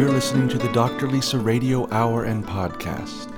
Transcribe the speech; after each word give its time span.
You're 0.00 0.08
listening 0.08 0.48
to 0.48 0.56
the 0.56 0.72
Dr. 0.72 1.08
Lisa 1.08 1.38
Radio 1.38 1.86
Hour 1.90 2.24
and 2.24 2.42
Podcast, 2.42 3.28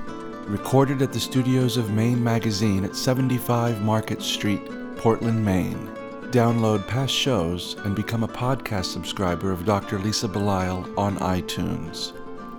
recorded 0.47 1.01
at 1.01 1.11
the 1.11 1.19
studios 1.19 1.75
of 1.75 1.91
Maine 1.91 2.23
Magazine 2.23 2.85
at 2.85 2.95
75 2.95 3.81
Market 3.81 4.21
Street, 4.21 4.61
Portland, 4.95 5.43
Maine. 5.43 5.89
Download 6.31 6.87
past 6.87 7.13
shows 7.13 7.75
and 7.83 7.93
become 7.93 8.23
a 8.23 8.29
podcast 8.29 8.85
subscriber 8.85 9.51
of 9.51 9.65
Dr. 9.65 9.99
Lisa 9.99 10.29
Belisle 10.29 10.97
on 10.97 11.17
iTunes. 11.17 12.13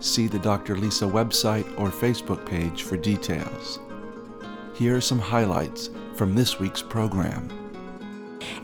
See 0.04 0.26
the 0.26 0.38
Dr. 0.38 0.76
Lisa 0.76 1.06
website 1.06 1.64
or 1.80 1.88
Facebook 1.88 2.44
page 2.44 2.82
for 2.82 2.98
details. 2.98 3.78
Here 4.74 4.94
are 4.94 5.00
some 5.00 5.18
highlights 5.18 5.88
from 6.14 6.34
this 6.34 6.60
week's 6.60 6.82
program. 6.82 7.63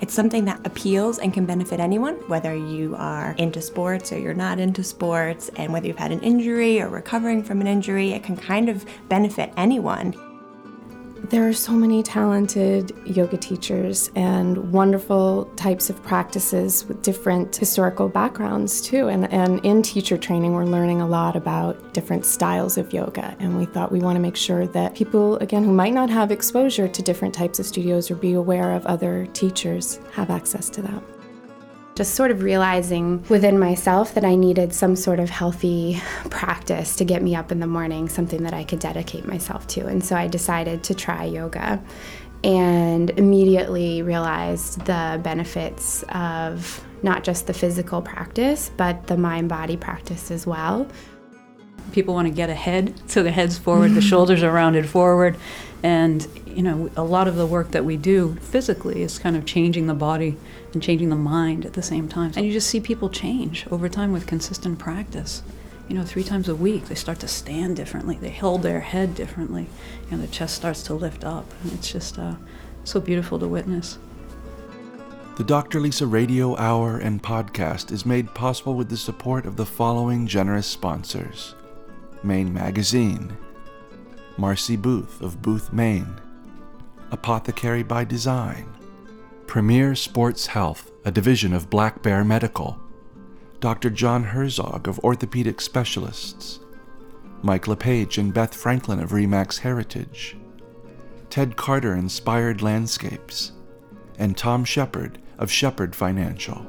It's 0.01 0.15
something 0.15 0.47
that 0.47 0.67
appeals 0.67 1.19
and 1.19 1.33
can 1.33 1.45
benefit 1.45 1.79
anyone, 1.79 2.15
whether 2.27 2.55
you 2.55 2.95
are 2.97 3.35
into 3.37 3.61
sports 3.61 4.13
or 4.13 4.19
you're 4.19 4.33
not 4.33 4.59
into 4.59 4.83
sports, 4.83 5.51
and 5.57 5.73
whether 5.73 5.87
you've 5.87 5.99
had 5.99 6.11
an 6.11 6.21
injury 6.21 6.81
or 6.81 6.89
recovering 6.89 7.43
from 7.43 7.61
an 7.61 7.67
injury, 7.67 8.13
it 8.13 8.23
can 8.23 8.37
kind 8.37 8.69
of 8.71 8.87
benefit 9.09 9.53
anyone. 9.57 10.30
There 11.31 11.49
are 11.49 11.53
so 11.53 11.71
many 11.71 12.03
talented 12.03 12.93
yoga 13.07 13.37
teachers 13.37 14.11
and 14.17 14.73
wonderful 14.73 15.45
types 15.55 15.89
of 15.89 16.03
practices 16.03 16.85
with 16.87 17.03
different 17.03 17.55
historical 17.55 18.09
backgrounds 18.09 18.81
too. 18.81 19.07
And, 19.07 19.33
and 19.33 19.65
in 19.65 19.81
teacher 19.81 20.19
training, 20.19 20.55
we're 20.55 20.65
learning 20.65 21.01
a 21.01 21.07
lot 21.07 21.37
about 21.37 21.95
different 21.95 22.27
styles 22.27 22.77
of 22.77 22.93
yoga. 22.93 23.37
And 23.39 23.57
we 23.57 23.65
thought 23.65 23.93
we 23.93 24.01
want 24.01 24.17
to 24.17 24.21
make 24.21 24.35
sure 24.35 24.67
that 24.67 24.97
people, 24.97 25.37
again, 25.37 25.63
who 25.63 25.71
might 25.71 25.95
not 25.95 26.11
have 26.11 26.33
exposure 26.33 26.89
to 26.89 27.01
different 27.01 27.33
types 27.33 27.61
of 27.61 27.67
studios 27.67 28.11
or 28.11 28.17
be 28.17 28.33
aware 28.33 28.73
of 28.73 28.85
other 28.87 29.27
teachers, 29.27 30.01
have 30.11 30.31
access 30.31 30.69
to 30.71 30.83
that 30.83 31.20
just 31.95 32.15
sort 32.15 32.31
of 32.31 32.43
realizing 32.43 33.23
within 33.29 33.59
myself 33.59 34.15
that 34.15 34.25
I 34.25 34.35
needed 34.35 34.73
some 34.73 34.97
sort 34.97 35.21
of 35.21 35.29
healthy 35.29 36.01
practice 36.31 36.97
to 36.97 37.05
get 37.05 37.23
me 37.23 37.35
up 37.35 37.53
in 37.53 37.61
the 37.61 37.67
morning, 37.67 38.09
something 38.09 38.43
that 38.45 38.55
I 38.55 38.65
could 38.65 38.79
dedicate 38.79 39.27
myself 39.27 39.67
to. 39.69 39.87
And 39.87 40.03
so 40.03 40.17
I 40.17 40.27
decided 40.27 40.83
to 40.85 40.95
try 40.95 41.25
yoga 41.25 41.83
and 42.43 43.11
immediately 43.11 44.03
realized 44.03 44.81
the 44.87 45.21
benefits 45.23 46.03
of 46.11 46.83
not 47.03 47.25
just 47.25 47.47
the 47.47 47.55
physical 47.55 48.01
practice, 48.01 48.71
but 48.77 49.07
the 49.07 49.17
mind 49.17 49.49
body 49.49 49.77
practice 49.77 50.31
as 50.31 50.47
well. 50.47 50.87
People 51.93 52.15
want 52.15 52.29
to 52.29 52.35
get 52.35 52.51
ahead, 52.51 52.95
so 53.11 53.23
the 53.23 53.31
head's 53.31 53.59
forward, 53.59 53.95
the 53.95 54.01
shoulders 54.01 54.43
are 54.43 54.53
rounded 54.53 54.89
forward. 54.89 55.37
And, 55.83 56.27
you 56.47 56.63
know, 56.63 56.91
a 56.97 57.03
lot 57.03 57.27
of 57.27 57.37
the 57.37 57.47
work 57.47 57.71
that 57.73 57.85
we 57.85 57.97
do 57.97 58.37
physically 58.37 59.03
is 59.03 59.19
kind 59.19 59.35
of 59.35 59.47
changing 59.47 59.87
the 59.87 59.95
body 59.95 60.37
and 60.73 60.83
changing 60.83 61.09
the 61.09 61.17
mind 61.17 61.65
at 61.67 61.73
the 61.73 61.83
same 61.83 62.09
time. 62.09 62.33
And 62.37 62.47
you 62.47 62.53
just 62.53 62.69
see 62.69 62.81
people 62.81 63.09
change 63.09 63.67
over 63.71 63.89
time 63.89 64.13
with 64.13 64.27
consistent 64.27 64.79
practice. 64.79 65.43
You 65.89 65.97
know, 65.97 66.05
three 66.05 66.23
times 66.23 66.49
a 66.49 66.55
week, 66.55 66.87
they 66.87 66.95
start 66.95 67.19
to 67.21 67.29
stand 67.29 67.77
differently. 67.77 68.17
They 68.17 68.31
hold 68.31 68.63
their 68.63 68.81
head 68.81 69.15
differently. 69.15 69.67
You 70.05 70.17
know, 70.17 70.23
the 70.23 70.33
chest 70.33 70.55
starts 70.55 70.83
to 70.85 70.95
lift 70.95 71.25
up. 71.25 71.47
And 71.63 71.73
it's 71.73 71.91
just 71.91 72.19
uh, 72.19 72.37
so 72.85 73.01
beautiful 73.01 73.39
to 73.41 73.49
witness. 73.49 73.99
The 75.37 75.45
Dr. 75.45 75.81
Lisa 75.81 76.07
Radio 76.07 76.57
Hour 76.59 76.99
and 76.99 77.23
podcast 77.23 77.91
is 77.93 78.05
made 78.05 78.35
possible 78.35 78.75
with 78.75 78.91
the 78.91 78.97
support 78.97 79.47
of 79.47 79.57
the 79.57 79.65
following 79.65 80.27
generous 80.27 80.67
sponsors 80.67 81.55
Maine 82.23 82.53
Magazine, 82.53 83.37
Marcy 84.37 84.77
Booth 84.77 85.23
of 85.23 85.41
Booth, 85.41 85.73
Maine, 85.73 86.21
Apothecary 87.11 87.83
by 87.83 88.05
Design, 88.05 88.67
Premier 89.51 89.97
Sports 89.97 90.47
Health, 90.47 90.93
a 91.05 91.11
division 91.11 91.53
of 91.53 91.69
Black 91.69 92.05
Bear 92.05 92.23
Medical, 92.23 92.79
Dr. 93.59 93.91
John 93.91 94.23
Herzog 94.23 94.87
of 94.87 95.01
Orthopedic 95.01 95.61
Specialists, 95.61 96.61
Mike 97.43 97.67
LePage 97.67 98.17
and 98.17 98.33
Beth 98.33 98.55
Franklin 98.55 99.01
of 99.01 99.11
Remax 99.11 99.59
Heritage, 99.59 100.37
Ted 101.31 101.57
Carter 101.57 101.97
Inspired 101.97 102.63
Landscapes, 102.63 103.51
and 104.21 104.37
Tom 104.37 104.65
Shepard 104.65 105.19
of 105.41 105.51
Shepard 105.51 105.97
Financial. 105.97 106.65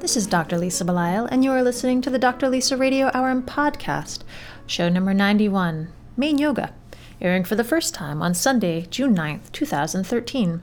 This 0.00 0.16
is 0.16 0.26
Dr. 0.26 0.58
Lisa 0.58 0.84
Belisle, 0.84 1.28
and 1.30 1.44
you 1.44 1.52
are 1.52 1.62
listening 1.62 2.00
to 2.00 2.10
the 2.10 2.18
Dr. 2.18 2.48
Lisa 2.48 2.76
Radio 2.76 3.12
Hour 3.14 3.30
and 3.30 3.46
Podcast, 3.46 4.24
show 4.66 4.88
number 4.88 5.14
91, 5.14 5.92
Maine 6.16 6.38
Yoga 6.38 6.74
airing 7.22 7.44
for 7.44 7.54
the 7.54 7.64
first 7.64 7.94
time 7.94 8.20
on 8.20 8.34
Sunday, 8.34 8.82
June 8.90 9.16
9th, 9.16 9.52
2013. 9.52 10.60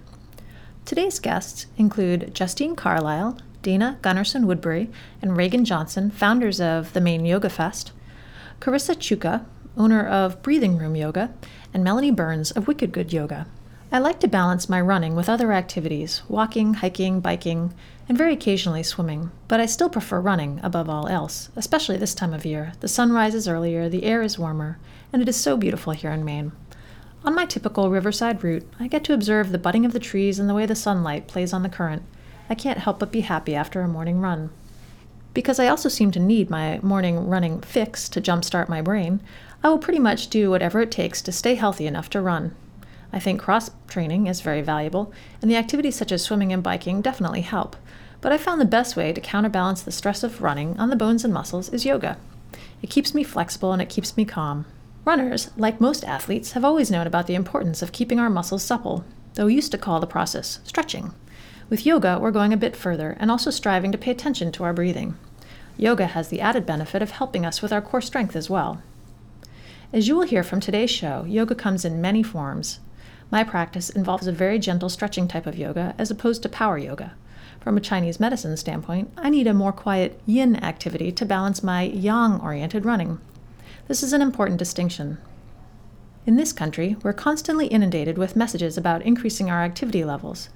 Today's 0.83 1.17
guests 1.19 1.67
include 1.77 2.35
Justine 2.35 2.75
Carlisle, 2.75 3.39
Dana 3.61 3.97
Gunnarsson 4.01 4.43
Woodbury, 4.43 4.89
and 5.21 5.37
Reagan 5.37 5.63
Johnson, 5.63 6.11
founders 6.11 6.59
of 6.59 6.91
the 6.91 6.99
Maine 6.99 7.25
Yoga 7.25 7.49
Fest, 7.49 7.93
Carissa 8.59 8.93
Chuka, 8.93 9.45
owner 9.77 10.05
of 10.05 10.41
Breathing 10.41 10.77
Room 10.77 10.97
Yoga, 10.97 11.33
and 11.73 11.81
Melanie 11.81 12.11
Burns 12.11 12.51
of 12.51 12.67
Wicked 12.67 12.91
Good 12.91 13.13
Yoga. 13.13 13.47
I 13.91 13.99
like 13.99 14.19
to 14.19 14.27
balance 14.27 14.67
my 14.67 14.81
running 14.81 15.15
with 15.15 15.29
other 15.29 15.53
activities 15.53 16.21
walking, 16.27 16.75
hiking, 16.75 17.21
biking, 17.21 17.73
and 18.09 18.17
very 18.17 18.33
occasionally 18.33 18.83
swimming, 18.83 19.31
but 19.47 19.61
I 19.61 19.65
still 19.65 19.89
prefer 19.89 20.19
running 20.19 20.59
above 20.61 20.89
all 20.89 21.07
else, 21.07 21.49
especially 21.55 21.95
this 21.97 22.13
time 22.13 22.33
of 22.33 22.45
year. 22.45 22.73
The 22.81 22.87
sun 22.87 23.13
rises 23.13 23.47
earlier, 23.47 23.87
the 23.87 24.03
air 24.03 24.21
is 24.21 24.37
warmer, 24.37 24.77
and 25.11 25.21
it 25.21 25.29
is 25.29 25.37
so 25.37 25.57
beautiful 25.57 25.93
here 25.93 26.11
in 26.11 26.23
Maine. 26.23 26.51
On 27.23 27.35
my 27.35 27.45
typical 27.45 27.89
riverside 27.89 28.43
route, 28.43 28.65
I 28.79 28.87
get 28.87 29.03
to 29.05 29.13
observe 29.13 29.51
the 29.51 29.57
budding 29.57 29.85
of 29.85 29.93
the 29.93 29.99
trees 29.99 30.39
and 30.39 30.49
the 30.49 30.53
way 30.53 30.65
the 30.65 30.75
sunlight 30.75 31.27
plays 31.27 31.51
on 31.51 31.63
the 31.63 31.69
current. 31.69 32.03
I 32.49 32.55
can't 32.55 32.79
help 32.79 32.99
but 32.99 33.11
be 33.11 33.21
happy 33.21 33.55
after 33.55 33.81
a 33.81 33.87
morning 33.87 34.21
run. 34.21 34.49
Because 35.33 35.59
I 35.59 35.67
also 35.67 35.89
seem 35.89 36.11
to 36.11 36.19
need 36.19 36.49
my 36.49 36.79
morning 36.81 37.27
running 37.27 37.61
fix 37.61 38.09
to 38.09 38.21
jumpstart 38.21 38.69
my 38.69 38.81
brain, 38.81 39.21
I 39.63 39.69
will 39.69 39.77
pretty 39.77 39.99
much 39.99 40.29
do 40.29 40.49
whatever 40.49 40.81
it 40.81 40.91
takes 40.91 41.21
to 41.23 41.31
stay 41.31 41.55
healthy 41.55 41.85
enough 41.85 42.09
to 42.11 42.21
run. 42.21 42.55
I 43.11 43.19
think 43.19 43.41
cross 43.41 43.71
training 43.87 44.27
is 44.27 44.41
very 44.41 44.61
valuable, 44.61 45.11
and 45.41 45.51
the 45.51 45.55
activities 45.55 45.95
such 45.95 46.11
as 46.11 46.21
swimming 46.21 46.53
and 46.53 46.63
biking 46.63 47.01
definitely 47.01 47.41
help. 47.41 47.75
But 48.21 48.31
I 48.31 48.37
found 48.37 48.61
the 48.61 48.65
best 48.65 48.95
way 48.95 49.13
to 49.13 49.21
counterbalance 49.21 49.81
the 49.81 49.91
stress 49.91 50.23
of 50.23 50.41
running 50.41 50.79
on 50.79 50.89
the 50.89 50.95
bones 50.95 51.23
and 51.23 51.33
muscles 51.33 51.69
is 51.69 51.85
yoga. 51.85 52.17
It 52.81 52.89
keeps 52.89 53.13
me 53.13 53.23
flexible 53.23 53.73
and 53.73 53.81
it 53.81 53.89
keeps 53.89 54.15
me 54.15 54.25
calm. 54.25 54.65
Runners, 55.05 55.49
like 55.57 55.81
most 55.81 56.03
athletes, 56.03 56.51
have 56.51 56.65
always 56.65 56.91
known 56.91 57.07
about 57.07 57.27
the 57.27 57.35
importance 57.35 57.81
of 57.81 57.91
keeping 57.91 58.19
our 58.19 58.29
muscles 58.29 58.63
supple, 58.63 59.05
though 59.35 59.45
we 59.45 59.55
used 59.55 59.71
to 59.71 59.77
call 59.77 59.99
the 59.99 60.07
process 60.07 60.59
stretching. 60.63 61.13
With 61.69 61.85
yoga, 61.85 62.19
we're 62.19 62.31
going 62.31 62.51
a 62.51 62.57
bit 62.57 62.75
further 62.75 63.15
and 63.19 63.31
also 63.31 63.49
striving 63.49 63.91
to 63.91 63.97
pay 63.97 64.11
attention 64.11 64.51
to 64.51 64.63
our 64.63 64.73
breathing. 64.73 65.17
Yoga 65.77 66.07
has 66.07 66.27
the 66.27 66.41
added 66.41 66.65
benefit 66.65 67.01
of 67.01 67.11
helping 67.11 67.45
us 67.45 67.61
with 67.61 67.71
our 67.71 67.81
core 67.81 68.01
strength 68.01 68.35
as 68.35 68.49
well. 68.49 68.81
As 69.93 70.07
you 70.07 70.15
will 70.15 70.27
hear 70.27 70.43
from 70.43 70.59
today's 70.59 70.91
show, 70.91 71.23
yoga 71.25 71.55
comes 71.55 71.85
in 71.85 72.01
many 72.01 72.21
forms. 72.21 72.79
My 73.31 73.43
practice 73.43 73.89
involves 73.89 74.27
a 74.27 74.31
very 74.31 74.59
gentle 74.59 74.89
stretching 74.89 75.27
type 75.27 75.47
of 75.47 75.57
yoga 75.57 75.95
as 75.97 76.11
opposed 76.11 76.43
to 76.43 76.49
power 76.49 76.77
yoga. 76.77 77.13
From 77.59 77.77
a 77.77 77.81
Chinese 77.81 78.19
medicine 78.19 78.57
standpoint, 78.57 79.11
I 79.17 79.29
need 79.29 79.47
a 79.47 79.53
more 79.53 79.71
quiet 79.71 80.19
yin 80.25 80.57
activity 80.57 81.11
to 81.13 81.25
balance 81.25 81.63
my 81.63 81.83
yang 81.83 82.39
oriented 82.41 82.85
running. 82.85 83.19
This 83.89 84.03
is 84.03 84.13
an 84.13 84.21
important 84.21 84.59
distinction. 84.59 85.17
In 86.27 86.35
this 86.35 86.53
country, 86.53 86.95
we're 87.01 87.11
constantly 87.11 87.65
inundated 87.65 88.19
with 88.19 88.35
messages 88.35 88.77
about 88.77 89.01
increasing 89.01 89.49
our 89.49 89.63
activity 89.63 90.05
levels. 90.05 90.49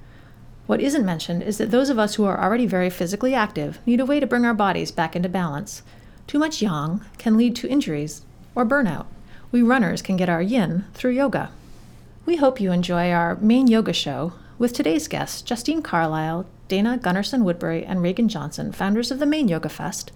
What 0.67 0.79
isn't 0.79 1.03
mentioned 1.03 1.41
is 1.41 1.57
that 1.57 1.71
those 1.71 1.89
of 1.89 1.97
us 1.97 2.13
who 2.13 2.25
are 2.25 2.39
already 2.39 2.67
very 2.67 2.91
physically 2.91 3.33
active 3.33 3.79
need 3.87 3.99
a 3.99 4.05
way 4.05 4.19
to 4.19 4.27
bring 4.27 4.45
our 4.45 4.53
bodies 4.53 4.91
back 4.91 5.15
into 5.15 5.29
balance. 5.29 5.81
Too 6.27 6.37
much 6.37 6.61
yang 6.61 7.01
can 7.17 7.35
lead 7.35 7.55
to 7.55 7.67
injuries 7.67 8.21
or 8.53 8.67
burnout. 8.67 9.07
We 9.51 9.63
runners 9.63 10.03
can 10.03 10.15
get 10.15 10.29
our 10.29 10.43
yin 10.43 10.85
through 10.93 11.13
yoga. 11.13 11.49
We 12.27 12.35
hope 12.35 12.61
you 12.61 12.71
enjoy 12.71 13.09
our 13.09 13.37
main 13.37 13.65
yoga 13.65 13.93
show 13.93 14.33
with 14.59 14.73
today's 14.73 15.07
guests 15.07 15.41
Justine 15.41 15.81
Carlisle, 15.81 16.45
Dana 16.67 16.99
Gunnarsson 17.01 17.41
Woodbury, 17.41 17.83
and 17.83 18.03
Reagan 18.03 18.29
Johnson, 18.29 18.71
founders 18.71 19.09
of 19.09 19.17
the 19.17 19.25
Maine 19.25 19.47
Yoga 19.47 19.69
Fest, 19.69 20.11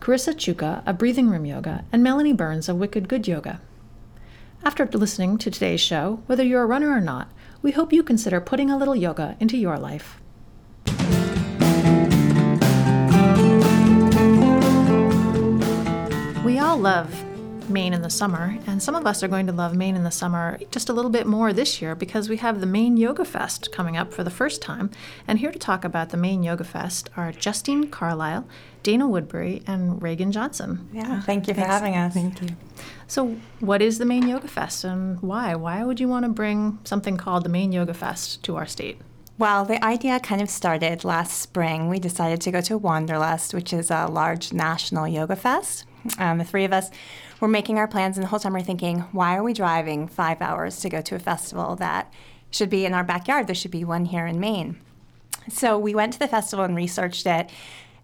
Carissa 0.00 0.34
Chuka 0.34 0.82
of 0.86 0.96
Breathing 0.96 1.28
Room 1.28 1.44
Yoga, 1.44 1.84
and 1.92 2.02
Melanie 2.02 2.32
Burns 2.32 2.70
of 2.70 2.76
Wicked 2.76 3.06
Good 3.06 3.28
Yoga. 3.28 3.60
After 4.64 4.86
listening 4.86 5.36
to 5.36 5.50
today's 5.50 5.80
show, 5.80 6.22
whether 6.24 6.42
you're 6.42 6.62
a 6.62 6.66
runner 6.66 6.90
or 6.90 7.02
not, 7.02 7.30
we 7.60 7.72
hope 7.72 7.92
you 7.92 8.02
consider 8.02 8.40
putting 8.40 8.70
a 8.70 8.78
little 8.78 8.96
yoga 8.96 9.36
into 9.40 9.58
your 9.58 9.78
life. 9.78 10.18
We 16.42 16.58
all 16.58 16.78
love 16.78 17.29
Maine 17.70 17.92
in 17.92 18.02
the 18.02 18.10
summer, 18.10 18.58
and 18.66 18.82
some 18.82 18.94
of 18.94 19.06
us 19.06 19.22
are 19.22 19.28
going 19.28 19.46
to 19.46 19.52
love 19.52 19.74
Maine 19.74 19.96
in 19.96 20.04
the 20.04 20.10
summer 20.10 20.58
just 20.70 20.88
a 20.88 20.92
little 20.92 21.10
bit 21.10 21.26
more 21.26 21.52
this 21.52 21.80
year 21.80 21.94
because 21.94 22.28
we 22.28 22.36
have 22.38 22.60
the 22.60 22.66
Maine 22.66 22.96
Yoga 22.96 23.24
Fest 23.24 23.72
coming 23.72 23.96
up 23.96 24.12
for 24.12 24.24
the 24.24 24.30
first 24.30 24.60
time. 24.60 24.90
And 25.26 25.38
here 25.38 25.52
to 25.52 25.58
talk 25.58 25.84
about 25.84 26.10
the 26.10 26.16
Maine 26.16 26.42
Yoga 26.42 26.64
Fest 26.64 27.08
are 27.16 27.32
Justine 27.32 27.88
Carlisle, 27.88 28.46
Dana 28.82 29.08
Woodbury, 29.08 29.62
and 29.66 30.02
Reagan 30.02 30.32
Johnson. 30.32 30.88
Yeah, 30.92 31.22
thank 31.22 31.48
you 31.48 31.54
for 31.54 31.60
Thanks. 31.60 31.72
having 31.72 31.94
us. 31.96 32.14
Thank 32.14 32.42
you. 32.42 32.48
So, 33.06 33.36
what 33.60 33.82
is 33.82 33.98
the 33.98 34.06
Maine 34.06 34.28
Yoga 34.28 34.48
Fest 34.48 34.84
and 34.84 35.20
why? 35.22 35.54
Why 35.54 35.84
would 35.84 36.00
you 36.00 36.08
want 36.08 36.24
to 36.24 36.30
bring 36.30 36.78
something 36.84 37.16
called 37.16 37.44
the 37.44 37.48
Maine 37.48 37.72
Yoga 37.72 37.94
Fest 37.94 38.42
to 38.44 38.56
our 38.56 38.66
state? 38.66 39.00
Well, 39.40 39.64
the 39.64 39.82
idea 39.82 40.20
kind 40.20 40.42
of 40.42 40.50
started 40.50 41.02
last 41.02 41.40
spring. 41.40 41.88
We 41.88 41.98
decided 41.98 42.42
to 42.42 42.50
go 42.50 42.60
to 42.60 42.76
Wanderlust, 42.76 43.54
which 43.54 43.72
is 43.72 43.90
a 43.90 44.06
large 44.06 44.52
national 44.52 45.08
yoga 45.08 45.34
fest. 45.34 45.86
Um, 46.18 46.36
the 46.36 46.44
three 46.44 46.66
of 46.66 46.74
us 46.74 46.90
were 47.40 47.48
making 47.48 47.78
our 47.78 47.88
plans, 47.88 48.16
and 48.16 48.24
the 48.24 48.28
whole 48.28 48.38
time 48.38 48.52
we're 48.52 48.62
thinking, 48.62 49.00
why 49.12 49.36
are 49.36 49.42
we 49.42 49.52
driving 49.52 50.06
five 50.06 50.40
hours 50.42 50.80
to 50.80 50.88
go 50.88 51.00
to 51.00 51.14
a 51.14 51.18
festival 51.18 51.76
that 51.76 52.12
should 52.50 52.70
be 52.70 52.84
in 52.84 52.94
our 52.94 53.04
backyard? 53.04 53.46
There 53.46 53.54
should 53.54 53.70
be 53.70 53.84
one 53.84 54.04
here 54.04 54.26
in 54.26 54.38
Maine. 54.38 54.78
So 55.48 55.78
we 55.78 55.94
went 55.94 56.12
to 56.12 56.18
the 56.18 56.28
festival 56.28 56.64
and 56.64 56.76
researched 56.76 57.26
it. 57.26 57.50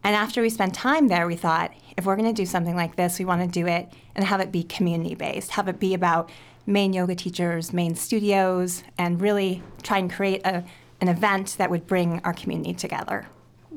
And 0.03 0.15
after 0.15 0.41
we 0.41 0.49
spent 0.49 0.75
time 0.75 1.09
there, 1.09 1.27
we 1.27 1.37
thought, 1.37 1.73
if 1.97 2.06
we're 2.06 2.17
going 2.17 2.33
to 2.33 2.43
do 2.43 2.47
something 2.47 2.77
like 2.77 2.97
this, 2.97 3.19
we 3.19 3.25
want 3.25 3.43
to 3.43 3.49
do 3.49 3.67
it 3.67 3.93
and 4.15 4.25
have 4.25 4.41
it 4.41 4.53
be 4.53 4.62
community 4.62 5.15
based, 5.15 5.53
have 5.53 5.69
it 5.69 5.79
be 5.79 5.94
about 5.94 6.31
Maine 6.67 6.93
yoga 6.93 7.15
teachers, 7.15 7.73
Maine 7.73 7.94
studios, 7.94 8.83
and 8.99 9.21
really 9.21 9.62
try 9.83 9.99
and 9.99 10.12
create 10.12 10.44
a 10.44 10.65
an 11.00 11.09
event 11.09 11.56
that 11.59 11.71
would 11.71 11.87
bring 11.87 12.21
our 12.25 12.33
community 12.33 12.75
together. 12.75 13.27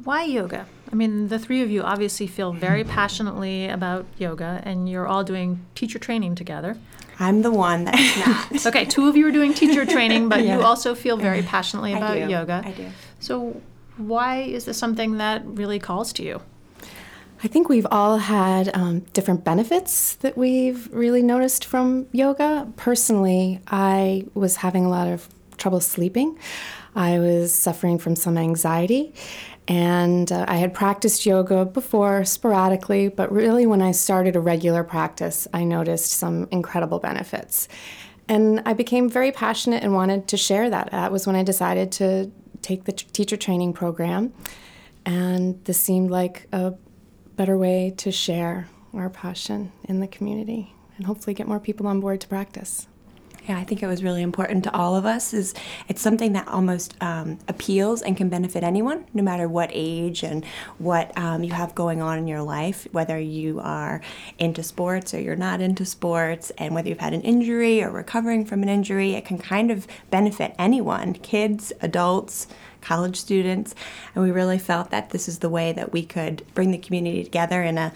Why 0.03 0.23
yoga? 0.23 0.65
I 0.91 0.95
mean, 0.95 1.27
the 1.27 1.37
three 1.37 1.61
of 1.61 1.69
you 1.69 1.81
obviously 1.83 2.27
feel 2.27 2.53
very 2.53 2.83
passionately 2.99 3.67
about 3.67 4.05
yoga, 4.17 4.61
and 4.63 4.89
you're 4.89 5.07
all 5.07 5.23
doing 5.23 5.65
teacher 5.75 5.99
training 5.99 6.35
together. 6.35 6.77
I'm 7.19 7.41
the 7.41 7.51
one 7.51 7.83
that's 7.83 8.25
not. 8.25 8.65
okay, 8.67 8.85
two 8.85 9.07
of 9.09 9.17
you 9.17 9.27
are 9.27 9.31
doing 9.31 9.53
teacher 9.53 9.85
training, 9.85 10.29
but 10.29 10.43
yeah. 10.43 10.57
you 10.57 10.63
also 10.63 10.95
feel 10.95 11.17
very 11.17 11.41
passionately 11.41 11.93
about 11.93 12.17
I 12.17 12.25
yoga. 12.25 12.61
I 12.65 12.71
do. 12.71 12.89
So, 13.19 13.61
why 13.97 14.37
is 14.41 14.65
this 14.65 14.77
something 14.77 15.17
that 15.17 15.45
really 15.45 15.79
calls 15.79 16.13
to 16.13 16.23
you? 16.23 16.41
I 17.43 17.47
think 17.47 17.69
we've 17.69 17.87
all 17.89 18.17
had 18.17 18.73
um, 18.75 19.01
different 19.13 19.43
benefits 19.43 20.15
that 20.15 20.37
we've 20.37 20.91
really 20.93 21.21
noticed 21.21 21.65
from 21.65 22.07
yoga. 22.11 22.71
Personally, 22.75 23.61
I 23.67 24.25
was 24.33 24.57
having 24.57 24.85
a 24.85 24.89
lot 24.89 25.07
of 25.07 25.27
trouble 25.57 25.79
sleeping. 25.79 26.37
I 26.95 27.19
was 27.19 27.53
suffering 27.53 27.97
from 27.97 28.15
some 28.15 28.37
anxiety. 28.37 29.13
And 29.69 30.31
uh, 30.31 30.45
I 30.47 30.55
had 30.55 30.73
practiced 30.73 31.27
yoga 31.27 31.63
before 31.63 32.25
sporadically, 32.25 33.07
but 33.07 33.31
really 33.31 33.67
when 33.67 33.83
I 33.83 33.91
started 33.91 34.35
a 34.35 34.39
regular 34.39 34.83
practice, 34.83 35.47
I 35.53 35.63
noticed 35.63 36.11
some 36.11 36.47
incredible 36.49 36.97
benefits. 36.97 37.67
And 38.27 38.63
I 38.65 38.73
became 38.73 39.09
very 39.09 39.31
passionate 39.31 39.83
and 39.83 39.93
wanted 39.93 40.27
to 40.29 40.37
share 40.37 40.71
that. 40.71 40.89
That 40.89 41.11
was 41.11 41.27
when 41.27 41.35
I 41.35 41.43
decided 41.43 41.91
to 41.93 42.31
take 42.63 42.85
the 42.85 42.93
t- 42.93 43.05
teacher 43.13 43.37
training 43.37 43.73
program. 43.73 44.33
And 45.05 45.63
this 45.65 45.79
seemed 45.79 46.09
like 46.09 46.47
a 46.51 46.73
better 47.35 47.55
way 47.55 47.93
to 47.97 48.11
share 48.11 48.67
our 48.95 49.09
passion 49.11 49.71
in 49.83 49.99
the 49.99 50.07
community 50.07 50.73
and 50.97 51.05
hopefully 51.05 51.35
get 51.35 51.47
more 51.47 51.59
people 51.59 51.85
on 51.85 51.99
board 51.99 52.21
to 52.21 52.27
practice. 52.27 52.87
Yeah, 53.49 53.57
I 53.57 53.63
think 53.63 53.81
it 53.81 53.87
was 53.87 54.03
really 54.03 54.21
important 54.21 54.63
to 54.65 54.75
all 54.75 54.95
of 54.95 55.07
us. 55.07 55.33
Is 55.33 55.55
it's 55.87 56.03
something 56.03 56.33
that 56.33 56.47
almost 56.47 56.93
um, 57.01 57.39
appeals 57.47 58.03
and 58.03 58.15
can 58.15 58.29
benefit 58.29 58.63
anyone, 58.63 59.05
no 59.15 59.23
matter 59.23 59.47
what 59.47 59.71
age 59.73 60.21
and 60.21 60.45
what 60.77 61.17
um, 61.17 61.43
you 61.43 61.51
have 61.53 61.73
going 61.73 61.99
on 61.99 62.19
in 62.19 62.27
your 62.27 62.43
life, 62.43 62.87
whether 62.91 63.19
you 63.19 63.59
are 63.59 64.01
into 64.37 64.61
sports 64.61 65.15
or 65.15 65.19
you're 65.19 65.35
not 65.35 65.61
into 65.61 65.83
sports, 65.83 66.51
and 66.59 66.75
whether 66.75 66.89
you've 66.89 66.99
had 66.99 67.15
an 67.15 67.21
injury 67.21 67.83
or 67.83 67.89
recovering 67.89 68.45
from 68.45 68.61
an 68.61 68.69
injury. 68.69 69.15
It 69.15 69.25
can 69.25 69.39
kind 69.39 69.71
of 69.71 69.87
benefit 70.11 70.53
anyone, 70.59 71.13
kids, 71.13 71.73
adults 71.81 72.45
college 72.81 73.17
students, 73.17 73.75
and 74.15 74.23
we 74.23 74.31
really 74.31 74.57
felt 74.57 74.89
that 74.91 75.09
this 75.09 75.27
is 75.27 75.39
the 75.39 75.49
way 75.49 75.73
that 75.73 75.91
we 75.91 76.05
could 76.05 76.43
bring 76.53 76.71
the 76.71 76.77
community 76.77 77.23
together 77.23 77.61
in 77.61 77.77
a 77.77 77.91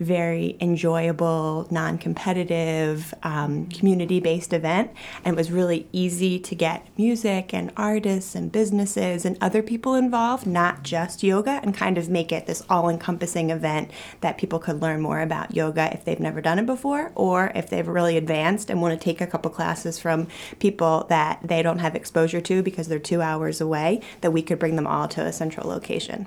very 0.00 0.56
enjoyable, 0.60 1.66
non 1.70 1.98
competitive, 1.98 3.12
um, 3.22 3.66
community 3.66 4.20
based 4.20 4.52
event. 4.52 4.90
And 5.24 5.34
it 5.34 5.36
was 5.36 5.50
really 5.50 5.88
easy 5.92 6.38
to 6.38 6.54
get 6.54 6.86
music 6.96 7.52
and 7.52 7.72
artists 7.76 8.34
and 8.34 8.50
businesses 8.50 9.24
and 9.24 9.36
other 9.40 9.62
people 9.62 9.94
involved, 9.94 10.46
not 10.46 10.82
just 10.82 11.22
yoga, 11.22 11.60
and 11.62 11.74
kind 11.74 11.98
of 11.98 12.08
make 12.08 12.32
it 12.32 12.46
this 12.46 12.62
all 12.68 12.88
encompassing 12.88 13.50
event 13.50 13.90
that 14.20 14.38
people 14.38 14.58
could 14.58 14.80
learn 14.80 15.00
more 15.00 15.20
about 15.20 15.54
yoga 15.54 15.92
if 15.92 16.04
they've 16.04 16.20
never 16.20 16.40
done 16.40 16.58
it 16.58 16.66
before 16.66 17.12
or 17.14 17.52
if 17.54 17.68
they've 17.68 17.88
really 17.88 18.16
advanced 18.16 18.70
and 18.70 18.80
want 18.80 18.98
to 18.98 19.04
take 19.04 19.20
a 19.20 19.26
couple 19.26 19.50
classes 19.50 19.98
from 19.98 20.28
people 20.58 21.06
that 21.08 21.40
they 21.42 21.62
don't 21.62 21.78
have 21.78 21.94
exposure 21.94 22.40
to 22.40 22.62
because 22.62 22.88
they're 22.88 22.98
two 22.98 23.20
hours 23.20 23.60
away, 23.60 24.00
that 24.20 24.30
we 24.30 24.42
could 24.42 24.58
bring 24.58 24.76
them 24.76 24.86
all 24.86 25.08
to 25.08 25.22
a 25.22 25.32
central 25.32 25.68
location. 25.68 26.26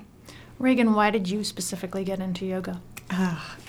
Reagan, 0.62 0.94
why 0.94 1.10
did 1.10 1.28
you 1.28 1.42
specifically 1.42 2.04
get 2.04 2.20
into 2.20 2.46
yoga? 2.46 2.80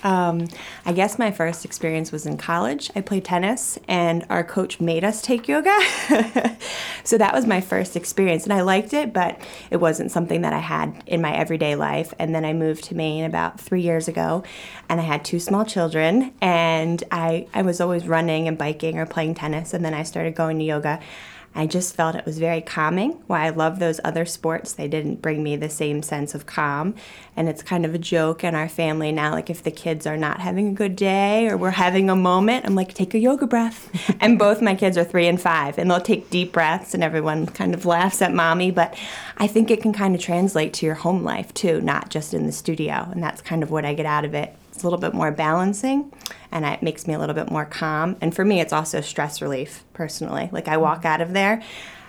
um, 0.03 0.47
I 0.85 0.93
guess 0.93 1.17
my 1.17 1.31
first 1.31 1.65
experience 1.65 2.11
was 2.11 2.27
in 2.27 2.37
college. 2.37 2.91
I 2.95 3.01
played 3.01 3.25
tennis, 3.25 3.79
and 3.87 4.23
our 4.29 4.43
coach 4.43 4.79
made 4.79 5.03
us 5.03 5.19
take 5.19 5.47
yoga. 5.47 5.75
so 7.03 7.17
that 7.17 7.33
was 7.33 7.47
my 7.47 7.61
first 7.61 7.95
experience, 7.95 8.43
and 8.43 8.53
I 8.53 8.61
liked 8.61 8.93
it, 8.93 9.11
but 9.11 9.41
it 9.71 9.77
wasn't 9.77 10.11
something 10.11 10.41
that 10.41 10.53
I 10.53 10.59
had 10.59 11.03
in 11.07 11.19
my 11.19 11.35
everyday 11.35 11.75
life. 11.75 12.13
And 12.19 12.35
then 12.35 12.45
I 12.45 12.53
moved 12.53 12.83
to 12.85 12.95
Maine 12.95 13.25
about 13.25 13.59
three 13.59 13.81
years 13.81 14.07
ago, 14.07 14.43
and 14.87 15.01
I 15.01 15.03
had 15.03 15.25
two 15.25 15.39
small 15.39 15.65
children, 15.65 16.31
and 16.41 17.03
I, 17.09 17.47
I 17.55 17.63
was 17.63 17.81
always 17.81 18.07
running 18.07 18.47
and 18.47 18.55
biking 18.55 18.99
or 18.99 19.07
playing 19.07 19.33
tennis, 19.33 19.73
and 19.73 19.83
then 19.83 19.95
I 19.95 20.03
started 20.03 20.35
going 20.35 20.59
to 20.59 20.63
yoga. 20.63 20.99
I 21.55 21.67
just 21.67 21.95
felt 21.95 22.15
it 22.15 22.25
was 22.25 22.39
very 22.39 22.61
calming. 22.61 23.11
While 23.27 23.41
I 23.41 23.49
love 23.49 23.77
those 23.77 23.99
other 24.03 24.25
sports, 24.25 24.73
they 24.73 24.87
didn't 24.87 25.21
bring 25.21 25.43
me 25.43 25.55
the 25.55 25.69
same 25.69 26.01
sense 26.01 26.33
of 26.33 26.47
calm. 26.47 26.95
And 27.35 27.47
it's 27.47 27.61
kind 27.61 27.85
of 27.85 27.93
a 27.93 27.99
joke 27.99 28.43
in 28.43 28.55
our 28.55 28.67
family 28.67 29.11
now. 29.11 29.31
Like 29.31 29.51
if 29.51 29.61
the 29.61 29.69
kids 29.69 30.07
are 30.07 30.17
not 30.17 30.39
having 30.39 30.69
a 30.69 30.73
good 30.73 30.95
day 30.95 31.47
or 31.47 31.57
we're 31.57 31.71
having 31.71 32.09
a 32.09 32.15
moment, 32.15 32.65
I'm 32.65 32.73
like, 32.73 32.93
take 32.93 33.13
a 33.13 33.19
yoga 33.19 33.45
breath. 33.45 33.89
and 34.19 34.39
both 34.39 34.61
my 34.61 34.73
kids 34.73 34.97
are 34.97 35.03
three 35.03 35.27
and 35.27 35.39
five, 35.39 35.77
and 35.77 35.89
they'll 35.89 36.01
take 36.01 36.29
deep 36.29 36.53
breaths, 36.53 36.93
and 36.93 37.03
everyone 37.03 37.45
kind 37.45 37.73
of 37.73 37.85
laughs 37.85 38.21
at 38.21 38.33
mommy. 38.33 38.71
But 38.71 38.97
I 39.37 39.47
think 39.47 39.69
it 39.69 39.81
can 39.81 39.93
kind 39.93 40.15
of 40.15 40.21
translate 40.21 40.73
to 40.75 40.85
your 40.85 40.95
home 40.95 41.23
life 41.23 41.53
too, 41.53 41.81
not 41.81 42.09
just 42.09 42.33
in 42.33 42.45
the 42.45 42.51
studio. 42.51 43.07
And 43.11 43.21
that's 43.21 43.41
kind 43.41 43.61
of 43.61 43.69
what 43.69 43.85
I 43.85 43.93
get 43.93 44.05
out 44.05 44.25
of 44.25 44.33
it. 44.33 44.55
It's 44.73 44.81
a 44.83 44.87
little 44.87 44.99
bit 44.99 45.13
more 45.13 45.31
balancing 45.31 46.11
and 46.51 46.65
it 46.65 46.81
makes 46.81 47.05
me 47.05 47.13
a 47.13 47.19
little 47.19 47.35
bit 47.35 47.51
more 47.51 47.65
calm. 47.65 48.17
And 48.21 48.35
for 48.35 48.43
me, 48.43 48.59
it's 48.59 48.73
also 48.73 49.01
stress 49.01 49.39
relief 49.39 49.83
personally. 49.93 50.49
Like 50.51 50.67
I 50.67 50.77
walk 50.77 51.05
out 51.05 51.21
of 51.21 51.33
there 51.33 51.61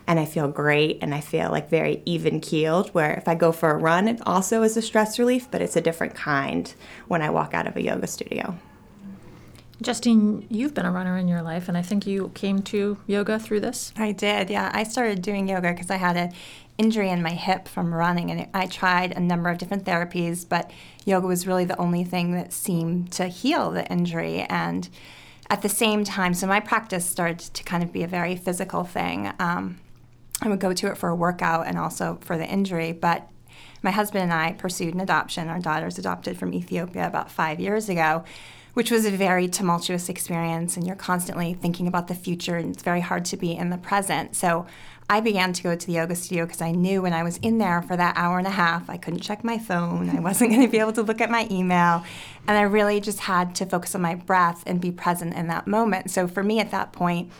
and 0.06 0.18
I 0.18 0.24
feel 0.24 0.48
great 0.48 0.98
and 1.02 1.14
I 1.14 1.20
feel 1.20 1.50
like 1.50 1.68
very 1.68 2.02
even 2.06 2.40
keeled. 2.40 2.88
Where 2.90 3.12
if 3.12 3.28
I 3.28 3.34
go 3.34 3.52
for 3.52 3.70
a 3.70 3.76
run, 3.76 4.08
it 4.08 4.20
also 4.26 4.62
is 4.62 4.78
a 4.78 4.82
stress 4.82 5.18
relief, 5.18 5.50
but 5.50 5.60
it's 5.60 5.76
a 5.76 5.82
different 5.82 6.14
kind 6.14 6.72
when 7.06 7.20
I 7.20 7.28
walk 7.28 7.52
out 7.52 7.66
of 7.66 7.76
a 7.76 7.82
yoga 7.82 8.06
studio. 8.06 8.58
Justine, 9.82 10.46
you've 10.50 10.72
been 10.72 10.86
a 10.86 10.92
runner 10.92 11.16
in 11.16 11.26
your 11.26 11.42
life, 11.42 11.68
and 11.68 11.76
I 11.76 11.82
think 11.82 12.06
you 12.06 12.30
came 12.34 12.62
to 12.62 12.98
yoga 13.06 13.38
through 13.38 13.60
this. 13.60 13.92
I 13.96 14.12
did, 14.12 14.48
yeah. 14.48 14.70
I 14.72 14.84
started 14.84 15.20
doing 15.20 15.48
yoga 15.48 15.72
because 15.72 15.90
I 15.90 15.96
had 15.96 16.16
an 16.16 16.32
injury 16.78 17.10
in 17.10 17.22
my 17.22 17.32
hip 17.32 17.66
from 17.66 17.92
running, 17.92 18.30
and 18.30 18.48
I 18.54 18.66
tried 18.66 19.12
a 19.12 19.20
number 19.20 19.50
of 19.50 19.58
different 19.58 19.84
therapies, 19.84 20.48
but 20.48 20.70
yoga 21.04 21.26
was 21.26 21.46
really 21.46 21.64
the 21.64 21.78
only 21.78 22.04
thing 22.04 22.32
that 22.32 22.52
seemed 22.52 23.10
to 23.12 23.26
heal 23.26 23.70
the 23.72 23.84
injury. 23.90 24.42
And 24.42 24.88
at 25.50 25.62
the 25.62 25.68
same 25.68 26.04
time, 26.04 26.34
so 26.34 26.46
my 26.46 26.60
practice 26.60 27.04
started 27.04 27.40
to 27.40 27.64
kind 27.64 27.82
of 27.82 27.92
be 27.92 28.04
a 28.04 28.08
very 28.08 28.36
physical 28.36 28.84
thing. 28.84 29.32
Um, 29.40 29.80
I 30.40 30.48
would 30.48 30.60
go 30.60 30.72
to 30.72 30.88
it 30.88 30.98
for 30.98 31.08
a 31.08 31.16
workout 31.16 31.66
and 31.66 31.78
also 31.78 32.18
for 32.20 32.38
the 32.38 32.46
injury, 32.46 32.92
but 32.92 33.28
my 33.82 33.90
husband 33.90 34.22
and 34.22 34.32
I 34.32 34.52
pursued 34.52 34.94
an 34.94 35.00
adoption. 35.00 35.48
Our 35.48 35.58
daughter's 35.58 35.98
adopted 35.98 36.38
from 36.38 36.54
Ethiopia 36.54 37.06
about 37.06 37.30
five 37.30 37.60
years 37.60 37.88
ago 37.88 38.24
which 38.74 38.90
was 38.90 39.06
a 39.06 39.10
very 39.10 39.48
tumultuous 39.48 40.08
experience. 40.08 40.76
And 40.76 40.86
you're 40.86 40.96
constantly 40.96 41.54
thinking 41.54 41.88
about 41.88 42.08
the 42.08 42.14
future, 42.14 42.56
and 42.56 42.74
it's 42.74 42.82
very 42.82 43.00
hard 43.00 43.24
to 43.26 43.36
be 43.36 43.56
in 43.56 43.70
the 43.70 43.78
present. 43.78 44.36
So 44.36 44.66
I 45.08 45.20
began 45.20 45.52
to 45.52 45.62
go 45.62 45.76
to 45.76 45.86
the 45.86 45.92
yoga 45.92 46.14
studio 46.14 46.46
because 46.46 46.62
I 46.62 46.70
knew 46.70 47.02
when 47.02 47.12
I 47.12 47.22
was 47.22 47.36
in 47.38 47.58
there 47.58 47.82
for 47.82 47.96
that 47.96 48.16
hour 48.16 48.38
and 48.38 48.46
a 48.46 48.50
half, 48.50 48.88
I 48.88 48.96
couldn't 48.96 49.20
check 49.20 49.44
my 49.44 49.58
phone. 49.58 50.08
I 50.08 50.20
wasn't 50.20 50.50
going 50.52 50.62
to 50.62 50.68
be 50.68 50.78
able 50.78 50.92
to 50.94 51.02
look 51.02 51.20
at 51.20 51.30
my 51.30 51.46
email. 51.50 52.04
And 52.46 52.56
I 52.56 52.62
really 52.62 53.00
just 53.00 53.20
had 53.20 53.54
to 53.56 53.66
focus 53.66 53.94
on 53.94 54.00
my 54.00 54.14
breath 54.14 54.62
and 54.66 54.80
be 54.80 54.90
present 54.90 55.34
in 55.34 55.46
that 55.48 55.66
moment. 55.66 56.10
So 56.10 56.26
for 56.26 56.42
me 56.42 56.58
at 56.58 56.70
that 56.70 56.92
point, 56.92 57.30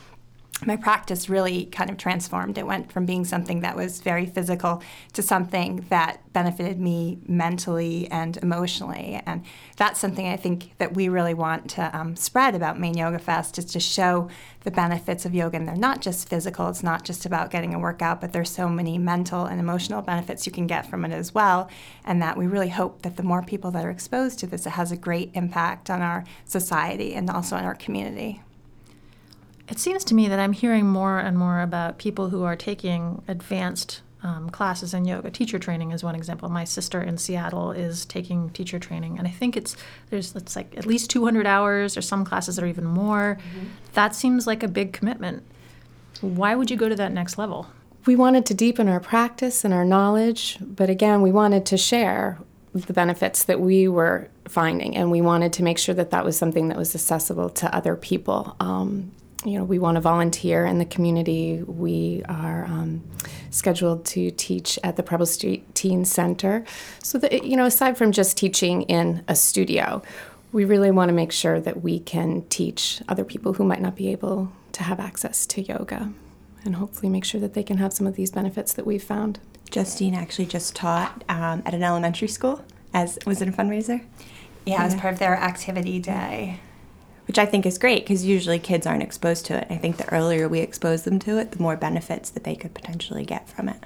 my 0.66 0.76
practice 0.76 1.28
really 1.28 1.66
kind 1.66 1.90
of 1.90 1.96
transformed. 1.96 2.58
It 2.58 2.66
went 2.66 2.90
from 2.92 3.06
being 3.06 3.24
something 3.24 3.60
that 3.60 3.76
was 3.76 4.00
very 4.00 4.26
physical 4.26 4.82
to 5.12 5.22
something 5.22 5.86
that 5.88 6.20
benefited 6.32 6.80
me 6.80 7.18
mentally 7.26 8.08
and 8.10 8.36
emotionally. 8.38 9.22
And 9.26 9.44
that's 9.76 10.00
something 10.00 10.26
I 10.26 10.36
think 10.36 10.76
that 10.78 10.94
we 10.94 11.08
really 11.08 11.34
want 11.34 11.70
to 11.70 11.96
um, 11.96 12.16
spread 12.16 12.54
about 12.54 12.78
Maine 12.78 12.96
Yoga 12.96 13.18
Fest 13.18 13.58
is 13.58 13.66
to 13.66 13.80
show 13.80 14.28
the 14.64 14.70
benefits 14.70 15.24
of 15.24 15.34
yoga. 15.34 15.56
And 15.56 15.68
they're 15.68 15.76
not 15.76 16.00
just 16.00 16.28
physical, 16.28 16.68
it's 16.68 16.82
not 16.82 17.04
just 17.04 17.26
about 17.26 17.50
getting 17.50 17.74
a 17.74 17.78
workout, 17.78 18.20
but 18.20 18.32
there's 18.32 18.50
so 18.50 18.68
many 18.68 18.98
mental 18.98 19.44
and 19.44 19.60
emotional 19.60 20.02
benefits 20.02 20.46
you 20.46 20.52
can 20.52 20.66
get 20.66 20.86
from 20.86 21.04
it 21.04 21.12
as 21.12 21.34
well. 21.34 21.68
And 22.04 22.20
that 22.22 22.36
we 22.36 22.46
really 22.46 22.70
hope 22.70 23.02
that 23.02 23.16
the 23.16 23.22
more 23.22 23.42
people 23.42 23.70
that 23.72 23.84
are 23.84 23.90
exposed 23.90 24.38
to 24.40 24.46
this, 24.46 24.66
it 24.66 24.70
has 24.70 24.90
a 24.90 24.96
great 24.96 25.30
impact 25.34 25.90
on 25.90 26.02
our 26.02 26.24
society 26.44 27.14
and 27.14 27.30
also 27.30 27.56
on 27.56 27.64
our 27.64 27.74
community. 27.74 28.42
It 29.68 29.78
seems 29.78 30.04
to 30.04 30.14
me 30.14 30.28
that 30.28 30.38
I'm 30.38 30.52
hearing 30.52 30.86
more 30.86 31.18
and 31.18 31.38
more 31.38 31.60
about 31.60 31.98
people 31.98 32.30
who 32.30 32.44
are 32.44 32.56
taking 32.56 33.22
advanced 33.28 34.02
um, 34.22 34.48
classes 34.50 34.94
in 34.94 35.04
yoga. 35.04 35.30
Teacher 35.30 35.58
training 35.58 35.90
is 35.90 36.02
one 36.02 36.14
example. 36.14 36.48
My 36.48 36.64
sister 36.64 37.02
in 37.02 37.18
Seattle 37.18 37.72
is 37.72 38.04
taking 38.04 38.50
teacher 38.50 38.78
training, 38.78 39.18
and 39.18 39.26
I 39.26 39.30
think 39.30 39.56
it's 39.56 39.76
there's 40.10 40.34
it's 40.34 40.56
like 40.56 40.76
at 40.76 40.86
least 40.86 41.10
200 41.10 41.46
hours, 41.46 41.96
or 41.96 42.02
some 42.02 42.24
classes 42.24 42.56
that 42.56 42.64
are 42.64 42.68
even 42.68 42.84
more. 42.84 43.38
Mm-hmm. 43.38 43.66
That 43.92 44.14
seems 44.14 44.46
like 44.46 44.62
a 44.62 44.68
big 44.68 44.92
commitment. 44.92 45.42
Why 46.20 46.54
would 46.54 46.70
you 46.70 46.76
go 46.76 46.88
to 46.88 46.96
that 46.96 47.12
next 47.12 47.36
level? 47.38 47.68
we 48.06 48.16
wanted 48.16 48.44
to 48.46 48.54
deepen 48.54 48.88
our 48.88 49.00
practice 49.00 49.64
and 49.64 49.72
our 49.72 49.84
knowledge, 49.84 50.58
but 50.60 50.90
again, 50.90 51.22
we 51.22 51.32
wanted 51.32 51.64
to 51.66 51.76
share 51.76 52.38
the 52.74 52.92
benefits 52.92 53.44
that 53.44 53.60
we 53.60 53.88
were 53.88 54.28
finding, 54.48 54.96
and 54.96 55.10
we 55.10 55.20
wanted 55.20 55.52
to 55.54 55.62
make 55.62 55.78
sure 55.78 55.94
that 55.94 56.10
that 56.10 56.24
was 56.24 56.36
something 56.36 56.68
that 56.68 56.76
was 56.76 56.94
accessible 56.94 57.48
to 57.48 57.74
other 57.74 57.96
people. 57.96 58.56
Um, 58.60 59.12
you 59.44 59.58
know, 59.58 59.64
we 59.64 59.78
want 59.78 59.96
to 59.96 60.00
volunteer 60.00 60.64
in 60.64 60.78
the 60.78 60.84
community. 60.84 61.62
We 61.62 62.22
are 62.28 62.64
um, 62.64 63.02
scheduled 63.50 64.04
to 64.06 64.30
teach 64.30 64.78
at 64.82 64.96
the 64.96 65.02
Preble 65.02 65.26
Street 65.26 65.74
Teen 65.74 66.04
Center. 66.04 66.64
So 67.02 67.18
that, 67.18 67.44
you 67.44 67.56
know, 67.56 67.66
aside 67.66 67.96
from 67.98 68.12
just 68.12 68.36
teaching 68.36 68.82
in 68.82 69.22
a 69.28 69.36
studio, 69.36 70.02
we 70.52 70.64
really 70.64 70.90
want 70.90 71.08
to 71.08 71.12
make 71.12 71.32
sure 71.32 71.60
that 71.60 71.82
we 71.82 72.00
can 72.00 72.42
teach 72.48 73.02
other 73.08 73.24
people 73.24 73.54
who 73.54 73.64
might 73.64 73.80
not 73.80 73.96
be 73.96 74.10
able 74.10 74.52
to 74.72 74.82
have 74.82 75.00
access 75.00 75.46
to 75.46 75.62
yoga 75.62 76.12
and 76.64 76.76
hopefully 76.76 77.08
make 77.08 77.24
sure 77.24 77.40
that 77.40 77.54
they 77.54 77.62
can 77.62 77.76
have 77.76 77.92
some 77.92 78.06
of 78.06 78.14
these 78.14 78.30
benefits 78.30 78.72
that 78.72 78.86
we've 78.86 79.02
found. 79.02 79.38
Justine 79.70 80.14
actually 80.14 80.46
just 80.46 80.74
taught 80.74 81.24
um, 81.28 81.62
at 81.66 81.74
an 81.74 81.82
elementary 81.82 82.28
school 82.28 82.64
as 82.94 83.18
was 83.26 83.42
it 83.42 83.48
a 83.48 83.52
fundraiser? 83.52 84.02
Yeah, 84.64 84.82
as 84.82 84.94
part 84.94 85.12
of 85.12 85.18
their 85.18 85.36
activity 85.36 85.98
day. 85.98 86.60
Which 87.26 87.38
I 87.38 87.46
think 87.46 87.64
is 87.64 87.78
great 87.78 88.04
because 88.04 88.24
usually 88.24 88.58
kids 88.58 88.86
aren't 88.86 89.02
exposed 89.02 89.46
to 89.46 89.56
it. 89.56 89.66
I 89.70 89.76
think 89.76 89.96
the 89.96 90.12
earlier 90.12 90.48
we 90.48 90.60
expose 90.60 91.04
them 91.04 91.18
to 91.20 91.38
it, 91.38 91.52
the 91.52 91.62
more 91.62 91.76
benefits 91.76 92.30
that 92.30 92.44
they 92.44 92.54
could 92.54 92.74
potentially 92.74 93.24
get 93.24 93.48
from 93.48 93.68
it. 93.68 93.84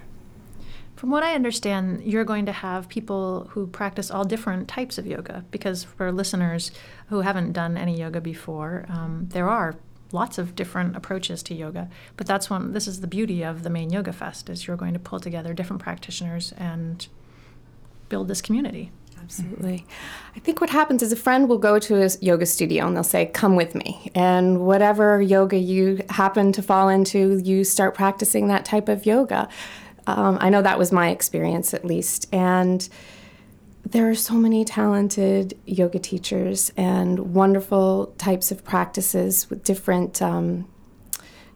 From 0.96 1.10
what 1.10 1.22
I 1.22 1.36
understand, 1.36 2.02
you're 2.02 2.24
going 2.24 2.46
to 2.46 2.52
have 2.52 2.88
people 2.88 3.48
who 3.52 3.68
practice 3.68 4.10
all 4.10 4.24
different 4.24 4.66
types 4.66 4.98
of 4.98 5.06
yoga 5.06 5.44
because 5.52 5.84
for 5.84 6.10
listeners 6.10 6.72
who 7.06 7.20
haven't 7.20 7.52
done 7.52 7.76
any 7.76 7.96
yoga 7.96 8.20
before, 8.20 8.84
um, 8.88 9.28
there 9.30 9.48
are 9.48 9.76
lots 10.10 10.38
of 10.38 10.56
different 10.56 10.96
approaches 10.96 11.42
to 11.44 11.54
yoga. 11.54 11.88
But 12.16 12.26
that's 12.26 12.50
one. 12.50 12.72
This 12.72 12.88
is 12.88 13.00
the 13.00 13.06
beauty 13.06 13.44
of 13.44 13.62
the 13.62 13.70
Maine 13.70 13.90
Yoga 13.90 14.12
Fest 14.12 14.50
is 14.50 14.66
you're 14.66 14.76
going 14.76 14.94
to 14.94 14.98
pull 14.98 15.20
together 15.20 15.54
different 15.54 15.82
practitioners 15.82 16.52
and 16.56 17.06
build 18.08 18.28
this 18.28 18.42
community. 18.42 18.90
Absolutely. 19.28 19.84
I 20.34 20.38
think 20.38 20.62
what 20.62 20.70
happens 20.70 21.02
is 21.02 21.12
a 21.12 21.16
friend 21.16 21.50
will 21.50 21.58
go 21.58 21.78
to 21.80 22.02
a 22.02 22.08
yoga 22.22 22.46
studio 22.46 22.86
and 22.86 22.96
they'll 22.96 23.04
say, 23.04 23.26
Come 23.26 23.56
with 23.56 23.74
me. 23.74 24.10
And 24.14 24.60
whatever 24.60 25.20
yoga 25.20 25.58
you 25.58 26.02
happen 26.08 26.50
to 26.52 26.62
fall 26.62 26.88
into, 26.88 27.36
you 27.36 27.62
start 27.62 27.94
practicing 27.94 28.48
that 28.48 28.64
type 28.64 28.88
of 28.88 29.04
yoga. 29.04 29.46
Um, 30.06 30.38
I 30.40 30.48
know 30.48 30.62
that 30.62 30.78
was 30.78 30.92
my 30.92 31.10
experience 31.10 31.74
at 31.74 31.84
least. 31.84 32.26
And 32.32 32.88
there 33.84 34.08
are 34.08 34.14
so 34.14 34.32
many 34.32 34.64
talented 34.64 35.58
yoga 35.66 35.98
teachers 35.98 36.72
and 36.74 37.34
wonderful 37.34 38.14
types 38.16 38.50
of 38.50 38.64
practices 38.64 39.50
with 39.50 39.62
different 39.62 40.22
um, 40.22 40.66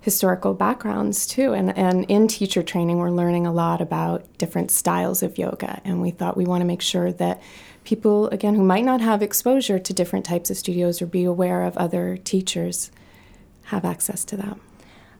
historical 0.02 0.52
backgrounds 0.52 1.26
too. 1.26 1.54
And, 1.54 1.76
and 1.78 2.04
in 2.06 2.28
teacher 2.28 2.62
training, 2.62 2.98
we're 2.98 3.10
learning 3.10 3.46
a 3.46 3.52
lot 3.52 3.80
about 3.80 4.26
different 4.36 4.70
styles 4.70 5.22
of 5.22 5.38
yoga. 5.38 5.80
And 5.84 6.02
we 6.02 6.10
thought 6.10 6.36
we 6.36 6.44
want 6.44 6.60
to 6.60 6.66
make 6.66 6.82
sure 6.82 7.12
that 7.12 7.40
people, 7.84 8.28
again, 8.28 8.56
who 8.56 8.64
might 8.64 8.84
not 8.84 9.00
have 9.00 9.22
exposure 9.22 9.78
to 9.78 9.94
different 9.94 10.24
types 10.24 10.50
of 10.50 10.56
studios 10.56 11.00
or 11.00 11.06
be 11.06 11.24
aware 11.24 11.62
of 11.62 11.76
other 11.78 12.16
teachers, 12.16 12.90
have 13.66 13.84
access 13.84 14.24
to 14.26 14.36
them. 14.36 14.60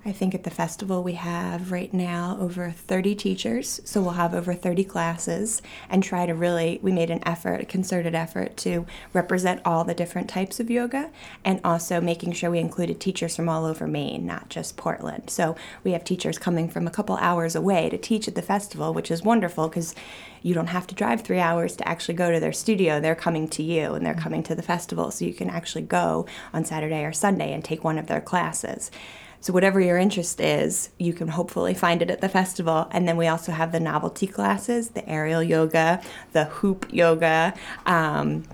I 0.04 0.10
think 0.10 0.34
at 0.34 0.42
the 0.42 0.50
festival 0.50 1.04
we 1.04 1.12
have 1.12 1.70
right 1.70 1.92
now 1.94 2.36
over 2.40 2.72
30 2.72 3.14
teachers, 3.14 3.80
so 3.84 4.02
we'll 4.02 4.12
have 4.12 4.34
over 4.34 4.52
30 4.52 4.82
classes 4.82 5.62
and 5.88 6.02
try 6.02 6.26
to 6.26 6.34
really, 6.34 6.80
we 6.82 6.90
made 6.90 7.10
an 7.10 7.22
effort, 7.24 7.60
a 7.60 7.66
concerted 7.66 8.12
effort 8.12 8.56
to 8.58 8.84
represent 9.12 9.62
all 9.64 9.84
the 9.84 9.94
different 9.94 10.28
types 10.28 10.58
of 10.58 10.68
yoga 10.68 11.12
and 11.44 11.60
also 11.62 12.00
making 12.00 12.32
sure 12.32 12.50
we 12.50 12.58
included 12.58 12.98
teachers 12.98 13.36
from 13.36 13.48
all 13.48 13.64
over 13.64 13.86
Maine, 13.86 14.26
not 14.26 14.48
just 14.48 14.76
Portland. 14.76 15.30
So 15.30 15.54
we 15.84 15.92
have 15.92 16.02
teachers 16.02 16.36
coming 16.36 16.68
from 16.68 16.88
a 16.88 16.90
couple 16.90 17.16
hours 17.18 17.54
away 17.54 17.88
to 17.88 17.96
teach 17.96 18.26
at 18.26 18.34
the 18.34 18.42
festival, 18.42 18.92
which 18.92 19.10
is 19.10 19.22
wonderful 19.22 19.68
because 19.68 19.94
you 20.42 20.52
don't 20.52 20.66
have 20.66 20.88
to 20.88 20.96
drive 20.96 21.20
three 21.20 21.38
hours 21.38 21.76
to 21.76 21.86
actually 21.88 22.14
go 22.14 22.32
to 22.32 22.40
their 22.40 22.52
studio. 22.52 22.98
They're 22.98 23.14
coming 23.14 23.46
to 23.50 23.62
you 23.62 23.94
and 23.94 24.04
they're 24.04 24.14
mm-hmm. 24.14 24.22
coming 24.22 24.42
to 24.44 24.56
the 24.56 24.62
festival, 24.62 25.12
so 25.12 25.24
you 25.24 25.32
can 25.32 25.48
actually 25.48 25.82
go 25.82 26.26
on 26.52 26.64
Saturday 26.64 27.04
or 27.04 27.12
Sunday 27.12 27.52
and 27.52 27.64
take 27.64 27.84
one 27.84 27.98
of 27.98 28.08
their 28.08 28.20
classes. 28.20 28.90
So, 29.42 29.52
whatever 29.52 29.80
your 29.80 29.98
interest 29.98 30.40
is, 30.40 30.90
you 30.98 31.12
can 31.12 31.26
hopefully 31.26 31.74
find 31.74 32.00
it 32.00 32.10
at 32.10 32.20
the 32.20 32.28
festival. 32.28 32.86
And 32.92 33.08
then 33.08 33.16
we 33.16 33.26
also 33.26 33.50
have 33.50 33.72
the 33.72 33.80
novelty 33.80 34.28
classes 34.28 34.90
the 34.90 35.06
aerial 35.08 35.42
yoga, 35.42 36.00
the 36.32 36.44
hoop 36.44 36.86
yoga. 36.92 37.52
Um, 37.84 38.44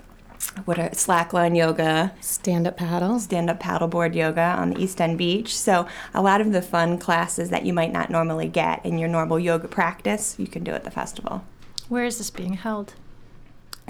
what 0.64 0.78
are 0.78 0.88
slackline 0.90 1.54
yoga, 1.54 2.14
stand 2.21 2.66
up 2.66 2.78
paddle, 2.78 3.21
stand 3.21 3.50
up 3.50 3.61
paddleboard 3.61 4.14
yoga 4.14 4.40
on 4.40 4.71
the 4.71 4.83
East 4.83 4.99
End 4.99 5.18
Beach. 5.18 5.54
So, 5.54 5.87
a 6.14 6.23
lot 6.23 6.40
of 6.40 6.52
the 6.52 6.62
fun 6.62 6.97
classes 6.97 7.50
that 7.50 7.66
you 7.66 7.75
might 7.75 7.92
not 7.92 8.09
normally 8.09 8.49
get 8.49 8.85
in 8.87 8.99
your 8.99 9.11
normal 9.11 9.38
yoga 9.38 9.68
practice, 9.68 10.37
you 10.38 10.47
can 10.47 10.64
do 10.64 10.71
at 10.71 10.85
the 10.85 10.90
festival. 10.90 11.45
Where 11.90 12.04
is 12.07 12.16
this 12.16 12.30
being 12.30 12.54
held? 12.54 12.95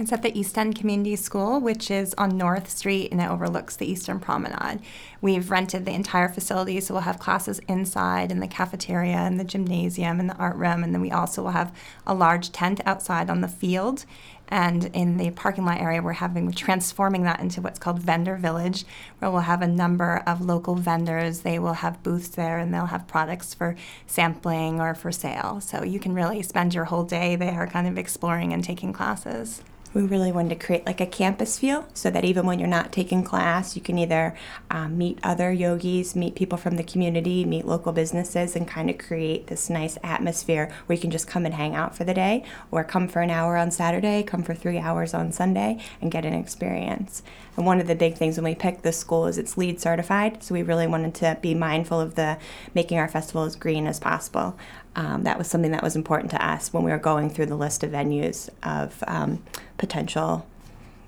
It's 0.00 0.12
at 0.12 0.22
the 0.22 0.38
East 0.38 0.56
End 0.56 0.76
Community 0.76 1.16
School, 1.16 1.58
which 1.58 1.90
is 1.90 2.14
on 2.16 2.38
North 2.38 2.70
Street 2.70 3.10
and 3.10 3.20
it 3.20 3.28
overlooks 3.28 3.74
the 3.74 3.90
Eastern 3.90 4.20
Promenade. 4.20 4.78
We've 5.20 5.50
rented 5.50 5.84
the 5.84 5.92
entire 5.92 6.28
facility, 6.28 6.78
so 6.78 6.94
we'll 6.94 7.00
have 7.00 7.18
classes 7.18 7.58
inside 7.66 8.30
in 8.30 8.38
the 8.38 8.46
cafeteria 8.46 9.16
and 9.16 9.40
the 9.40 9.44
gymnasium 9.44 10.20
and 10.20 10.30
the 10.30 10.36
art 10.36 10.54
room, 10.54 10.84
and 10.84 10.94
then 10.94 11.00
we 11.00 11.10
also 11.10 11.42
will 11.42 11.50
have 11.50 11.76
a 12.06 12.14
large 12.14 12.52
tent 12.52 12.80
outside 12.86 13.28
on 13.28 13.40
the 13.40 13.48
field. 13.48 14.04
And 14.46 14.84
in 14.94 15.16
the 15.16 15.32
parking 15.32 15.64
lot 15.64 15.80
area, 15.80 16.00
we're 16.00 16.12
having 16.12 16.46
we're 16.46 16.52
transforming 16.52 17.24
that 17.24 17.40
into 17.40 17.60
what's 17.60 17.80
called 17.80 17.98
Vendor 17.98 18.36
Village, 18.36 18.84
where 19.18 19.32
we'll 19.32 19.40
have 19.40 19.62
a 19.62 19.66
number 19.66 20.22
of 20.28 20.40
local 20.40 20.76
vendors. 20.76 21.40
They 21.40 21.58
will 21.58 21.72
have 21.72 22.04
booths 22.04 22.28
there, 22.28 22.58
and 22.58 22.72
they'll 22.72 22.86
have 22.86 23.08
products 23.08 23.52
for 23.52 23.74
sampling 24.06 24.80
or 24.80 24.94
for 24.94 25.10
sale. 25.10 25.60
So 25.60 25.82
you 25.82 25.98
can 25.98 26.14
really 26.14 26.40
spend 26.42 26.72
your 26.72 26.84
whole 26.84 27.02
day 27.02 27.34
there, 27.34 27.66
kind 27.66 27.88
of 27.88 27.98
exploring 27.98 28.52
and 28.52 28.62
taking 28.62 28.92
classes 28.92 29.64
we 29.94 30.02
really 30.02 30.32
wanted 30.32 30.50
to 30.50 30.66
create 30.66 30.86
like 30.86 31.00
a 31.00 31.06
campus 31.06 31.58
feel 31.58 31.86
so 31.94 32.10
that 32.10 32.24
even 32.24 32.46
when 32.46 32.58
you're 32.58 32.68
not 32.68 32.92
taking 32.92 33.24
class, 33.24 33.74
you 33.74 33.82
can 33.82 33.98
either 33.98 34.36
um, 34.70 34.98
meet 34.98 35.18
other 35.22 35.50
yogis, 35.52 36.14
meet 36.14 36.34
people 36.34 36.58
from 36.58 36.76
the 36.76 36.84
community, 36.84 37.44
meet 37.44 37.64
local 37.64 37.92
businesses, 37.92 38.54
and 38.54 38.68
kind 38.68 38.90
of 38.90 38.98
create 38.98 39.46
this 39.46 39.70
nice 39.70 39.98
atmosphere 40.02 40.70
where 40.86 40.96
you 40.96 41.00
can 41.00 41.10
just 41.10 41.26
come 41.26 41.46
and 41.46 41.54
hang 41.54 41.74
out 41.74 41.96
for 41.96 42.04
the 42.04 42.14
day, 42.14 42.44
or 42.70 42.84
come 42.84 43.08
for 43.08 43.22
an 43.22 43.30
hour 43.30 43.56
on 43.56 43.70
Saturday, 43.70 44.22
come 44.22 44.42
for 44.42 44.54
three 44.54 44.78
hours 44.78 45.14
on 45.14 45.32
Sunday, 45.32 45.78
and 46.00 46.12
get 46.12 46.24
an 46.24 46.34
experience. 46.34 47.22
And 47.56 47.66
one 47.66 47.80
of 47.80 47.86
the 47.86 47.94
big 47.94 48.16
things 48.16 48.36
when 48.36 48.44
we 48.44 48.54
picked 48.54 48.82
this 48.82 48.98
school 48.98 49.26
is 49.26 49.38
it's 49.38 49.56
LEED 49.56 49.80
certified, 49.80 50.42
so 50.42 50.54
we 50.54 50.62
really 50.62 50.86
wanted 50.86 51.14
to 51.16 51.38
be 51.40 51.54
mindful 51.54 52.00
of 52.00 52.14
the 52.14 52.38
making 52.74 52.98
our 52.98 53.08
festival 53.08 53.44
as 53.44 53.56
green 53.56 53.86
as 53.86 53.98
possible 53.98 54.56
um, 54.98 55.22
that 55.22 55.38
was 55.38 55.46
something 55.46 55.70
that 55.70 55.82
was 55.82 55.94
important 55.94 56.32
to 56.32 56.44
us 56.44 56.72
when 56.72 56.82
we 56.82 56.90
were 56.90 56.98
going 56.98 57.30
through 57.30 57.46
the 57.46 57.56
list 57.56 57.84
of 57.84 57.92
venues 57.92 58.50
of 58.64 59.04
um, 59.06 59.40
potential, 59.78 60.44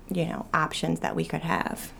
you 0.09 0.25
know, 0.25 0.45
options 0.53 1.01
that 1.01 1.13
we 1.13 1.25
could 1.25 1.41
have. 1.41 1.91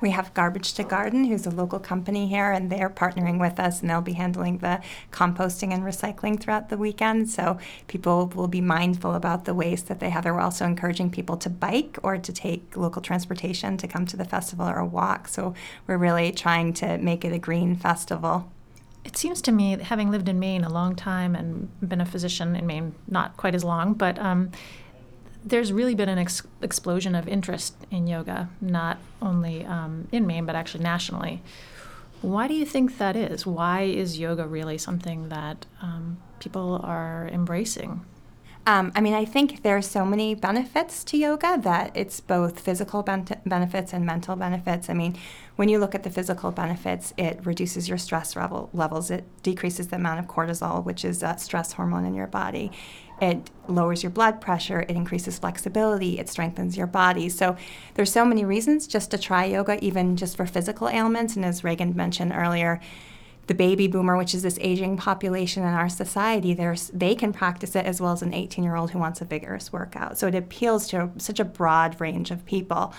We 0.00 0.10
have 0.10 0.32
Garbage 0.32 0.74
to 0.74 0.84
Garden, 0.84 1.24
who's 1.24 1.46
a 1.46 1.50
local 1.50 1.80
company 1.80 2.28
here, 2.28 2.52
and 2.52 2.70
they're 2.70 2.88
partnering 2.88 3.40
with 3.40 3.58
us, 3.58 3.80
and 3.80 3.90
they'll 3.90 4.00
be 4.00 4.12
handling 4.12 4.58
the 4.58 4.80
composting 5.10 5.74
and 5.74 5.82
recycling 5.82 6.38
throughout 6.38 6.68
the 6.68 6.78
weekend. 6.78 7.28
So 7.28 7.58
people 7.88 8.28
will 8.28 8.48
be 8.48 8.60
mindful 8.60 9.14
about 9.14 9.44
the 9.44 9.52
waste 9.52 9.88
that 9.88 9.98
they 9.98 10.10
have. 10.10 10.22
They're 10.22 10.40
also 10.40 10.64
encouraging 10.64 11.10
people 11.10 11.36
to 11.38 11.50
bike 11.50 11.98
or 12.04 12.16
to 12.16 12.32
take 12.32 12.76
local 12.76 13.02
transportation 13.02 13.76
to 13.76 13.88
come 13.88 14.06
to 14.06 14.16
the 14.16 14.24
festival 14.24 14.68
or 14.68 14.78
a 14.78 14.86
walk. 14.86 15.26
So 15.26 15.54
we're 15.88 15.98
really 15.98 16.30
trying 16.30 16.74
to 16.74 16.96
make 16.98 17.24
it 17.24 17.32
a 17.32 17.38
green 17.38 17.74
festival. 17.74 18.48
It 19.04 19.16
seems 19.16 19.40
to 19.42 19.52
me, 19.52 19.78
having 19.78 20.10
lived 20.10 20.28
in 20.28 20.38
Maine 20.38 20.62
a 20.64 20.68
long 20.68 20.94
time 20.94 21.34
and 21.34 21.68
been 21.80 22.00
a 22.00 22.06
physician 22.06 22.54
in 22.54 22.66
Maine, 22.66 22.94
not 23.08 23.36
quite 23.36 23.54
as 23.54 23.64
long, 23.64 23.94
but 23.94 24.18
um, 24.18 24.50
there's 25.44 25.72
really 25.72 25.94
been 25.94 26.08
an 26.08 26.18
ex- 26.18 26.42
explosion 26.60 27.14
of 27.14 27.26
interest 27.26 27.74
in 27.90 28.06
yoga, 28.06 28.50
not 28.60 28.98
only 29.22 29.64
um, 29.64 30.06
in 30.12 30.26
Maine, 30.26 30.44
but 30.44 30.54
actually 30.54 30.84
nationally. 30.84 31.42
Why 32.20 32.46
do 32.46 32.54
you 32.54 32.66
think 32.66 32.98
that 32.98 33.16
is? 33.16 33.46
Why 33.46 33.82
is 33.82 34.18
yoga 34.18 34.46
really 34.46 34.76
something 34.76 35.30
that 35.30 35.64
um, 35.80 36.18
people 36.38 36.80
are 36.84 37.28
embracing? 37.32 38.04
Um, 38.66 38.92
I 38.94 39.00
mean, 39.00 39.14
I 39.14 39.24
think 39.24 39.62
there 39.62 39.76
are 39.76 39.82
so 39.82 40.04
many 40.04 40.34
benefits 40.34 41.02
to 41.04 41.16
yoga 41.16 41.58
that 41.62 41.92
it's 41.94 42.20
both 42.20 42.60
physical 42.60 43.02
ben- 43.02 43.26
benefits 43.46 43.92
and 43.92 44.04
mental 44.04 44.36
benefits. 44.36 44.90
I 44.90 44.94
mean, 44.94 45.16
when 45.56 45.68
you 45.68 45.78
look 45.78 45.94
at 45.94 46.02
the 46.02 46.10
physical 46.10 46.50
benefits, 46.50 47.14
it 47.16 47.44
reduces 47.44 47.88
your 47.88 47.98
stress 47.98 48.36
level, 48.36 48.68
levels, 48.72 49.10
it 49.10 49.24
decreases 49.42 49.88
the 49.88 49.96
amount 49.96 50.20
of 50.20 50.26
cortisol, 50.26 50.84
which 50.84 51.04
is 51.04 51.22
a 51.22 51.38
stress 51.38 51.72
hormone 51.72 52.04
in 52.04 52.14
your 52.14 52.26
body. 52.26 52.70
It 53.20 53.50
lowers 53.66 54.02
your 54.02 54.10
blood 54.10 54.40
pressure, 54.40 54.80
it 54.80 54.90
increases 54.90 55.38
flexibility, 55.38 56.18
it 56.18 56.28
strengthens 56.28 56.76
your 56.76 56.86
body. 56.86 57.28
So 57.28 57.56
there's 57.94 58.12
so 58.12 58.24
many 58.24 58.44
reasons 58.44 58.86
just 58.86 59.10
to 59.10 59.18
try 59.18 59.46
yoga, 59.46 59.82
even 59.84 60.16
just 60.16 60.36
for 60.36 60.46
physical 60.46 60.88
ailments. 60.88 61.36
And 61.36 61.44
as 61.44 61.64
Reagan 61.64 61.94
mentioned 61.96 62.32
earlier, 62.34 62.80
the 63.50 63.54
baby 63.56 63.88
boomer, 63.88 64.16
which 64.16 64.32
is 64.32 64.44
this 64.44 64.60
aging 64.60 64.96
population 64.96 65.64
in 65.64 65.70
our 65.70 65.88
society, 65.88 66.54
they 66.92 67.16
can 67.16 67.32
practice 67.32 67.74
it 67.74 67.84
as 67.84 68.00
well 68.00 68.12
as 68.12 68.22
an 68.22 68.32
18 68.32 68.62
year 68.62 68.76
old 68.76 68.92
who 68.92 68.98
wants 69.00 69.20
a 69.20 69.24
vigorous 69.24 69.72
workout. 69.72 70.16
So 70.16 70.28
it 70.28 70.36
appeals 70.36 70.86
to 70.90 71.10
such 71.18 71.40
a 71.40 71.44
broad 71.44 72.00
range 72.00 72.30
of 72.30 72.46
people. 72.46 72.94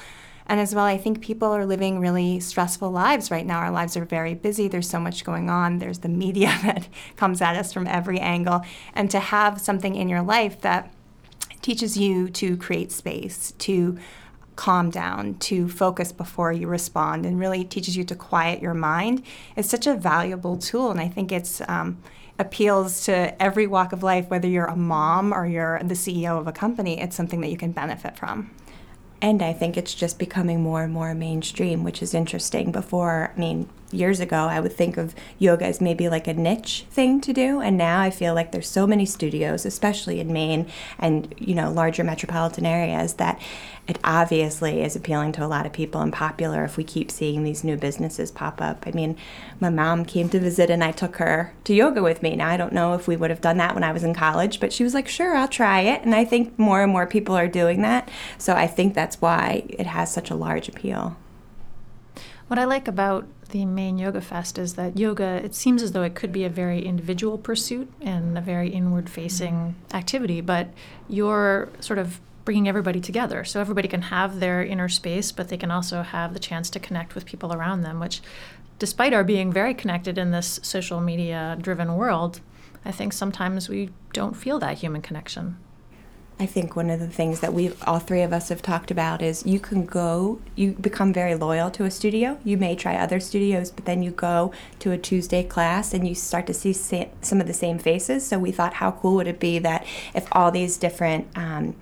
And 0.47 0.59
as 0.59 0.75
well, 0.75 0.83
I 0.83 0.97
think 0.97 1.21
people 1.21 1.47
are 1.53 1.65
living 1.65 1.99
really 2.01 2.41
stressful 2.41 2.91
lives 2.91 3.31
right 3.31 3.45
now. 3.45 3.59
Our 3.59 3.71
lives 3.71 3.95
are 3.95 4.03
very 4.03 4.33
busy. 4.33 4.67
There's 4.67 4.89
so 4.89 4.99
much 4.99 5.23
going 5.23 5.49
on. 5.49 5.77
There's 5.77 5.99
the 5.99 6.09
media 6.09 6.53
that 6.63 6.85
comes 7.15 7.41
at 7.41 7.55
us 7.55 7.71
from 7.71 7.87
every 7.87 8.19
angle. 8.19 8.61
And 8.93 9.09
to 9.09 9.21
have 9.21 9.61
something 9.61 9.95
in 9.95 10.09
your 10.09 10.21
life 10.21 10.59
that 10.63 10.93
teaches 11.61 11.95
you 11.95 12.27
to 12.31 12.57
create 12.57 12.91
space, 12.91 13.53
to 13.59 13.97
calm 14.61 14.91
down, 14.91 15.33
to 15.39 15.67
focus 15.67 16.11
before 16.11 16.51
you 16.51 16.67
respond, 16.67 17.25
and 17.25 17.39
really 17.39 17.63
teaches 17.63 17.97
you 17.97 18.03
to 18.03 18.15
quiet 18.15 18.61
your 18.61 18.75
mind 18.75 19.23
is 19.55 19.67
such 19.67 19.87
a 19.87 19.95
valuable 19.95 20.55
tool. 20.55 20.91
And 20.91 21.01
I 21.01 21.07
think 21.07 21.31
it's 21.31 21.61
um, 21.67 21.97
appeals 22.37 23.03
to 23.05 23.41
every 23.41 23.65
walk 23.65 23.91
of 23.91 24.03
life, 24.03 24.29
whether 24.29 24.47
you're 24.47 24.67
a 24.67 24.75
mom 24.75 25.33
or 25.33 25.47
you're 25.47 25.79
the 25.79 25.95
CEO 25.95 26.39
of 26.39 26.45
a 26.45 26.51
company. 26.51 27.01
It's 27.01 27.15
something 27.15 27.41
that 27.41 27.49
you 27.49 27.57
can 27.57 27.71
benefit 27.71 28.19
from. 28.19 28.51
And 29.19 29.41
I 29.41 29.51
think 29.51 29.77
it's 29.77 29.95
just 29.95 30.19
becoming 30.19 30.61
more 30.61 30.83
and 30.83 30.93
more 30.93 31.15
mainstream, 31.15 31.83
which 31.83 32.03
is 32.03 32.13
interesting. 32.13 32.71
Before, 32.71 33.33
I 33.35 33.39
mean, 33.39 33.67
years 33.93 34.19
ago, 34.19 34.45
I 34.45 34.59
would 34.59 34.73
think 34.73 34.97
of 34.97 35.15
yoga 35.37 35.65
as 35.65 35.81
maybe 35.81 36.09
like 36.09 36.27
a 36.27 36.33
niche 36.33 36.85
thing 36.91 37.21
to 37.21 37.33
do, 37.33 37.61
and 37.61 37.77
now 37.77 38.01
I 38.01 38.09
feel 38.09 38.33
like 38.33 38.51
there's 38.51 38.69
so 38.69 38.87
many 38.87 39.05
studios, 39.05 39.65
especially 39.65 40.19
in 40.19 40.31
Maine 40.31 40.67
and 40.99 41.33
you 41.37 41.55
know 41.55 41.71
larger 41.71 42.03
metropolitan 42.03 42.65
areas, 42.65 43.13
that 43.15 43.41
it 43.87 43.97
obviously 44.03 44.81
is 44.83 44.95
appealing 44.95 45.31
to 45.33 45.45
a 45.45 45.47
lot 45.47 45.65
of 45.65 45.73
people 45.73 46.01
and 46.01 46.13
popular. 46.13 46.63
If 46.63 46.77
we 46.77 46.83
keep 46.83 47.11
seeing 47.11 47.43
these 47.43 47.63
new 47.63 47.77
businesses 47.77 48.31
pop 48.31 48.61
up, 48.61 48.83
I 48.85 48.91
mean, 48.91 49.17
my 49.59 49.69
mom 49.69 50.05
came 50.05 50.29
to 50.29 50.39
visit, 50.39 50.69
and 50.69 50.83
I 50.83 50.91
took 50.91 51.17
her 51.17 51.53
to 51.65 51.73
yoga 51.73 52.01
with 52.01 52.21
me. 52.21 52.35
Now 52.35 52.49
I 52.49 52.57
don't 52.57 52.73
know 52.73 52.93
if 52.93 53.07
we 53.07 53.17
would 53.17 53.29
have 53.29 53.41
done 53.41 53.57
that 53.57 53.73
when 53.73 53.83
I 53.83 53.91
was 53.91 54.03
in 54.03 54.13
college, 54.13 54.59
but 54.59 54.71
she 54.71 54.83
was 54.83 54.93
like, 54.93 55.07
"Sure, 55.07 55.35
I'll 55.35 55.47
try 55.47 55.81
it," 55.81 56.03
and 56.03 56.15
I 56.15 56.25
think 56.25 56.57
more 56.57 56.83
and 56.83 56.91
more 56.91 57.07
people 57.07 57.35
are 57.35 57.47
doing 57.47 57.81
that. 57.81 58.09
So 58.37 58.53
I 58.53 58.67
think 58.67 58.93
that's 58.93 59.21
why 59.21 59.63
it 59.67 59.87
has 59.87 60.11
such 60.13 60.29
a 60.29 60.35
large 60.35 60.69
appeal. 60.69 61.17
What 62.47 62.59
I 62.59 62.65
like 62.65 62.89
about 62.89 63.27
the 63.51 63.65
Maine 63.65 63.97
Yoga 63.97 64.21
Fest 64.21 64.57
is 64.57 64.73
that 64.75 64.97
yoga, 64.97 65.41
it 65.43 65.53
seems 65.53 65.83
as 65.83 65.91
though 65.91 66.03
it 66.03 66.15
could 66.15 66.31
be 66.31 66.43
a 66.43 66.49
very 66.49 66.83
individual 66.83 67.37
pursuit 67.37 67.91
and 68.01 68.37
a 68.37 68.41
very 68.41 68.69
inward 68.69 69.09
facing 69.09 69.53
mm-hmm. 69.53 69.95
activity, 69.95 70.41
but 70.41 70.69
you're 71.07 71.69
sort 71.79 71.99
of 71.99 72.19
bringing 72.43 72.67
everybody 72.67 72.99
together. 72.99 73.43
So 73.43 73.61
everybody 73.61 73.87
can 73.87 74.03
have 74.03 74.39
their 74.39 74.63
inner 74.63 74.89
space, 74.89 75.31
but 75.31 75.49
they 75.49 75.57
can 75.57 75.71
also 75.71 76.01
have 76.01 76.33
the 76.33 76.39
chance 76.39 76.69
to 76.71 76.79
connect 76.79 77.13
with 77.13 77.25
people 77.25 77.53
around 77.53 77.81
them, 77.81 77.99
which, 77.99 78.21
despite 78.79 79.13
our 79.13 79.23
being 79.23 79.51
very 79.51 79.73
connected 79.73 80.17
in 80.17 80.31
this 80.31 80.59
social 80.63 80.99
media 80.99 81.57
driven 81.61 81.95
world, 81.95 82.41
I 82.83 82.91
think 82.91 83.13
sometimes 83.13 83.69
we 83.69 83.91
don't 84.13 84.35
feel 84.35 84.57
that 84.59 84.79
human 84.79 85.01
connection. 85.01 85.57
I 86.41 86.47
think 86.47 86.75
one 86.75 86.89
of 86.89 86.99
the 86.99 87.07
things 87.07 87.39
that 87.41 87.53
we 87.53 87.71
all 87.85 87.99
three 87.99 88.23
of 88.23 88.33
us 88.33 88.49
have 88.49 88.63
talked 88.63 88.89
about 88.89 89.21
is 89.21 89.45
you 89.45 89.59
can 89.59 89.85
go, 89.85 90.41
you 90.55 90.71
become 90.71 91.13
very 91.13 91.35
loyal 91.35 91.69
to 91.69 91.83
a 91.83 91.91
studio. 91.91 92.39
You 92.43 92.57
may 92.57 92.75
try 92.75 92.95
other 92.95 93.19
studios, 93.19 93.69
but 93.69 93.85
then 93.85 94.01
you 94.01 94.09
go 94.09 94.51
to 94.79 94.91
a 94.91 94.97
Tuesday 94.97 95.43
class 95.43 95.93
and 95.93 96.07
you 96.07 96.15
start 96.15 96.47
to 96.47 96.53
see 96.55 96.73
some 96.73 97.41
of 97.41 97.45
the 97.45 97.53
same 97.53 97.77
faces. 97.77 98.25
So 98.25 98.39
we 98.39 98.51
thought, 98.51 98.73
how 98.73 98.89
cool 98.89 99.17
would 99.17 99.27
it 99.27 99.39
be 99.39 99.59
that 99.59 99.85
if 100.15 100.27
all 100.31 100.49
these 100.49 100.77
different 100.77 101.27
um, 101.35 101.75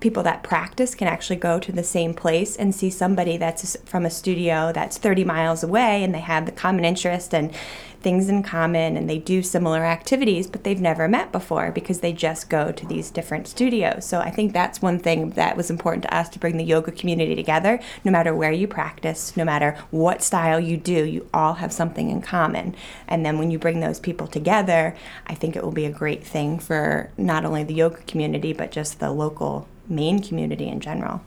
people 0.00 0.22
that 0.22 0.42
practice 0.42 0.94
can 0.94 1.06
actually 1.06 1.36
go 1.36 1.60
to 1.60 1.70
the 1.70 1.84
same 1.84 2.14
place 2.14 2.56
and 2.56 2.74
see 2.74 2.88
somebody 2.88 3.36
that's 3.36 3.76
from 3.84 4.06
a 4.06 4.10
studio 4.10 4.72
that's 4.72 4.96
30 4.96 5.24
miles 5.24 5.62
away 5.62 6.02
and 6.02 6.14
they 6.14 6.20
have 6.20 6.46
the 6.46 6.52
common 6.52 6.86
interest 6.86 7.34
and 7.34 7.54
things 8.00 8.28
in 8.28 8.42
common 8.42 8.96
and 8.96 9.08
they 9.08 9.18
do 9.18 9.42
similar 9.42 9.84
activities, 9.84 10.46
but 10.46 10.64
they've 10.64 10.80
never 10.80 11.06
met 11.08 11.32
before 11.32 11.70
because 11.70 12.00
they 12.00 12.12
just 12.12 12.48
go 12.48 12.72
to 12.72 12.86
these 12.86 13.10
different 13.10 13.46
studios. 13.46 14.04
So 14.06 14.20
I 14.20 14.30
think 14.30 14.52
that's 14.52 14.82
one 14.82 14.98
thing 14.98 15.30
that 15.30 15.56
was 15.56 15.70
important 15.70 16.04
to 16.04 16.14
us 16.14 16.28
to 16.30 16.38
bring 16.38 16.56
the 16.56 16.64
yoga 16.64 16.92
community 16.92 17.34
together. 17.34 17.78
No 18.04 18.10
matter 18.10 18.34
where 18.34 18.52
you 18.52 18.66
practice, 18.66 19.36
no 19.36 19.44
matter 19.44 19.76
what 19.90 20.22
style 20.22 20.58
you 20.58 20.76
do, 20.76 21.04
you 21.04 21.28
all 21.34 21.54
have 21.54 21.72
something 21.72 22.10
in 22.10 22.22
common. 22.22 22.74
And 23.06 23.24
then 23.24 23.38
when 23.38 23.50
you 23.50 23.58
bring 23.58 23.80
those 23.80 24.00
people 24.00 24.26
together, 24.26 24.96
I 25.26 25.34
think 25.34 25.56
it 25.56 25.62
will 25.62 25.72
be 25.72 25.84
a 25.84 25.92
great 25.92 26.24
thing 26.24 26.58
for 26.58 27.10
not 27.16 27.44
only 27.44 27.64
the 27.64 27.74
yoga 27.74 28.02
community, 28.02 28.52
but 28.52 28.70
just 28.70 29.00
the 29.00 29.10
local 29.10 29.68
Maine 29.88 30.22
community 30.22 30.68
in 30.68 30.80
general. 30.80 31.20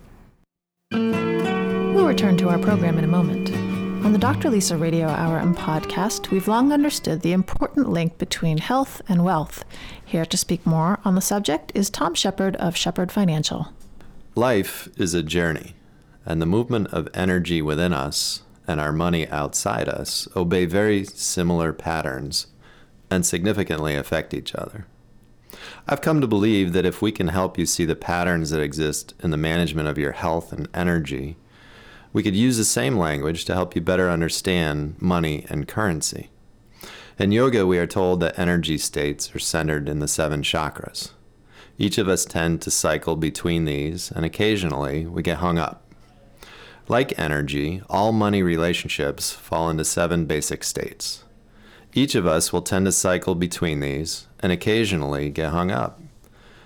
We'll 0.91 2.07
return 2.07 2.37
to 2.37 2.49
our 2.49 2.59
program 2.59 2.97
in 2.97 3.03
a 3.03 3.07
moment. 3.07 3.62
On 4.03 4.11
the 4.11 4.19
Dr. 4.19 4.49
Lisa 4.49 4.75
Radio 4.75 5.07
Hour 5.07 5.37
and 5.37 5.55
podcast, 5.55 6.29
we've 6.29 6.49
long 6.49 6.73
understood 6.73 7.21
the 7.21 7.31
important 7.31 7.87
link 7.89 8.17
between 8.17 8.57
health 8.57 9.01
and 9.07 9.23
wealth. 9.23 9.63
Here 10.03 10.25
to 10.25 10.35
speak 10.35 10.65
more 10.65 10.99
on 11.05 11.15
the 11.15 11.21
subject 11.21 11.71
is 11.73 11.89
Tom 11.89 12.13
Shepard 12.13 12.57
of 12.57 12.75
Shepard 12.75 13.13
Financial. 13.13 13.69
Life 14.35 14.89
is 14.97 15.13
a 15.13 15.23
journey, 15.23 15.73
and 16.25 16.41
the 16.41 16.45
movement 16.45 16.87
of 16.87 17.07
energy 17.13 17.61
within 17.61 17.93
us 17.93 18.41
and 18.67 18.81
our 18.81 18.91
money 18.91 19.25
outside 19.29 19.87
us 19.87 20.27
obey 20.35 20.65
very 20.65 21.05
similar 21.05 21.71
patterns 21.71 22.47
and 23.09 23.25
significantly 23.25 23.95
affect 23.95 24.33
each 24.33 24.53
other. 24.53 24.85
I've 25.87 26.01
come 26.01 26.19
to 26.19 26.27
believe 26.27 26.73
that 26.73 26.85
if 26.85 27.01
we 27.01 27.13
can 27.13 27.29
help 27.29 27.57
you 27.57 27.65
see 27.65 27.85
the 27.85 27.95
patterns 27.95 28.49
that 28.49 28.61
exist 28.61 29.13
in 29.23 29.31
the 29.31 29.37
management 29.37 29.87
of 29.87 29.97
your 29.97 30.11
health 30.11 30.51
and 30.51 30.67
energy, 30.73 31.37
we 32.13 32.21
could 32.21 32.35
use 32.35 32.57
the 32.57 32.63
same 32.63 32.95
language 32.95 33.43
to 33.45 33.53
help 33.55 33.75
you 33.75 33.81
better 33.81 34.09
understand 34.09 34.95
money 35.01 35.45
and 35.49 35.67
currency. 35.67 36.29
In 37.17 37.31
yoga, 37.31 37.65
we 37.65 37.79
are 37.79 37.87
told 37.87 38.19
that 38.19 38.37
energy 38.37 38.77
states 38.77 39.35
are 39.35 39.39
centered 39.39 39.89
in 39.89 39.99
the 39.99 40.07
seven 40.07 40.43
chakras. 40.43 41.11
Each 41.77 41.97
of 41.97 42.07
us 42.07 42.23
tend 42.23 42.61
to 42.61 42.71
cycle 42.71 43.15
between 43.15 43.65
these, 43.65 44.11
and 44.11 44.23
occasionally 44.23 45.07
we 45.07 45.23
get 45.23 45.37
hung 45.37 45.57
up. 45.57 45.91
Like 46.87 47.17
energy, 47.17 47.81
all 47.89 48.11
money 48.11 48.43
relationships 48.43 49.31
fall 49.31 49.69
into 49.69 49.85
seven 49.85 50.25
basic 50.25 50.63
states. 50.63 51.23
Each 51.93 52.13
of 52.13 52.27
us 52.27 52.53
will 52.53 52.61
tend 52.61 52.85
to 52.85 52.91
cycle 52.91 53.33
between 53.33 53.79
these, 53.79 54.27
and 54.39 54.51
occasionally 54.51 55.29
get 55.29 55.51
hung 55.51 55.71
up. 55.71 55.99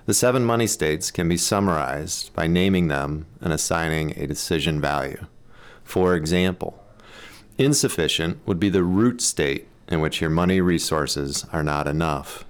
The 0.05 0.13
seven 0.13 0.43
money 0.43 0.67
states 0.67 1.11
can 1.11 1.27
be 1.27 1.37
summarized 1.37 2.33
by 2.33 2.47
naming 2.47 2.87
them 2.87 3.27
and 3.41 3.53
assigning 3.53 4.17
a 4.17 4.27
decision 4.27 4.79
value. 4.81 5.25
For 5.87 6.15
example, 6.15 6.83
insufficient 7.57 8.45
would 8.45 8.59
be 8.59 8.67
the 8.67 8.83
root 8.83 9.21
state 9.21 9.69
in 9.87 10.01
which 10.01 10.19
your 10.19 10.29
money 10.29 10.59
resources 10.59 11.45
are 11.53 11.63
not 11.63 11.87
enough. 11.87 12.43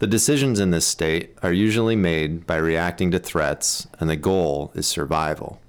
The 0.00 0.08
decisions 0.08 0.58
in 0.58 0.72
this 0.72 0.84
state 0.84 1.38
are 1.40 1.52
usually 1.52 1.94
made 1.94 2.48
by 2.48 2.56
reacting 2.56 3.12
to 3.12 3.20
threats, 3.20 3.86
and 4.00 4.10
the 4.10 4.16
goal 4.16 4.72
is 4.74 4.88
survival. 4.88 5.60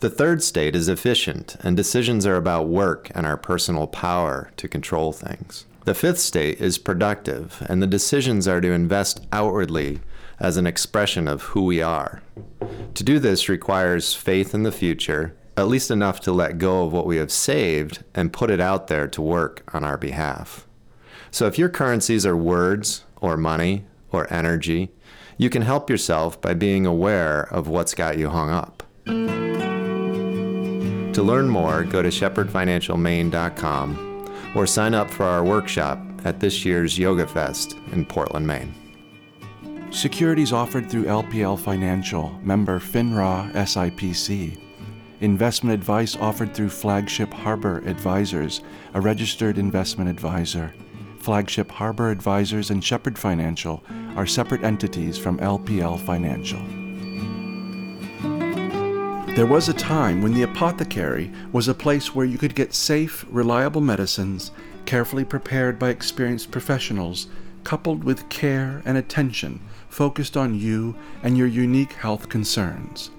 The 0.00 0.10
third 0.10 0.42
state 0.42 0.76
is 0.76 0.90
efficient, 0.90 1.56
and 1.60 1.74
decisions 1.74 2.26
are 2.26 2.36
about 2.36 2.68
work 2.68 3.10
and 3.14 3.24
our 3.24 3.38
personal 3.38 3.86
power 3.86 4.52
to 4.58 4.68
control 4.68 5.12
things. 5.12 5.64
The 5.86 5.94
fifth 5.94 6.18
state 6.18 6.60
is 6.60 6.76
productive, 6.76 7.66
and 7.66 7.82
the 7.82 7.86
decisions 7.86 8.46
are 8.46 8.60
to 8.60 8.70
invest 8.70 9.26
outwardly 9.32 10.00
as 10.38 10.58
an 10.58 10.66
expression 10.66 11.26
of 11.26 11.42
who 11.42 11.64
we 11.64 11.80
are. 11.80 12.22
To 12.94 13.02
do 13.02 13.18
this 13.18 13.48
requires 13.48 14.12
faith 14.12 14.54
in 14.54 14.64
the 14.64 14.72
future, 14.72 15.34
at 15.60 15.68
least 15.68 15.90
enough 15.90 16.20
to 16.20 16.32
let 16.32 16.58
go 16.58 16.84
of 16.84 16.92
what 16.92 17.06
we 17.06 17.18
have 17.18 17.30
saved 17.30 18.02
and 18.14 18.32
put 18.32 18.50
it 18.50 18.60
out 18.60 18.88
there 18.88 19.06
to 19.08 19.22
work 19.22 19.62
on 19.72 19.84
our 19.84 19.96
behalf. 19.96 20.66
So 21.30 21.46
if 21.46 21.58
your 21.58 21.68
currencies 21.68 22.26
are 22.26 22.36
words 22.36 23.04
or 23.20 23.36
money 23.36 23.84
or 24.10 24.32
energy, 24.32 24.90
you 25.36 25.50
can 25.50 25.62
help 25.62 25.88
yourself 25.88 26.40
by 26.40 26.54
being 26.54 26.86
aware 26.86 27.42
of 27.52 27.68
what's 27.68 27.94
got 27.94 28.18
you 28.18 28.30
hung 28.30 28.50
up. 28.50 28.82
To 31.14 31.22
learn 31.22 31.48
more, 31.48 31.84
go 31.84 32.02
to 32.02 32.08
shepherdfinancialmaine.com 32.08 34.26
or 34.54 34.66
sign 34.66 34.94
up 34.94 35.10
for 35.10 35.24
our 35.24 35.44
workshop 35.44 36.00
at 36.24 36.40
this 36.40 36.64
year's 36.64 36.98
Yoga 36.98 37.26
Fest 37.26 37.76
in 37.92 38.04
Portland, 38.04 38.46
Maine. 38.46 38.74
Securities 39.90 40.52
offered 40.52 40.90
through 40.90 41.04
LPL 41.04 41.58
Financial, 41.58 42.30
member 42.42 42.78
FINRA 42.78 43.50
SIPC. 43.52 44.69
Investment 45.20 45.74
advice 45.74 46.16
offered 46.16 46.54
through 46.54 46.70
Flagship 46.70 47.34
Harbor 47.34 47.82
Advisors, 47.84 48.62
a 48.94 49.00
registered 49.02 49.58
investment 49.58 50.08
advisor. 50.08 50.72
Flagship 51.18 51.70
Harbor 51.70 52.10
Advisors 52.10 52.70
and 52.70 52.82
Shepherd 52.82 53.18
Financial 53.18 53.84
are 54.16 54.24
separate 54.24 54.64
entities 54.64 55.18
from 55.18 55.36
LPL 55.38 56.00
Financial. 56.00 56.58
There 59.34 59.46
was 59.46 59.68
a 59.68 59.74
time 59.74 60.22
when 60.22 60.32
the 60.32 60.44
apothecary 60.44 61.30
was 61.52 61.68
a 61.68 61.74
place 61.74 62.14
where 62.14 62.24
you 62.24 62.38
could 62.38 62.54
get 62.54 62.72
safe, 62.72 63.26
reliable 63.28 63.82
medicines, 63.82 64.52
carefully 64.86 65.26
prepared 65.26 65.78
by 65.78 65.90
experienced 65.90 66.50
professionals, 66.50 67.26
coupled 67.62 68.04
with 68.04 68.26
care 68.30 68.80
and 68.86 68.96
attention 68.96 69.60
focused 69.90 70.34
on 70.34 70.58
you 70.58 70.96
and 71.22 71.36
your 71.36 71.46
unique 71.46 71.92
health 71.92 72.30
concerns. 72.30 73.10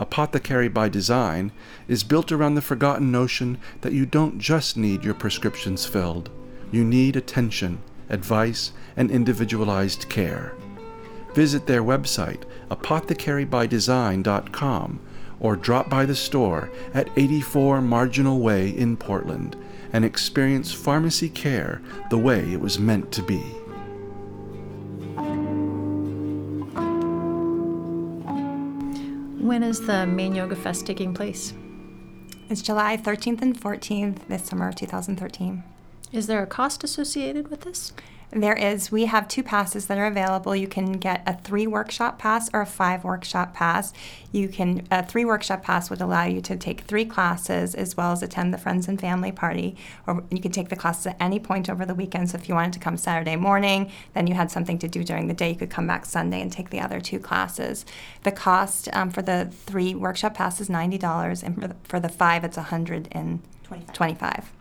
Apothecary 0.00 0.68
by 0.68 0.88
Design 0.88 1.52
is 1.86 2.02
built 2.02 2.32
around 2.32 2.54
the 2.54 2.62
forgotten 2.62 3.12
notion 3.12 3.58
that 3.82 3.92
you 3.92 4.06
don't 4.06 4.38
just 4.38 4.78
need 4.78 5.04
your 5.04 5.12
prescriptions 5.12 5.84
filled, 5.84 6.30
you 6.72 6.82
need 6.82 7.16
attention, 7.16 7.82
advice, 8.08 8.72
and 8.96 9.10
individualized 9.10 10.08
care. 10.08 10.54
Visit 11.34 11.66
their 11.66 11.82
website, 11.82 12.44
apothecarybydesign.com 12.70 15.00
or 15.38 15.56
drop 15.56 15.90
by 15.90 16.06
the 16.06 16.16
store 16.16 16.70
at 16.94 17.10
84 17.16 17.82
Marginal 17.82 18.40
Way 18.40 18.70
in 18.70 18.96
Portland 18.96 19.54
and 19.92 20.04
experience 20.04 20.72
pharmacy 20.72 21.28
care 21.28 21.82
the 22.08 22.18
way 22.18 22.52
it 22.52 22.60
was 22.60 22.78
meant 22.78 23.10
to 23.12 23.22
be. 23.22 23.59
When 29.40 29.62
is 29.62 29.86
the 29.86 30.04
Maine 30.04 30.34
Yoga 30.34 30.54
Fest 30.54 30.84
taking 30.84 31.14
place? 31.14 31.54
It's 32.50 32.60
July 32.60 32.98
13th 32.98 33.40
and 33.40 33.58
14th 33.58 34.28
this 34.28 34.44
summer 34.44 34.68
of 34.68 34.74
2013. 34.74 35.62
Is 36.12 36.26
there 36.26 36.42
a 36.42 36.46
cost 36.46 36.84
associated 36.84 37.48
with 37.48 37.62
this? 37.62 37.94
There 38.32 38.54
is. 38.54 38.92
We 38.92 39.06
have 39.06 39.26
two 39.26 39.42
passes 39.42 39.86
that 39.86 39.98
are 39.98 40.06
available. 40.06 40.54
You 40.54 40.68
can 40.68 40.92
get 40.92 41.24
a 41.26 41.36
three 41.36 41.66
workshop 41.66 42.20
pass 42.20 42.48
or 42.54 42.60
a 42.60 42.66
five 42.66 43.02
workshop 43.02 43.54
pass. 43.54 43.92
You 44.30 44.48
can 44.48 44.86
a 44.88 45.04
three 45.04 45.24
workshop 45.24 45.64
pass 45.64 45.90
would 45.90 46.00
allow 46.00 46.26
you 46.26 46.40
to 46.42 46.56
take 46.56 46.82
three 46.82 47.04
classes 47.04 47.74
as 47.74 47.96
well 47.96 48.12
as 48.12 48.22
attend 48.22 48.54
the 48.54 48.58
friends 48.58 48.86
and 48.86 49.00
family 49.00 49.32
party. 49.32 49.76
Or 50.06 50.22
you 50.30 50.40
can 50.40 50.52
take 50.52 50.68
the 50.68 50.76
classes 50.76 51.08
at 51.08 51.16
any 51.18 51.40
point 51.40 51.68
over 51.68 51.84
the 51.84 51.94
weekend. 51.94 52.30
So 52.30 52.38
if 52.38 52.48
you 52.48 52.54
wanted 52.54 52.74
to 52.74 52.78
come 52.78 52.96
Saturday 52.96 53.34
morning, 53.34 53.90
then 54.14 54.28
you 54.28 54.34
had 54.34 54.52
something 54.52 54.78
to 54.78 54.86
do 54.86 55.02
during 55.02 55.26
the 55.26 55.34
day. 55.34 55.50
You 55.50 55.56
could 55.56 55.70
come 55.70 55.88
back 55.88 56.06
Sunday 56.06 56.40
and 56.40 56.52
take 56.52 56.70
the 56.70 56.78
other 56.78 57.00
two 57.00 57.18
classes. 57.18 57.84
The 58.22 58.30
cost 58.30 58.88
um, 58.92 59.10
for 59.10 59.22
the 59.22 59.50
three 59.66 59.96
workshop 59.96 60.34
pass 60.34 60.60
is 60.60 60.70
ninety 60.70 60.98
dollars, 60.98 61.42
and 61.42 61.60
for 61.60 61.66
the, 61.66 61.76
for 61.82 61.98
the 61.98 62.08
five, 62.08 62.44
it's 62.44 62.56
one 62.56 62.66
hundred 62.66 63.08
and 63.10 63.40
twenty-five. 63.92 64.52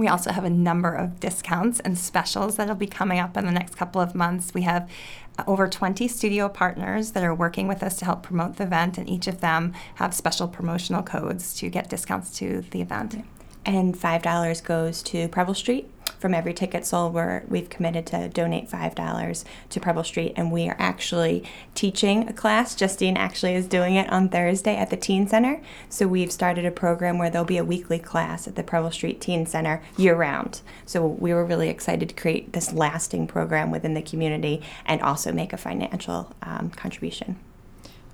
We 0.00 0.08
also 0.08 0.32
have 0.32 0.44
a 0.44 0.50
number 0.50 0.94
of 0.94 1.20
discounts 1.20 1.78
and 1.78 1.98
specials 1.98 2.56
that'll 2.56 2.74
be 2.74 2.86
coming 2.86 3.18
up 3.18 3.36
in 3.36 3.44
the 3.44 3.52
next 3.52 3.76
couple 3.76 4.00
of 4.00 4.14
months. 4.14 4.54
We 4.54 4.62
have 4.62 4.88
uh, 5.38 5.44
over 5.46 5.68
20 5.68 6.08
studio 6.08 6.48
partners 6.48 7.10
that 7.10 7.22
are 7.22 7.34
working 7.34 7.68
with 7.68 7.82
us 7.82 7.98
to 7.98 8.06
help 8.06 8.22
promote 8.22 8.56
the 8.56 8.64
event, 8.64 8.96
and 8.96 9.06
each 9.06 9.26
of 9.26 9.42
them 9.42 9.74
have 9.96 10.14
special 10.14 10.48
promotional 10.48 11.02
codes 11.02 11.52
to 11.56 11.68
get 11.68 11.90
discounts 11.90 12.34
to 12.38 12.62
the 12.70 12.80
event. 12.80 13.22
And 13.64 13.94
$5 13.94 14.64
goes 14.64 15.02
to 15.04 15.28
Preble 15.28 15.54
Street. 15.54 15.90
From 16.18 16.34
every 16.34 16.52
ticket 16.52 16.84
sold, 16.84 17.14
we're, 17.14 17.44
we've 17.48 17.70
committed 17.70 18.04
to 18.06 18.28
donate 18.28 18.68
$5 18.68 19.44
to 19.70 19.80
Preble 19.80 20.04
Street. 20.04 20.34
And 20.36 20.52
we 20.52 20.68
are 20.68 20.76
actually 20.78 21.44
teaching 21.74 22.28
a 22.28 22.32
class. 22.32 22.74
Justine 22.74 23.16
actually 23.16 23.54
is 23.54 23.66
doing 23.66 23.94
it 23.96 24.10
on 24.10 24.28
Thursday 24.28 24.76
at 24.76 24.90
the 24.90 24.96
Teen 24.96 25.26
Center. 25.26 25.62
So 25.88 26.06
we've 26.06 26.32
started 26.32 26.66
a 26.66 26.70
program 26.70 27.18
where 27.18 27.30
there'll 27.30 27.46
be 27.46 27.56
a 27.56 27.64
weekly 27.64 27.98
class 27.98 28.46
at 28.46 28.56
the 28.56 28.62
Preble 28.62 28.90
Street 28.90 29.20
Teen 29.20 29.46
Center 29.46 29.82
year 29.96 30.14
round. 30.14 30.60
So 30.84 31.06
we 31.06 31.32
were 31.32 31.44
really 31.44 31.70
excited 31.70 32.10
to 32.10 32.14
create 32.14 32.52
this 32.52 32.72
lasting 32.72 33.26
program 33.26 33.70
within 33.70 33.94
the 33.94 34.02
community 34.02 34.62
and 34.84 35.00
also 35.00 35.32
make 35.32 35.52
a 35.52 35.58
financial 35.58 36.34
um, 36.42 36.70
contribution. 36.70 37.36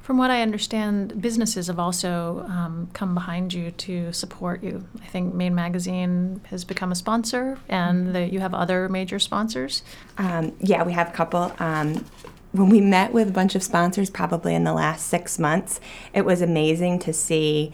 From 0.07 0.19
what 0.19 0.31
I 0.31 0.43
understand, 0.43 1.21
businesses 1.21 1.67
have 1.67 1.81
also 1.81 2.47
um, 2.49 2.89
come 2.93 3.13
behind 3.13 3.53
you 3.53 3.73
to 3.73 4.13
support 4.13 4.63
you. 4.63 4.87
I 5.03 5.07
think 5.07 5.35
Maine 5.35 5.57
Magazine 5.57 6.41
has 6.45 6.63
become 6.63 6.93
a 6.93 6.95
sponsor, 6.95 7.59
and 7.69 8.15
the, 8.15 8.25
you 8.25 8.39
have 8.39 8.55
other 8.55 8.89
major 8.89 9.19
sponsors. 9.19 9.83
Um, 10.17 10.53
yeah, 10.61 10.85
we 10.85 10.93
have 10.93 11.09
a 11.09 11.11
couple. 11.11 11.53
Um, 11.59 12.05
when 12.53 12.69
we 12.69 12.81
met 12.81 13.13
with 13.13 13.31
a 13.31 13.33
bunch 13.33 13.57
of 13.57 13.65
sponsors, 13.65 14.09
probably 14.09 14.55
in 14.55 14.63
the 14.63 14.73
last 14.73 15.09
six 15.09 15.41
months, 15.41 15.81
it 16.15 16.25
was 16.25 16.41
amazing 16.41 17.01
to 17.01 17.13
see 17.13 17.73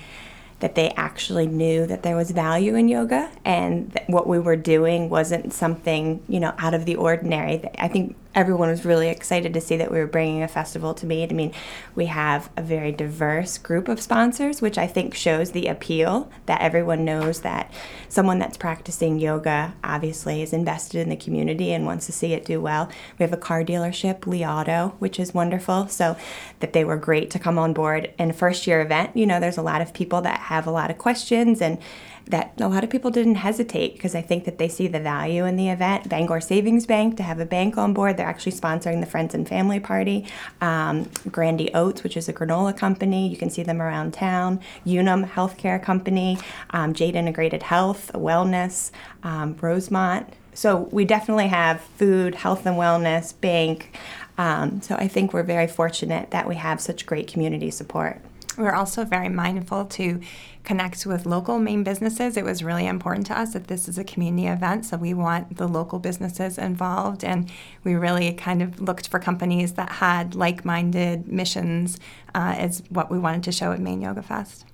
that 0.61 0.75
they 0.75 0.89
actually 0.91 1.49
knew 1.49 1.87
that 1.87 2.03
there 2.03 2.17
was 2.17 2.31
value 2.31 2.77
in 2.77 2.89
yoga 2.89 3.31
and 3.45 3.91
that 3.91 4.09
what 4.09 4.27
we 4.27 4.39
were 4.39 4.57
doing 4.57 5.11
wasn't 5.11 5.53
something 5.53 6.23
you 6.29 6.39
know 6.39 6.55
out 6.57 6.73
of 6.73 6.85
the 6.85 6.95
ordinary 6.95 7.69
i 7.79 7.89
think 7.89 8.15
everyone 8.35 8.69
was 8.69 8.85
really 8.85 9.09
excited 9.09 9.53
to 9.55 9.61
see 9.61 9.77
that 9.77 9.91
we 9.91 9.99
were 9.99 10.07
bringing 10.07 10.43
a 10.43 10.49
festival 10.49 10.95
to 10.95 11.07
Maine. 11.07 11.31
I 11.31 11.35
mean, 11.35 11.53
we 11.95 12.07
have 12.07 12.51
a 12.57 12.63
very 12.63 12.93
diverse 12.93 13.59
group 13.59 13.89
of 13.89 14.01
sponsors, 14.01 14.63
which 14.63 14.79
I 14.79 14.87
think 14.87 15.15
shows 15.15 15.53
the 15.53 15.67
appeal 15.67 16.31
that 16.47 16.61
everyone 16.61 17.05
knows 17.05 17.41
that 17.41 17.73
someone 18.09 18.39
that's 18.39 18.57
practicing 18.57 19.19
yoga 19.19 19.75
obviously 19.85 20.43
is 20.43 20.53
invested 20.53 21.01
in 21.01 21.09
the 21.09 21.17
community 21.17 21.73
and 21.73 21.85
wants 21.85 22.07
to 22.07 22.13
see 22.13 22.33
it 22.33 22.45
do 22.45 22.61
well. 22.61 22.89
We 23.19 23.23
have 23.23 23.33
a 23.33 23.39
car 23.39 23.65
dealership, 23.65 24.27
Lee 24.27 24.45
Auto, 24.45 24.95
which 24.99 25.21
is 25.21 25.35
wonderful. 25.35 25.89
So 25.89 26.17
that 26.61 26.73
they 26.73 26.85
were 26.85 26.97
great 26.97 27.31
to 27.31 27.39
come 27.39 27.59
on 27.59 27.73
board 27.73 28.13
in 28.19 28.31
a 28.31 28.33
first 28.33 28.67
year 28.67 28.81
event. 28.81 29.17
You 29.17 29.27
know, 29.27 29.41
there's 29.41 29.59
a 29.59 29.63
lot 29.63 29.83
of 29.83 29.93
people 29.93 30.21
that 30.23 30.41
have 30.41 30.67
a 30.67 30.71
lot 30.71 30.91
of 30.91 30.99
questions 30.99 31.61
and 31.61 31.79
that 32.33 32.55
a 32.61 32.69
lot 32.69 32.83
of 32.83 32.91
people 32.91 33.11
didn't 33.11 33.37
hesitate 33.37 33.93
because 33.93 34.15
I 34.15 34.23
think 34.23 34.45
that 34.47 34.59
they 34.59 34.69
see 34.69 34.89
the 34.89 34.99
value 34.99 35.45
in 35.45 35.57
the 35.57 35.69
event. 35.69 36.09
Bangor 36.09 36.41
Savings 36.41 36.87
Bank 36.87 37.17
to 37.19 37.23
have 37.23 37.39
a 37.39 37.47
bank 37.47 37.79
on 37.79 37.93
board, 37.93 38.17
they're 38.17 38.27
actually 38.27 38.53
sponsoring 38.53 39.01
the 39.01 39.07
Friends 39.07 39.35
and 39.35 39.49
Family 39.49 39.79
Party. 39.79 40.27
Um, 40.61 41.09
Grandy 41.31 41.73
Oats, 41.75 42.03
which 42.03 42.17
is 42.17 42.29
a 42.29 42.33
granola 42.33 42.77
company, 42.77 43.29
you 43.29 43.37
can 43.37 43.51
see 43.51 43.63
them 43.63 43.81
around 43.81 44.15
town. 44.15 44.61
Unum 44.85 45.25
Healthcare 45.25 45.81
Company, 45.81 46.39
um, 46.71 46.95
Jade 46.95 47.15
Integrated 47.15 47.63
Health, 47.63 48.11
Wellness, 48.15 48.91
um, 49.23 49.55
Rosemont. 49.61 50.27
So 50.55 50.89
we 50.91 51.05
definitely 51.05 51.49
have 51.49 51.81
food, 51.81 52.35
health 52.35 52.67
and 52.67 52.77
wellness, 52.77 53.39
bank. 53.41 53.99
Um, 54.39 54.81
so 54.81 54.97
I 54.97 55.07
think 55.07 55.33
we're 55.33 55.43
very 55.43 55.67
fortunate 55.67 56.31
that 56.31 56.49
we 56.49 56.57
have 56.57 56.81
such 56.81 57.07
great 57.07 57.27
community 57.27 57.71
support. 57.71 58.21
We're 58.57 58.75
also 58.75 59.05
very 59.05 59.29
mindful 59.29 59.87
to 59.87 60.21
connect 60.65 61.07
with 61.07 61.27
local 61.27 61.59
Maine 61.59 61.83
businesses. 61.83 62.37
It 62.37 62.45
was 62.45 62.63
really 62.63 62.87
important 62.87 63.27
to 63.29 63.39
us 63.39 63.55
that 63.55 63.67
this 63.67 63.89
is 63.89 63.99
a 63.99 64.05
community 64.05 64.47
event, 64.47 64.87
so 64.87 64.97
we 64.97 65.15
want 65.15 65.57
the 65.57 65.67
local 65.67 65.99
businesses 65.99 66.59
involved. 66.59 67.25
And 67.25 67.51
we 67.83 67.95
really 67.95 68.33
kind 68.35 68.63
of 68.63 68.81
looked 68.81 69.09
for 69.09 69.19
companies 69.19 69.73
that 69.73 69.93
had 69.93 70.35
like 70.35 70.65
minded 70.65 71.29
missions 71.29 71.99
uh, 72.35 72.55
as 72.57 72.83
what 72.91 73.11
we 73.11 73.19
wanted 73.19 73.43
to 73.45 73.53
show 73.53 73.73
at 73.73 73.81
Maine 73.81 74.03
Yoga 74.03 74.23
Fest. 74.23 74.67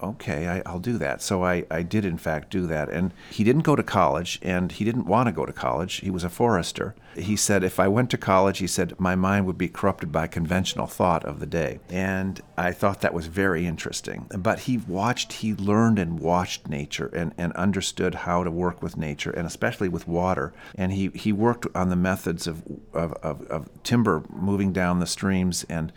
Okay, 0.04 0.46
I, 0.48 0.62
I'll 0.66 0.80
do 0.80 0.98
that. 0.98 1.22
So 1.22 1.42
I, 1.42 1.64
I 1.70 1.82
did, 1.82 2.04
in 2.04 2.18
fact, 2.18 2.50
do 2.50 2.66
that. 2.66 2.90
And 2.90 3.12
he 3.30 3.42
didn't 3.42 3.62
go 3.62 3.74
to 3.74 3.82
college, 3.82 4.38
and 4.42 4.70
he 4.70 4.84
didn't 4.84 5.06
want 5.06 5.28
to 5.28 5.32
go 5.32 5.46
to 5.46 5.52
college. 5.52 5.96
He 5.96 6.10
was 6.10 6.24
a 6.24 6.28
forester. 6.28 6.94
He 7.16 7.36
said, 7.36 7.64
If 7.64 7.80
I 7.80 7.88
went 7.88 8.10
to 8.10 8.18
college, 8.18 8.58
he 8.58 8.66
said, 8.66 8.98
my 9.00 9.14
mind 9.14 9.46
would 9.46 9.56
be 9.56 9.68
corrupted 9.68 10.12
by 10.12 10.26
conventional 10.26 10.86
thought 10.86 11.24
of 11.24 11.40
the 11.40 11.46
day. 11.46 11.80
And 11.88 12.40
I 12.58 12.72
thought 12.72 13.00
that 13.00 13.14
was 13.14 13.26
very 13.26 13.66
interesting. 13.66 14.26
But 14.36 14.60
he 14.60 14.76
watched, 14.76 15.34
he 15.34 15.54
learned 15.54 15.98
and 15.98 16.20
watched 16.20 16.68
nature 16.68 17.10
and, 17.14 17.32
and 17.38 17.52
understood 17.54 18.14
how 18.14 18.44
to 18.44 18.50
work 18.50 18.82
with 18.82 18.98
nature, 18.98 19.30
and 19.30 19.46
especially 19.46 19.88
with 19.88 20.06
water. 20.06 20.52
And 20.74 20.92
he, 20.92 21.08
he 21.14 21.32
worked 21.32 21.66
on 21.74 21.88
the 21.88 21.96
methods 21.96 22.46
of, 22.46 22.62
of, 22.92 23.12
of, 23.14 23.46
of 23.46 23.82
timber 23.82 24.22
moving 24.28 24.72
down 24.72 25.00
the 25.00 25.06
streams 25.06 25.64
and 25.70 25.92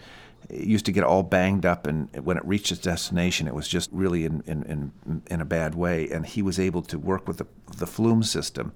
it 0.49 0.65
used 0.65 0.85
to 0.85 0.91
get 0.91 1.03
all 1.03 1.23
banged 1.23 1.65
up 1.65 1.87
and 1.87 2.09
when 2.25 2.37
it 2.37 2.45
reached 2.45 2.71
its 2.71 2.81
destination 2.81 3.47
it 3.47 3.53
was 3.53 3.67
just 3.67 3.89
really 3.91 4.25
in, 4.25 4.41
in, 4.47 4.63
in, 5.05 5.21
in 5.27 5.41
a 5.41 5.45
bad 5.45 5.75
way 5.75 6.09
and 6.09 6.25
he 6.25 6.41
was 6.41 6.59
able 6.59 6.81
to 6.81 6.97
work 6.97 7.27
with 7.27 7.37
the, 7.37 7.47
the 7.77 7.87
flume 7.87 8.23
system 8.23 8.71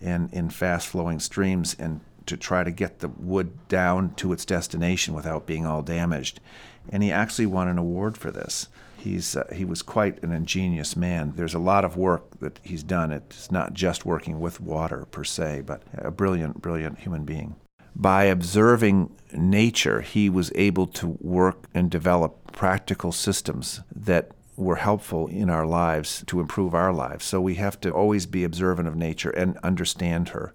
and 0.00 0.32
in 0.32 0.50
fast 0.50 0.86
flowing 0.86 1.18
streams 1.18 1.74
and 1.78 2.00
to 2.26 2.36
try 2.36 2.64
to 2.64 2.70
get 2.70 2.98
the 2.98 3.08
wood 3.08 3.68
down 3.68 4.14
to 4.16 4.32
its 4.32 4.44
destination 4.44 5.14
without 5.14 5.46
being 5.46 5.64
all 5.64 5.82
damaged. 5.82 6.40
And 6.88 7.02
he 7.02 7.10
actually 7.10 7.46
won 7.46 7.68
an 7.68 7.78
award 7.78 8.18
for 8.18 8.30
this. 8.30 8.68
He's, 8.98 9.36
uh, 9.36 9.46
he 9.54 9.64
was 9.64 9.82
quite 9.82 10.22
an 10.22 10.32
ingenious 10.32 10.96
man. 10.96 11.34
There's 11.36 11.54
a 11.54 11.60
lot 11.60 11.84
of 11.84 11.96
work 11.96 12.40
that 12.40 12.58
he's 12.62 12.82
done. 12.82 13.12
It's 13.12 13.50
not 13.52 13.72
just 13.72 14.04
working 14.04 14.40
with 14.40 14.60
water 14.60 15.06
per 15.10 15.22
se, 15.22 15.62
but 15.66 15.82
a 15.96 16.10
brilliant, 16.10 16.60
brilliant 16.60 16.98
human 16.98 17.24
being. 17.24 17.54
By 17.98 18.24
observing 18.24 19.10
nature, 19.32 20.02
he 20.02 20.28
was 20.28 20.52
able 20.54 20.86
to 20.88 21.16
work 21.18 21.66
and 21.72 21.90
develop 21.90 22.52
practical 22.52 23.10
systems 23.10 23.80
that 23.94 24.32
were 24.54 24.76
helpful 24.76 25.28
in 25.28 25.48
our 25.48 25.64
lives 25.66 26.22
to 26.26 26.40
improve 26.40 26.74
our 26.74 26.92
lives. 26.92 27.24
So 27.24 27.40
we 27.40 27.54
have 27.54 27.80
to 27.80 27.90
always 27.90 28.26
be 28.26 28.44
observant 28.44 28.86
of 28.86 28.96
nature 28.96 29.30
and 29.30 29.56
understand 29.62 30.28
her. 30.28 30.52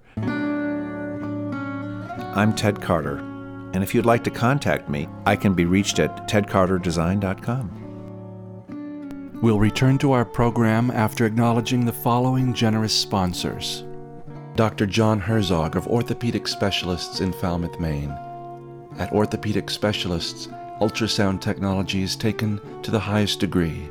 I'm 2.35 2.53
Ted 2.53 2.79
Carter, 2.79 3.17
and 3.73 3.81
if 3.81 3.95
you'd 3.95 4.05
like 4.05 4.23
to 4.25 4.31
contact 4.31 4.87
me, 4.87 5.09
I 5.25 5.35
can 5.35 5.55
be 5.55 5.65
reached 5.65 5.97
at 5.97 6.27
tedcarterdesign.com. 6.29 7.79
We'll 9.41 9.59
return 9.59 9.97
to 9.97 10.11
our 10.11 10.25
program 10.25 10.91
after 10.91 11.25
acknowledging 11.25 11.85
the 11.85 11.93
following 11.93 12.53
generous 12.53 12.93
sponsors 12.93 13.83
Dr. 14.55 14.85
John 14.85 15.19
Herzog 15.19 15.75
of 15.77 15.87
Orthopedic 15.87 16.45
Specialists 16.45 17.21
in 17.21 17.31
Falmouth, 17.31 17.79
Maine. 17.79 18.13
At 18.99 19.13
Orthopedic 19.13 19.69
Specialists, 19.69 20.49
ultrasound 20.81 21.39
technology 21.39 22.03
is 22.03 22.17
taken 22.17 22.59
to 22.83 22.91
the 22.91 22.99
highest 22.99 23.39
degree. 23.39 23.87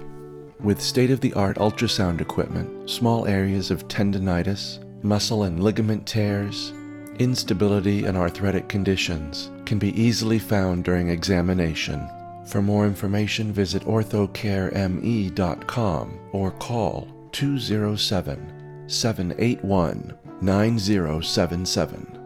With 0.60 0.82
state 0.82 1.10
of 1.10 1.22
the 1.22 1.32
art 1.32 1.56
ultrasound 1.56 2.20
equipment, 2.20 2.90
small 2.90 3.26
areas 3.26 3.70
of 3.70 3.88
tendonitis, 3.88 4.84
muscle 5.02 5.44
and 5.44 5.64
ligament 5.64 6.06
tears, 6.06 6.74
instability, 7.18 8.04
and 8.04 8.18
arthritic 8.18 8.68
conditions 8.68 9.50
can 9.64 9.78
be 9.78 9.98
easily 9.98 10.38
found 10.38 10.84
during 10.84 11.08
examination. 11.08 12.06
For 12.46 12.60
more 12.60 12.86
information, 12.86 13.50
visit 13.50 13.84
orthocareme.com 13.84 16.20
or 16.32 16.50
call 16.50 17.08
207 17.32 18.56
781 18.88 20.18
9077. 20.42 22.16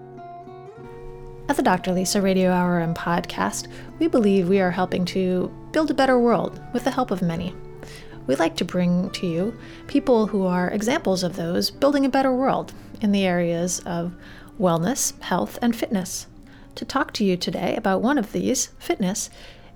At 1.48 1.56
the 1.56 1.62
Dr. 1.62 1.92
Lisa 1.92 2.22
Radio 2.22 2.50
Hour 2.50 2.78
and 2.78 2.96
podcast, 2.96 3.68
we 3.98 4.06
believe 4.08 4.48
we 4.48 4.60
are 4.60 4.70
helping 4.70 5.04
to 5.06 5.52
build 5.72 5.90
a 5.90 5.94
better 5.94 6.18
world 6.18 6.60
with 6.72 6.84
the 6.84 6.90
help 6.90 7.10
of 7.10 7.20
many. 7.20 7.54
We 8.26 8.36
like 8.36 8.56
to 8.56 8.64
bring 8.64 9.10
to 9.10 9.26
you 9.26 9.58
people 9.86 10.26
who 10.26 10.46
are 10.46 10.70
examples 10.70 11.22
of 11.22 11.36
those 11.36 11.70
building 11.70 12.06
a 12.06 12.08
better 12.08 12.32
world 12.32 12.72
in 13.02 13.12
the 13.12 13.26
areas 13.26 13.80
of 13.80 14.14
wellness, 14.58 15.20
health, 15.20 15.58
and 15.60 15.76
fitness. 15.76 16.26
To 16.76 16.84
talk 16.84 17.12
to 17.14 17.24
you 17.24 17.36
today 17.36 17.76
about 17.76 18.00
one 18.00 18.16
of 18.16 18.32
these, 18.32 18.68
fitness, 18.78 19.28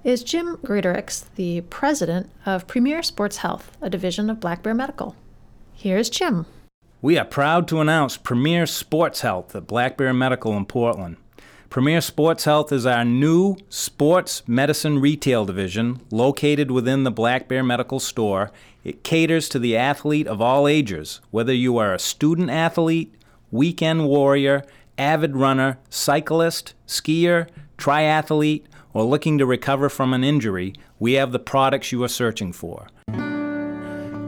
is 0.05 0.25
Jim 0.25 0.57
Greatorex, 0.59 1.25
the 1.35 1.61
president 1.63 2.31
of 2.47 2.67
Premier 2.67 3.03
Sports 3.03 3.39
Health, 3.39 3.77
a 3.83 3.91
division 3.91 4.31
of 4.31 4.41
Black 4.41 4.63
Bear 4.63 4.75
Medical. 4.75 5.15
Here's 5.75 6.09
Jim. 6.09 6.47
We 7.01 7.17
are 7.17 7.25
proud 7.25 7.69
to 7.69 7.81
announce 7.81 8.17
Premier 8.17 8.67
Sports 8.67 9.21
Health 9.21 9.55
at 9.55 9.69
Black 9.69 9.97
Bear 9.97 10.13
Medical 10.13 10.57
in 10.57 10.67
Portland. 10.67 11.17
Premier 11.71 12.01
Sports 12.01 12.43
Health 12.43 12.73
is 12.73 12.87
our 12.87 13.05
new 13.05 13.57
sports 13.69 14.43
medicine 14.49 15.01
retail 15.01 15.45
division 15.45 16.01
located 16.11 16.73
within 16.73 17.05
the 17.05 17.13
Black 17.13 17.47
Bear 17.47 17.63
Medical 17.63 18.01
Store. 18.01 18.51
It 18.83 19.05
caters 19.05 19.49
to 19.51 19.61
the 19.61 19.77
athlete 19.77 20.27
of 20.27 20.41
all 20.41 20.67
ages, 20.67 21.21
whether 21.31 21.55
you 21.55 21.79
are 21.79 21.95
a 21.95 22.01
student 22.01 22.51
athlete, 22.51 23.15
weekend 23.53 24.09
warrior, 24.09 24.65
avid 24.99 25.37
runner, 25.37 25.79
cyclist, 25.89 26.75
skier, 26.89 27.49
triathlete, 27.77 28.65
or 28.93 29.05
looking 29.05 29.39
to 29.39 29.47
recover 29.47 29.89
from 29.89 30.13
an 30.13 30.25
injury, 30.25 30.75
we 30.99 31.13
have 31.13 31.31
the 31.31 31.39
products 31.39 31.93
you 31.93 32.03
are 32.03 32.09
searching 32.09 32.53
for. 32.53 32.89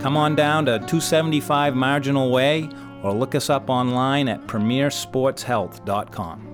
Come 0.01 0.17
on 0.17 0.35
down 0.35 0.65
to 0.65 0.79
275 0.79 1.77
Marginal 1.77 2.31
Way 2.31 2.71
or 3.03 3.13
look 3.13 3.35
us 3.35 3.51
up 3.51 3.69
online 3.69 4.29
at 4.29 4.47
premiersportshealth.com. 4.47 6.47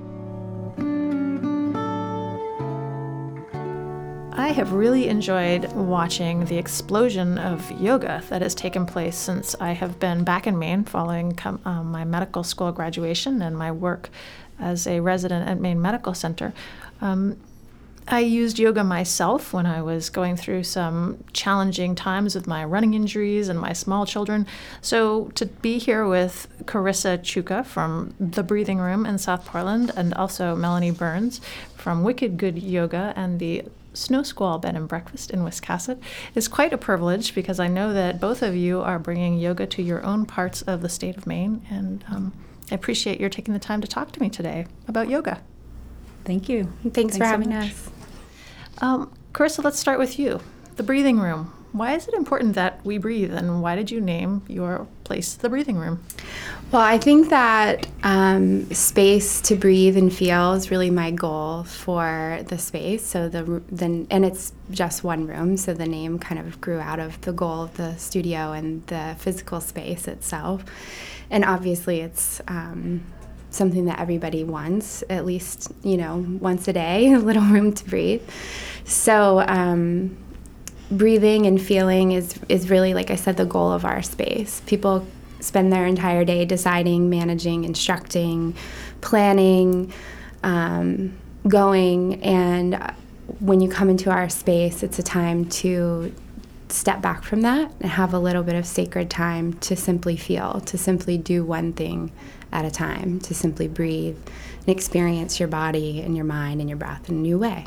I 4.33 4.49
have 4.49 4.73
really 4.73 5.07
enjoyed 5.09 5.73
watching 5.73 6.45
the 6.47 6.59
explosion 6.59 7.39
of 7.39 7.71
yoga 7.81 8.21
that 8.31 8.43
has 8.43 8.53
taken 8.55 8.85
place 8.85 9.17
since 9.17 9.55
I 9.61 9.71
have 9.73 10.01
been 10.01 10.25
back 10.25 10.49
in 10.49 10.59
Maine 10.59 10.83
following 10.85 11.33
com- 11.33 11.61
um, 11.65 11.93
my 11.93 12.05
medical 12.05 12.43
school 12.43 12.73
graduation 12.73 13.43
and 13.43 13.57
my 13.57 13.71
work 13.71 14.11
as 14.59 14.89
a 14.89 14.99
resident 15.01 15.49
at 15.49 15.61
Maine 15.61 15.81
Medical 15.81 16.15
Center. 16.15 16.53
Um, 17.01 17.39
I 18.09 18.21
used 18.21 18.59
yoga 18.59 18.85
myself 18.85 19.53
when 19.53 19.67
I 19.67 19.83
was 19.83 20.11
going 20.11 20.37
through 20.37 20.63
some 20.63 21.25
challenging 21.33 21.97
times 21.97 22.37
with 22.37 22.47
my 22.47 22.65
running 22.65 22.95
injuries 22.95 23.49
and 23.49 23.59
my 23.59 23.73
small 23.73 24.07
children. 24.07 24.47
So 24.81 25.27
to 25.35 25.47
be 25.47 25.79
here 25.79 26.07
with 26.07 26.47
Carissa 26.67 27.19
Chuka 27.19 27.67
from 27.67 28.15
The 28.21 28.45
Breathing 28.45 28.79
Room 28.79 29.07
in 29.07 29.19
South 29.19 29.45
Portland 29.45 29.91
and 29.97 30.15
also 30.15 30.55
Melanie 30.55 30.93
Burns 30.93 31.41
from 31.75 32.05
Wicked 32.05 32.37
Good 32.37 32.63
Yoga 32.63 33.13
and 33.17 33.41
the 33.41 33.65
Snow 33.93 34.23
Squall 34.23 34.59
Bed 34.59 34.77
and 34.77 34.87
Breakfast 34.87 35.31
in 35.31 35.41
Wiscasset 35.41 35.99
is 36.35 36.47
quite 36.47 36.73
a 36.73 36.79
privilege 36.79 37.35
because 37.35 37.59
I 37.59 37.67
know 37.67 37.93
that 37.93 38.21
both 38.21 38.43
of 38.43 38.55
you 38.55 38.83
are 38.83 38.99
bringing 38.99 39.39
yoga 39.39 39.67
to 39.67 39.83
your 39.83 40.05
own 40.05 40.27
parts 40.27 40.63
of 40.63 40.83
the 40.83 40.89
state 40.89 41.17
of 41.17 41.27
Maine. 41.27 41.67
And 41.71 42.05
um, 42.09 42.33
I 42.71 42.75
appreciate 42.75 43.19
your 43.19 43.31
taking 43.31 43.55
the 43.55 43.61
time 43.61 43.81
to 43.81 43.89
talk 43.89 44.13
to 44.13 44.21
me 44.21 44.29
today 44.29 44.67
about 44.87 45.09
yoga. 45.09 45.41
Thank 46.25 46.49
you. 46.49 46.65
Thanks, 46.83 46.95
Thanks 46.95 47.17
for 47.17 47.25
having 47.25 47.51
much. 47.51 47.71
us. 47.71 47.91
Um, 48.79 49.13
Carissa, 49.33 49.65
let's 49.65 49.79
start 49.79 49.99
with 49.99 50.19
you. 50.19 50.41
The 50.77 50.83
breathing 50.83 51.19
room. 51.19 51.53
Why 51.73 51.95
is 51.95 52.09
it 52.09 52.15
important 52.15 52.55
that 52.55 52.85
we 52.87 52.97
breathe, 52.97 53.35
and 53.35 53.61
why 53.61 53.77
did 53.77 53.91
you 53.91 54.01
name 54.01 54.43
your 54.49 54.87
place 55.05 55.35
the 55.35 55.51
breathing 55.51 55.77
room? 55.77 56.03
Well, 56.73 56.81
I 56.81 56.97
think 56.97 57.29
that 57.29 57.87
um, 58.03 58.73
space 58.73 59.43
to 59.43 59.57
breathe 59.57 59.97
and 59.97 60.13
feel 60.13 60.55
is 60.55 60.71
really 60.71 60.91
my 60.91 61.11
goal 61.11 61.65
for 61.65 62.41
the 62.49 62.57
space. 62.57 63.05
So 63.05 63.29
the 63.29 63.63
the 63.71 64.07
and 64.11 64.25
it's 64.25 64.53
just 64.71 65.05
one 65.05 65.27
room, 65.27 65.59
so 65.59 65.75
the 65.75 65.87
name 65.87 66.19
kind 66.19 66.41
of 66.41 66.61
grew 66.63 66.79
out 66.79 66.99
of 66.99 67.21
the 67.23 67.33
goal 67.33 67.65
of 67.65 67.77
the 67.77 67.95
studio 67.97 68.53
and 68.53 68.87
the 68.87 69.15
physical 69.19 69.61
space 69.61 70.09
itself. 70.09 70.65
And 71.31 71.45
obviously, 71.45 72.01
it's 72.01 72.41
um, 72.49 73.05
something 73.57 73.87
that 73.87 73.99
everybody 73.99 74.45
wants, 74.45 75.03
at 75.11 75.27
least 75.27 75.73
you 75.83 75.97
know 75.97 76.25
once 76.41 76.69
a 76.69 76.73
day, 76.73 77.13
a 77.13 77.19
little 77.19 77.45
room 77.45 77.73
to 77.73 77.85
breathe. 77.85 78.23
So. 78.85 79.41
Um, 79.47 80.19
breathing 80.89 81.47
and 81.47 81.61
feeling 81.61 82.13
is 82.13 82.39
is 82.49 82.71
really 82.71 82.95
like 82.95 83.11
I 83.11 83.17
said 83.17 83.37
the 83.37 83.45
goal 83.45 83.73
of 83.73 83.85
our 83.85 84.03
space. 84.03 84.63
People 84.67 85.05
spend 85.41 85.73
their 85.73 85.87
entire 85.87 86.25
day 86.25 86.45
deciding, 86.45 87.11
managing, 87.11 87.65
instructing, 87.65 88.55
planning, 89.01 89.93
um, 90.43 91.17
going, 91.47 92.23
and 92.23 92.95
when 93.41 93.61
you 93.61 93.69
come 93.69 93.91
into 93.91 94.11
our 94.11 94.29
space, 94.29 94.83
it's 94.83 94.99
a 94.99 95.03
time 95.03 95.45
to 95.47 96.13
step 96.69 97.01
back 97.01 97.23
from 97.23 97.43
that 97.43 97.71
and 97.81 97.91
have 97.91 98.13
a 98.13 98.19
little 98.19 98.43
bit 98.43 98.55
of 98.55 98.67
sacred 98.67 99.11
time 99.11 99.53
to 99.55 99.77
simply 99.77 100.17
feel, 100.17 100.61
to 100.61 100.77
simply 100.77 101.17
do 101.17 101.45
one 101.45 101.73
thing 101.73 102.11
at 102.53 102.65
a 102.65 102.71
time, 102.71 103.21
to 103.21 103.35
simply 103.35 103.69
breathe 103.69 104.17
and 104.61 104.69
experience 104.69 105.39
your 105.39 105.49
body 105.49 106.01
and 106.01 106.17
your 106.17 106.25
mind 106.25 106.61
and 106.61 106.69
your 106.71 106.79
breath 106.79 107.09
in 107.09 107.17
a 107.17 107.19
new 107.19 107.39
way. 107.39 107.67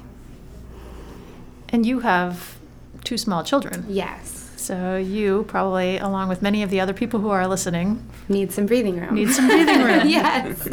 And 1.69 1.85
you 1.85 1.99
have 1.99 2.57
two 3.03 3.17
small 3.17 3.43
children. 3.43 3.85
Yes. 3.87 4.35
So 4.57 4.97
you 4.97 5.45
probably, 5.47 5.97
along 5.97 6.29
with 6.29 6.41
many 6.41 6.63
of 6.63 6.69
the 6.69 6.79
other 6.79 6.93
people 6.93 7.19
who 7.19 7.29
are 7.29 7.47
listening, 7.47 8.05
Need 8.27 8.51
some 8.51 8.65
breathing 8.65 8.99
room. 8.99 9.15
need 9.15 9.29
some 9.29 9.47
breathing 9.47 9.81
room. 9.81 10.07
yes. 10.07 10.67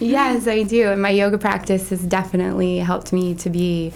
Yes, 0.00 0.46
I 0.46 0.62
do. 0.64 0.88
And 0.90 1.00
my 1.00 1.10
yoga 1.10 1.38
practice 1.38 1.90
has 1.90 2.02
definitely 2.02 2.78
helped 2.78 3.12
me 3.12 3.34
to 3.36 3.48
be 3.50 3.92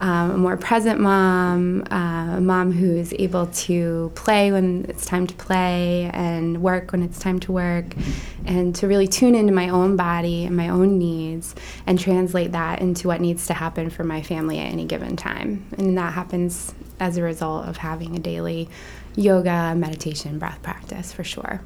um, 0.00 0.30
a 0.30 0.36
more 0.38 0.56
present 0.56 0.98
mom, 0.98 1.82
uh, 1.90 2.36
a 2.36 2.40
mom 2.40 2.72
who 2.72 2.96
is 2.96 3.14
able 3.18 3.46
to 3.48 4.10
play 4.14 4.50
when 4.50 4.86
it's 4.88 5.04
time 5.04 5.26
to 5.26 5.34
play 5.34 6.10
and 6.14 6.62
work 6.62 6.92
when 6.92 7.02
it's 7.02 7.18
time 7.18 7.38
to 7.40 7.52
work, 7.52 7.84
and 8.46 8.74
to 8.76 8.88
really 8.88 9.06
tune 9.06 9.34
into 9.34 9.52
my 9.52 9.68
own 9.68 9.96
body 9.96 10.46
and 10.46 10.56
my 10.56 10.70
own 10.70 10.98
needs 10.98 11.54
and 11.86 11.98
translate 11.98 12.52
that 12.52 12.80
into 12.80 13.08
what 13.08 13.20
needs 13.20 13.46
to 13.48 13.54
happen 13.54 13.90
for 13.90 14.04
my 14.04 14.22
family 14.22 14.58
at 14.58 14.72
any 14.72 14.86
given 14.86 15.16
time. 15.16 15.66
And 15.76 15.98
that 15.98 16.14
happens 16.14 16.74
as 16.98 17.16
a 17.18 17.22
result 17.22 17.66
of 17.66 17.76
having 17.76 18.16
a 18.16 18.18
daily 18.18 18.68
yoga, 19.16 19.74
meditation, 19.74 20.38
breath 20.38 20.62
practice 20.62 21.12
for 21.12 21.24
sure. 21.24 21.60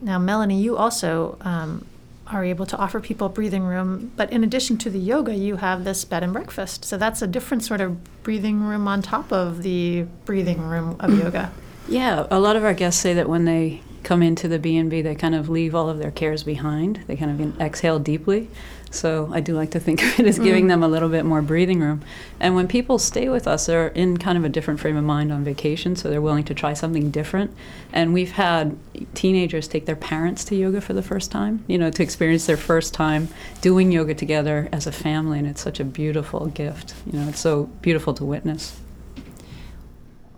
Now, 0.00 0.18
Melanie, 0.18 0.62
you 0.62 0.78
also 0.78 1.36
um, 1.42 1.86
are 2.32 2.44
able 2.44 2.66
to 2.66 2.76
offer 2.76 3.00
people 3.00 3.28
breathing 3.28 3.64
room, 3.64 4.12
but 4.16 4.30
in 4.32 4.44
addition 4.44 4.78
to 4.78 4.90
the 4.90 4.98
yoga, 4.98 5.34
you 5.34 5.56
have 5.56 5.84
this 5.84 6.04
bed 6.04 6.22
and 6.22 6.32
breakfast. 6.32 6.84
So 6.84 6.96
that's 6.96 7.22
a 7.22 7.26
different 7.26 7.64
sort 7.64 7.80
of 7.80 8.22
breathing 8.22 8.62
room 8.62 8.86
on 8.88 9.02
top 9.02 9.32
of 9.32 9.62
the 9.62 10.06
breathing 10.24 10.60
room 10.60 10.96
of 11.00 11.10
mm-hmm. 11.10 11.20
yoga. 11.20 11.52
Yeah, 11.88 12.26
a 12.30 12.38
lot 12.38 12.56
of 12.56 12.64
our 12.64 12.74
guests 12.74 13.00
say 13.00 13.14
that 13.14 13.28
when 13.28 13.44
they 13.44 13.82
come 14.02 14.22
into 14.22 14.48
the 14.48 14.58
B&B, 14.58 15.02
they 15.02 15.14
kind 15.14 15.34
of 15.34 15.48
leave 15.48 15.74
all 15.74 15.88
of 15.88 15.98
their 15.98 16.10
cares 16.10 16.42
behind. 16.42 17.00
They 17.06 17.16
kind 17.16 17.40
of 17.40 17.60
exhale 17.60 17.98
deeply. 17.98 18.48
So 18.92 19.30
I 19.32 19.38
do 19.38 19.54
like 19.54 19.70
to 19.70 19.80
think 19.80 20.02
of 20.02 20.18
it 20.18 20.26
as 20.26 20.38
mm. 20.38 20.44
giving 20.44 20.66
them 20.66 20.82
a 20.82 20.88
little 20.88 21.08
bit 21.08 21.24
more 21.24 21.42
breathing 21.42 21.80
room. 21.80 22.02
And 22.40 22.56
when 22.56 22.66
people 22.66 22.98
stay 22.98 23.28
with 23.28 23.46
us, 23.46 23.66
they're 23.66 23.88
in 23.88 24.16
kind 24.16 24.36
of 24.36 24.44
a 24.44 24.48
different 24.48 24.80
frame 24.80 24.96
of 24.96 25.04
mind 25.04 25.32
on 25.32 25.44
vacation, 25.44 25.94
so 25.94 26.10
they're 26.10 26.20
willing 26.20 26.44
to 26.44 26.54
try 26.54 26.72
something 26.72 27.10
different. 27.10 27.54
And 27.92 28.12
we've 28.12 28.32
had 28.32 28.76
teenagers 29.14 29.68
take 29.68 29.86
their 29.86 29.96
parents 29.96 30.44
to 30.46 30.56
yoga 30.56 30.80
for 30.80 30.92
the 30.92 31.02
first 31.02 31.30
time, 31.30 31.64
you 31.68 31.78
know, 31.78 31.90
to 31.90 32.02
experience 32.02 32.46
their 32.46 32.56
first 32.56 32.92
time 32.92 33.28
doing 33.60 33.92
yoga 33.92 34.14
together 34.14 34.68
as 34.72 34.88
a 34.88 34.92
family, 34.92 35.38
and 35.38 35.46
it's 35.46 35.62
such 35.62 35.78
a 35.78 35.84
beautiful 35.84 36.46
gift. 36.46 36.94
You 37.06 37.20
know, 37.20 37.28
it's 37.28 37.40
so 37.40 37.66
beautiful 37.82 38.12
to 38.14 38.24
witness. 38.24 38.80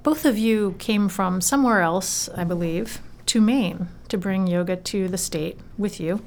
Both 0.02 0.26
of 0.26 0.36
you 0.36 0.74
came 0.78 1.08
from 1.08 1.40
somewhere 1.40 1.80
else, 1.80 2.28
I 2.36 2.44
believe, 2.44 3.00
to 3.26 3.40
Maine 3.40 3.88
to 4.08 4.18
bring 4.18 4.46
yoga 4.46 4.76
to 4.76 5.08
the 5.08 5.16
state 5.16 5.58
with 5.78 5.98
you. 6.00 6.22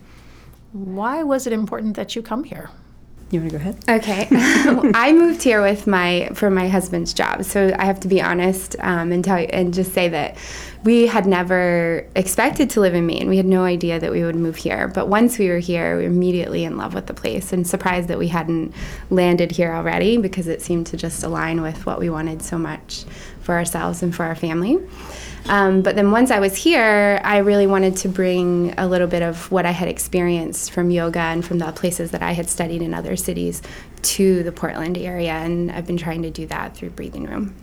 Why 0.75 1.23
was 1.23 1.47
it 1.47 1.53
important 1.53 1.95
that 1.95 2.17
you 2.17 2.21
come 2.21 2.43
here? 2.43 2.69
You 3.31 3.39
want 3.39 3.53
to 3.53 3.57
go 3.57 3.61
ahead? 3.61 3.77
Okay, 3.88 4.27
I 4.93 5.13
moved 5.13 5.41
here 5.41 5.61
with 5.61 5.88
my 5.88 6.29
for 6.33 6.49
my 6.49 6.67
husband's 6.67 7.13
job, 7.13 7.45
so 7.45 7.73
I 7.79 7.85
have 7.85 8.01
to 8.01 8.09
be 8.09 8.21
honest 8.21 8.75
um, 8.81 9.13
and 9.13 9.23
tell 9.23 9.39
you, 9.39 9.47
and 9.53 9.73
just 9.73 9.93
say 9.93 10.09
that 10.09 10.35
we 10.83 11.07
had 11.07 11.27
never 11.27 12.05
expected 12.17 12.69
to 12.71 12.81
live 12.81 12.93
in 12.93 13.05
Maine. 13.05 13.29
We 13.29 13.38
had 13.38 13.45
no 13.45 13.63
idea 13.63 14.01
that 14.01 14.11
we 14.11 14.21
would 14.23 14.35
move 14.35 14.57
here, 14.57 14.89
but 14.89 15.07
once 15.07 15.38
we 15.38 15.47
were 15.47 15.59
here, 15.59 15.95
we 15.95 16.03
were 16.03 16.09
immediately 16.09 16.65
in 16.65 16.75
love 16.75 16.93
with 16.93 17.05
the 17.05 17.13
place 17.13 17.53
and 17.53 17.65
surprised 17.65 18.09
that 18.09 18.19
we 18.19 18.27
hadn't 18.27 18.73
landed 19.09 19.51
here 19.51 19.71
already 19.71 20.17
because 20.17 20.47
it 20.47 20.61
seemed 20.61 20.88
to 20.88 20.97
just 20.97 21.23
align 21.23 21.61
with 21.61 21.85
what 21.85 21.99
we 21.99 22.09
wanted 22.09 22.41
so 22.41 22.57
much 22.57 23.05
for 23.39 23.55
ourselves 23.55 24.03
and 24.03 24.13
for 24.13 24.25
our 24.25 24.35
family. 24.35 24.77
Um, 25.47 25.81
but 25.81 25.95
then 25.95 26.12
once 26.12 26.31
I 26.31 26.39
was 26.39 26.55
here, 26.55 27.21
I 27.23 27.38
really 27.38 27.67
wanted 27.67 27.97
to 27.97 28.10
bring 28.10 28.73
a 28.77 28.88
little 28.88 29.08
bit 29.08 29.21
of 29.21 29.51
what 29.51 29.65
I 29.65 29.71
had 29.71 29.88
experienced 29.88 30.71
from 30.71 30.89
yoga 30.89 31.19
and 31.19 31.45
from 31.45 31.60
the 31.60 31.71
places 31.71 32.12
that 32.12 32.23
I 32.23 32.31
had 32.31 32.49
studied 32.49 32.81
in 32.81 32.93
other 32.93 33.15
cities 33.15 33.62
to 34.01 34.43
the 34.43 34.51
Portland 34.51 34.97
area. 34.97 35.34
And 35.34 35.71
I've 35.71 35.86
been 35.86 35.97
trying 35.97 36.23
to 36.23 36.31
do 36.31 36.47
that 36.47 36.75
through 36.75 36.91
Breathing 36.91 37.25
Room. 37.25 37.55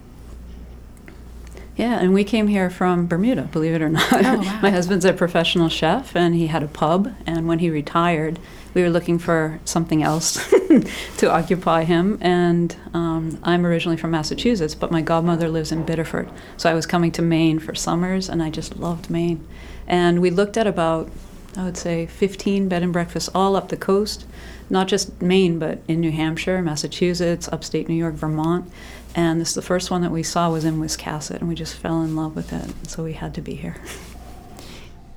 Yeah, 1.77 1.99
and 1.99 2.13
we 2.13 2.23
came 2.23 2.49
here 2.49 2.69
from 2.69 3.07
Bermuda, 3.07 3.45
believe 3.45 3.75
it 3.75 3.83
or 3.83 3.89
not. 3.89 4.13
Oh, 4.13 4.17
wow. 4.39 4.61
My 4.63 4.71
husband's 4.71 5.05
a 5.05 5.13
professional 5.13 5.69
chef, 5.69 6.15
and 6.15 6.35
he 6.35 6.49
had 6.49 6.63
a 6.63 6.69
pub. 6.69 7.15
And 7.27 7.49
when 7.49 7.61
he 7.61 7.71
retired, 7.71 8.39
we 8.75 8.83
were 8.83 8.91
looking 8.91 9.19
for 9.19 9.61
something 9.65 10.03
else 10.03 10.49
to 11.19 11.31
occupy 11.31 11.85
him. 11.85 12.19
And 12.21 12.75
um, 12.95 13.39
I'm 13.43 13.67
originally 13.67 13.97
from 13.97 14.13
Massachusetts, 14.13 14.75
but 14.75 14.91
my 14.91 15.03
godmother 15.03 15.49
lives 15.49 15.73
in 15.73 15.85
Biddeford. 15.85 16.31
So 16.57 16.71
I 16.71 16.75
was 16.75 16.87
coming 16.87 17.13
to 17.13 17.23
Maine 17.23 17.59
for 17.59 17.75
summers, 17.75 18.29
and 18.29 18.43
I 18.43 18.51
just 18.51 18.77
loved 18.77 19.11
Maine. 19.11 19.47
And 19.87 20.21
we 20.21 20.31
looked 20.31 20.57
at 20.57 20.67
about, 20.67 21.11
I 21.57 21.65
would 21.65 21.77
say, 21.77 22.07
15 22.07 22.69
bed 22.69 22.83
and 22.83 22.93
breakfasts 22.93 23.29
all 23.35 23.57
up 23.57 23.69
the 23.69 23.77
coast, 23.77 24.27
not 24.71 24.89
just 24.89 25.21
Maine, 25.21 25.59
but 25.59 25.83
in 25.87 26.01
New 26.01 26.13
Hampshire, 26.13 26.63
Massachusetts, 26.63 27.49
upstate 27.53 27.89
New 27.89 27.95
York, 27.95 28.15
Vermont. 28.15 28.71
And 29.15 29.41
this 29.41 29.53
the 29.53 29.61
first 29.61 29.91
one 29.91 30.01
that 30.01 30.11
we 30.11 30.23
saw 30.23 30.51
was 30.51 30.65
in 30.65 30.81
Wiscasset, 30.81 31.41
and 31.41 31.49
we 31.49 31.55
just 31.55 31.77
fell 31.77 32.03
in 32.03 32.17
love 32.17 32.35
with 32.35 32.53
it. 32.53 32.89
So 32.89 33.05
we 33.05 33.13
had 33.13 33.35
to 33.35 33.43
be 33.43 33.55
here. 33.55 33.77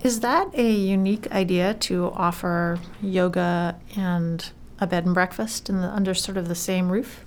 Is 0.06 0.20
that 0.20 0.54
a 0.54 0.72
unique 0.72 1.32
idea 1.32 1.74
to 1.74 2.12
offer 2.12 2.78
yoga 3.02 3.76
and 3.98 4.48
a 4.80 4.86
bed 4.86 5.06
and 5.06 5.16
breakfast 5.16 5.66
the, 5.66 5.74
under 5.74 6.14
sort 6.14 6.38
of 6.38 6.48
the 6.48 6.54
same 6.54 6.92
roof? 6.92 7.26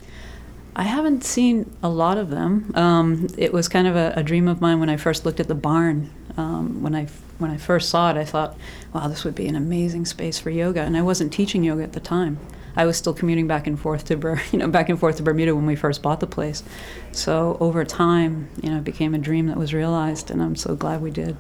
I 0.76 0.84
haven't 0.84 1.24
seen 1.24 1.74
a 1.82 1.88
lot 1.88 2.18
of 2.18 2.30
them. 2.30 2.70
Um, 2.76 3.26
it 3.36 3.52
was 3.52 3.66
kind 3.66 3.88
of 3.88 3.96
a, 3.96 4.12
a, 4.14 4.22
dream 4.22 4.46
of 4.46 4.60
mine 4.60 4.78
when 4.78 4.88
I 4.88 4.96
first 4.96 5.24
looked 5.24 5.40
at 5.40 5.48
the 5.48 5.56
barn. 5.56 6.14
Um, 6.36 6.80
when 6.80 6.94
I 6.94 7.06
when 7.38 7.50
I 7.50 7.56
first 7.56 7.88
saw 7.88 8.12
it, 8.12 8.16
I 8.16 8.24
thought, 8.24 8.56
"Wow, 8.92 9.08
this 9.08 9.24
would 9.24 9.34
be 9.34 9.48
an 9.48 9.56
amazing 9.56 10.04
space 10.04 10.38
for 10.38 10.50
yoga." 10.50 10.82
And 10.82 10.96
I 10.96 11.02
wasn't 11.02 11.32
teaching 11.32 11.64
yoga 11.64 11.82
at 11.82 11.94
the 11.94 12.00
time. 12.00 12.38
I 12.76 12.86
was 12.86 12.96
still 12.96 13.12
commuting 13.12 13.48
back 13.48 13.66
and 13.66 13.76
forth 13.76 14.04
to 14.04 14.14
you 14.52 14.58
know 14.60 14.68
back 14.68 14.88
and 14.88 15.00
forth 15.00 15.16
to 15.16 15.24
Bermuda 15.24 15.56
when 15.56 15.66
we 15.66 15.74
first 15.74 16.00
bought 16.00 16.20
the 16.20 16.28
place. 16.28 16.62
So 17.10 17.56
over 17.58 17.84
time, 17.84 18.50
you 18.62 18.70
know, 18.70 18.76
it 18.76 18.84
became 18.84 19.16
a 19.16 19.18
dream 19.18 19.48
that 19.48 19.56
was 19.56 19.74
realized, 19.74 20.30
and 20.30 20.40
I'm 20.40 20.54
so 20.54 20.76
glad 20.76 21.02
we 21.02 21.10
did. 21.10 21.36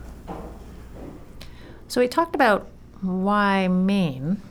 So 1.88 2.02
we 2.02 2.08
talked 2.08 2.34
about 2.34 2.68
why 3.00 3.66
Maine, 3.66 4.42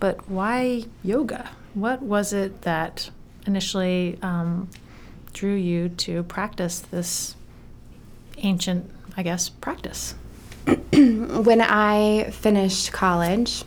but 0.00 0.28
why 0.28 0.84
yoga? 1.02 1.50
What 1.72 2.02
was 2.02 2.34
it 2.34 2.60
that 2.62 3.10
initially 3.46 4.18
um, 4.20 4.68
drew 5.32 5.54
you 5.54 5.88
to 5.88 6.22
practice 6.24 6.80
this 6.80 7.36
ancient, 8.36 8.90
I 9.16 9.22
guess, 9.22 9.48
practice? 9.48 10.14
when 10.92 11.62
I 11.62 12.30
finished 12.32 12.92
college, 12.92 13.64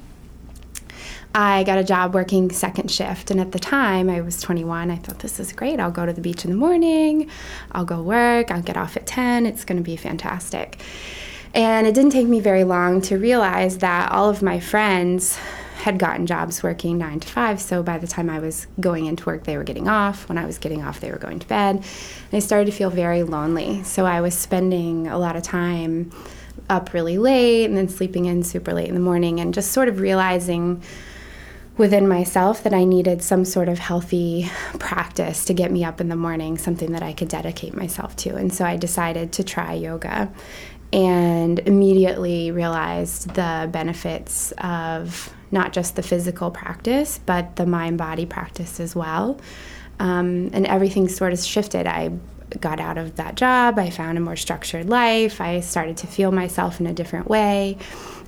I 1.33 1.63
got 1.63 1.79
a 1.79 1.83
job 1.83 2.13
working 2.13 2.51
second 2.51 2.91
shift. 2.91 3.31
And 3.31 3.39
at 3.39 3.51
the 3.51 3.59
time, 3.59 4.11
I 4.11 4.21
was 4.21 4.39
21. 4.41 4.91
I 4.91 4.95
thought, 4.95 5.19
this 5.19 5.39
is 5.39 5.53
great. 5.53 5.79
I'll 5.79 5.91
go 5.91 6.05
to 6.05 6.13
the 6.13 6.21
beach 6.21 6.45
in 6.45 6.51
the 6.51 6.57
morning, 6.57 7.31
I'll 7.71 7.85
go 7.85 7.99
work, 7.99 8.51
I'll 8.51 8.61
get 8.61 8.77
off 8.77 8.95
at 8.95 9.07
10. 9.07 9.47
It's 9.47 9.65
going 9.65 9.77
to 9.77 9.83
be 9.83 9.95
fantastic. 9.95 10.79
And 11.57 11.87
it 11.87 11.95
didn't 11.95 12.11
take 12.11 12.27
me 12.27 12.39
very 12.39 12.63
long 12.63 13.01
to 13.01 13.17
realize 13.17 13.79
that 13.79 14.11
all 14.11 14.29
of 14.29 14.43
my 14.43 14.59
friends 14.59 15.39
had 15.77 15.97
gotten 15.97 16.27
jobs 16.27 16.61
working 16.61 16.99
nine 16.99 17.19
to 17.19 17.27
five. 17.27 17.59
So 17.59 17.81
by 17.81 17.97
the 17.97 18.05
time 18.05 18.29
I 18.29 18.37
was 18.37 18.67
going 18.79 19.07
into 19.07 19.25
work, 19.25 19.45
they 19.45 19.57
were 19.57 19.63
getting 19.63 19.87
off. 19.87 20.29
When 20.29 20.37
I 20.37 20.45
was 20.45 20.59
getting 20.59 20.83
off, 20.83 20.99
they 20.99 21.09
were 21.09 21.17
going 21.17 21.39
to 21.39 21.47
bed. 21.47 21.77
And 21.77 22.33
I 22.33 22.39
started 22.39 22.65
to 22.65 22.71
feel 22.71 22.91
very 22.91 23.23
lonely. 23.23 23.81
So 23.81 24.05
I 24.05 24.21
was 24.21 24.35
spending 24.35 25.07
a 25.07 25.17
lot 25.17 25.35
of 25.35 25.41
time 25.41 26.11
up 26.69 26.93
really 26.93 27.17
late 27.17 27.65
and 27.65 27.75
then 27.75 27.89
sleeping 27.89 28.25
in 28.25 28.43
super 28.43 28.71
late 28.71 28.89
in 28.89 28.93
the 28.93 28.99
morning 28.99 29.39
and 29.39 29.51
just 29.51 29.71
sort 29.71 29.87
of 29.87 29.99
realizing 29.99 30.83
within 31.75 32.07
myself 32.07 32.63
that 32.63 32.73
I 32.73 32.83
needed 32.83 33.23
some 33.23 33.45
sort 33.45 33.69
of 33.69 33.79
healthy 33.79 34.49
practice 34.77 35.45
to 35.45 35.53
get 35.53 35.71
me 35.71 35.83
up 35.83 36.01
in 36.01 36.09
the 36.09 36.15
morning, 36.15 36.57
something 36.57 36.91
that 36.91 37.03
I 37.03 37.13
could 37.13 37.29
dedicate 37.29 37.75
myself 37.75 38.15
to. 38.17 38.35
And 38.35 38.53
so 38.53 38.65
I 38.65 38.77
decided 38.77 39.31
to 39.33 39.43
try 39.43 39.73
yoga 39.73 40.31
and 40.93 41.59
immediately 41.59 42.51
realized 42.51 43.33
the 43.33 43.69
benefits 43.71 44.53
of 44.59 45.33
not 45.51 45.73
just 45.73 45.95
the 45.95 46.03
physical 46.03 46.51
practice, 46.51 47.19
but 47.25 47.55
the 47.55 47.65
mind 47.65 47.97
body 47.97 48.25
practice 48.25 48.79
as 48.79 48.95
well. 48.95 49.39
Um, 49.99 50.49
and 50.53 50.65
everything 50.67 51.07
sort 51.09 51.33
of 51.33 51.39
shifted. 51.39 51.87
I 51.87 52.11
got 52.59 52.79
out 52.79 52.97
of 52.97 53.15
that 53.17 53.35
job, 53.35 53.77
I 53.77 53.89
found 53.89 54.17
a 54.17 54.21
more 54.21 54.35
structured 54.35 54.87
life, 54.87 55.41
I 55.41 55.59
started 55.59 55.97
to 55.97 56.07
feel 56.07 56.31
myself 56.31 56.79
in 56.79 56.87
a 56.87 56.93
different 56.93 57.27
way, 57.27 57.77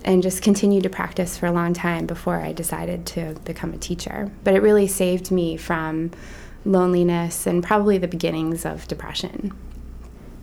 and 0.03 0.21
just 0.21 0.41
continued 0.41 0.83
to 0.83 0.89
practice 0.89 1.37
for 1.37 1.45
a 1.45 1.51
long 1.51 1.73
time 1.73 2.05
before 2.05 2.35
I 2.35 2.51
decided 2.51 3.05
to 3.07 3.35
become 3.45 3.73
a 3.73 3.77
teacher. 3.77 4.29
But 4.43 4.55
it 4.55 4.61
really 4.61 4.87
saved 4.87 5.31
me 5.31 5.55
from 5.55 6.11
loneliness 6.65 7.47
and 7.47 7.63
probably 7.63 7.97
the 7.97 8.07
beginnings 8.07 8.65
of 8.65 8.87
depression. 8.87 9.53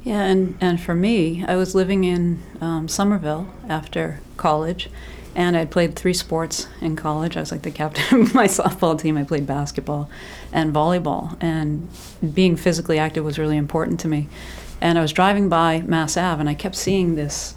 Yeah, 0.06 0.22
and, 0.22 0.56
and 0.60 0.80
for 0.80 0.94
me, 0.94 1.44
I 1.48 1.56
was 1.56 1.74
living 1.74 2.04
in 2.04 2.40
um, 2.60 2.86
Somerville 2.86 3.48
after 3.68 4.20
college, 4.36 4.88
and 5.34 5.56
I'd 5.56 5.72
played 5.72 5.96
three 5.96 6.14
sports 6.14 6.68
in 6.80 6.94
college. 6.94 7.36
I 7.36 7.40
was 7.40 7.50
like 7.50 7.62
the 7.62 7.72
captain 7.72 8.20
of 8.20 8.32
my 8.34 8.46
softball 8.46 8.96
team. 8.96 9.16
I 9.16 9.24
played 9.24 9.48
basketball 9.48 10.08
and 10.52 10.72
volleyball, 10.72 11.36
and 11.42 11.88
being 12.34 12.54
physically 12.54 13.00
active 13.00 13.24
was 13.24 13.36
really 13.36 13.56
important 13.56 13.98
to 13.98 14.06
me. 14.06 14.28
And 14.80 14.96
I 14.96 15.02
was 15.02 15.12
driving 15.12 15.48
by 15.48 15.80
Mass 15.80 16.16
Ave, 16.16 16.38
and 16.38 16.48
I 16.48 16.54
kept 16.54 16.76
seeing 16.76 17.16
this 17.16 17.56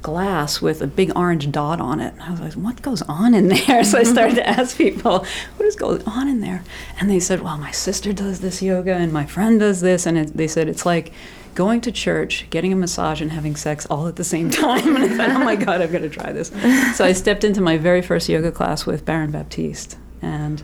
glass 0.00 0.62
with 0.62 0.80
a 0.80 0.86
big 0.86 1.10
orange 1.16 1.50
dot 1.50 1.80
on 1.80 1.98
it. 1.98 2.14
I 2.20 2.30
was 2.30 2.38
like, 2.38 2.52
what 2.52 2.80
goes 2.80 3.02
on 3.02 3.34
in 3.34 3.48
there? 3.66 3.82
So 3.82 3.98
I 3.98 4.04
started 4.04 4.36
to 4.36 4.48
ask 4.48 4.76
people, 4.76 5.26
what 5.56 5.66
is 5.66 5.74
going 5.74 6.04
on 6.04 6.28
in 6.28 6.42
there? 6.42 6.62
And 7.00 7.10
they 7.10 7.18
said, 7.18 7.40
well, 7.40 7.58
my 7.58 7.72
sister 7.72 8.12
does 8.12 8.38
this 8.38 8.62
yoga 8.62 8.94
and 8.94 9.12
my 9.12 9.26
friend 9.26 9.58
does 9.58 9.80
this. 9.80 10.06
And 10.06 10.16
it, 10.16 10.36
they 10.36 10.46
said, 10.46 10.68
it's 10.68 10.86
like 10.86 11.12
going 11.58 11.80
to 11.80 11.90
church, 11.90 12.46
getting 12.50 12.72
a 12.72 12.76
massage, 12.76 13.20
and 13.20 13.32
having 13.32 13.56
sex 13.56 13.84
all 13.86 14.06
at 14.06 14.14
the 14.14 14.22
same 14.22 14.48
time. 14.64 14.94
And 14.94 15.04
I 15.04 15.08
thought, 15.08 15.30
oh 15.30 15.44
my 15.44 15.56
God, 15.56 15.82
I've 15.82 15.90
got 15.90 16.02
to 16.02 16.08
try 16.08 16.30
this. 16.30 16.52
So 16.94 17.04
I 17.04 17.12
stepped 17.12 17.42
into 17.42 17.60
my 17.60 17.76
very 17.76 18.00
first 18.00 18.28
yoga 18.28 18.52
class 18.52 18.86
with 18.86 19.04
Baron 19.04 19.32
Baptiste. 19.32 19.98
And 20.22 20.62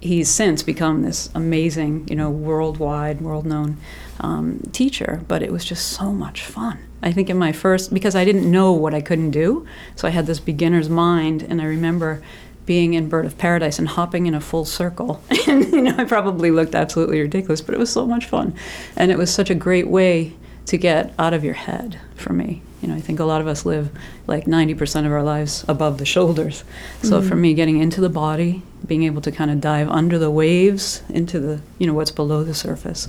he's 0.00 0.30
since 0.30 0.62
become 0.62 1.02
this 1.02 1.28
amazing, 1.34 2.08
you 2.08 2.16
know, 2.16 2.30
worldwide, 2.30 3.20
world 3.20 3.44
known 3.44 3.76
um, 4.20 4.60
teacher. 4.72 5.20
But 5.28 5.42
it 5.42 5.52
was 5.52 5.66
just 5.66 5.88
so 5.88 6.12
much 6.12 6.40
fun. 6.40 6.78
I 7.02 7.12
think 7.12 7.28
in 7.28 7.36
my 7.36 7.52
first, 7.52 7.92
because 7.92 8.14
I 8.14 8.24
didn't 8.24 8.50
know 8.50 8.72
what 8.72 8.94
I 8.94 9.02
couldn't 9.02 9.32
do. 9.32 9.66
So 9.96 10.08
I 10.08 10.12
had 10.12 10.24
this 10.24 10.40
beginner's 10.40 10.88
mind. 10.88 11.42
And 11.42 11.60
I 11.60 11.66
remember 11.66 12.22
being 12.66 12.94
in 12.94 13.08
Bird 13.08 13.26
of 13.26 13.38
Paradise 13.38 13.78
and 13.78 13.88
hopping 13.88 14.26
in 14.26 14.34
a 14.34 14.40
full 14.40 14.64
circle. 14.64 15.22
and 15.48 15.70
you 15.72 15.82
know, 15.82 15.94
I 15.96 16.04
probably 16.04 16.50
looked 16.50 16.74
absolutely 16.74 17.20
ridiculous, 17.20 17.60
but 17.60 17.74
it 17.74 17.78
was 17.78 17.90
so 17.90 18.06
much 18.06 18.26
fun, 18.26 18.54
and 18.96 19.10
it 19.10 19.18
was 19.18 19.32
such 19.32 19.50
a 19.50 19.54
great 19.54 19.88
way 19.88 20.34
to 20.66 20.76
get 20.76 21.12
out 21.18 21.34
of 21.34 21.44
your 21.44 21.54
head 21.54 21.98
for 22.14 22.32
me. 22.32 22.62
You 22.80 22.88
know, 22.88 22.94
I 22.94 23.00
think 23.00 23.20
a 23.20 23.24
lot 23.24 23.40
of 23.40 23.46
us 23.46 23.64
live 23.64 23.90
like 24.26 24.46
90% 24.46 25.06
of 25.06 25.12
our 25.12 25.22
lives 25.22 25.64
above 25.68 25.98
the 25.98 26.04
shoulders. 26.04 26.64
So 27.02 27.20
mm-hmm. 27.20 27.28
for 27.28 27.36
me, 27.36 27.54
getting 27.54 27.78
into 27.78 28.00
the 28.00 28.08
body, 28.08 28.62
being 28.86 29.04
able 29.04 29.22
to 29.22 29.30
kind 29.30 29.50
of 29.50 29.60
dive 29.60 29.88
under 29.88 30.18
the 30.18 30.30
waves 30.30 31.02
into 31.08 31.38
the, 31.38 31.60
you 31.78 31.86
know, 31.86 31.94
what's 31.94 32.10
below 32.10 32.42
the 32.42 32.54
surface 32.54 33.08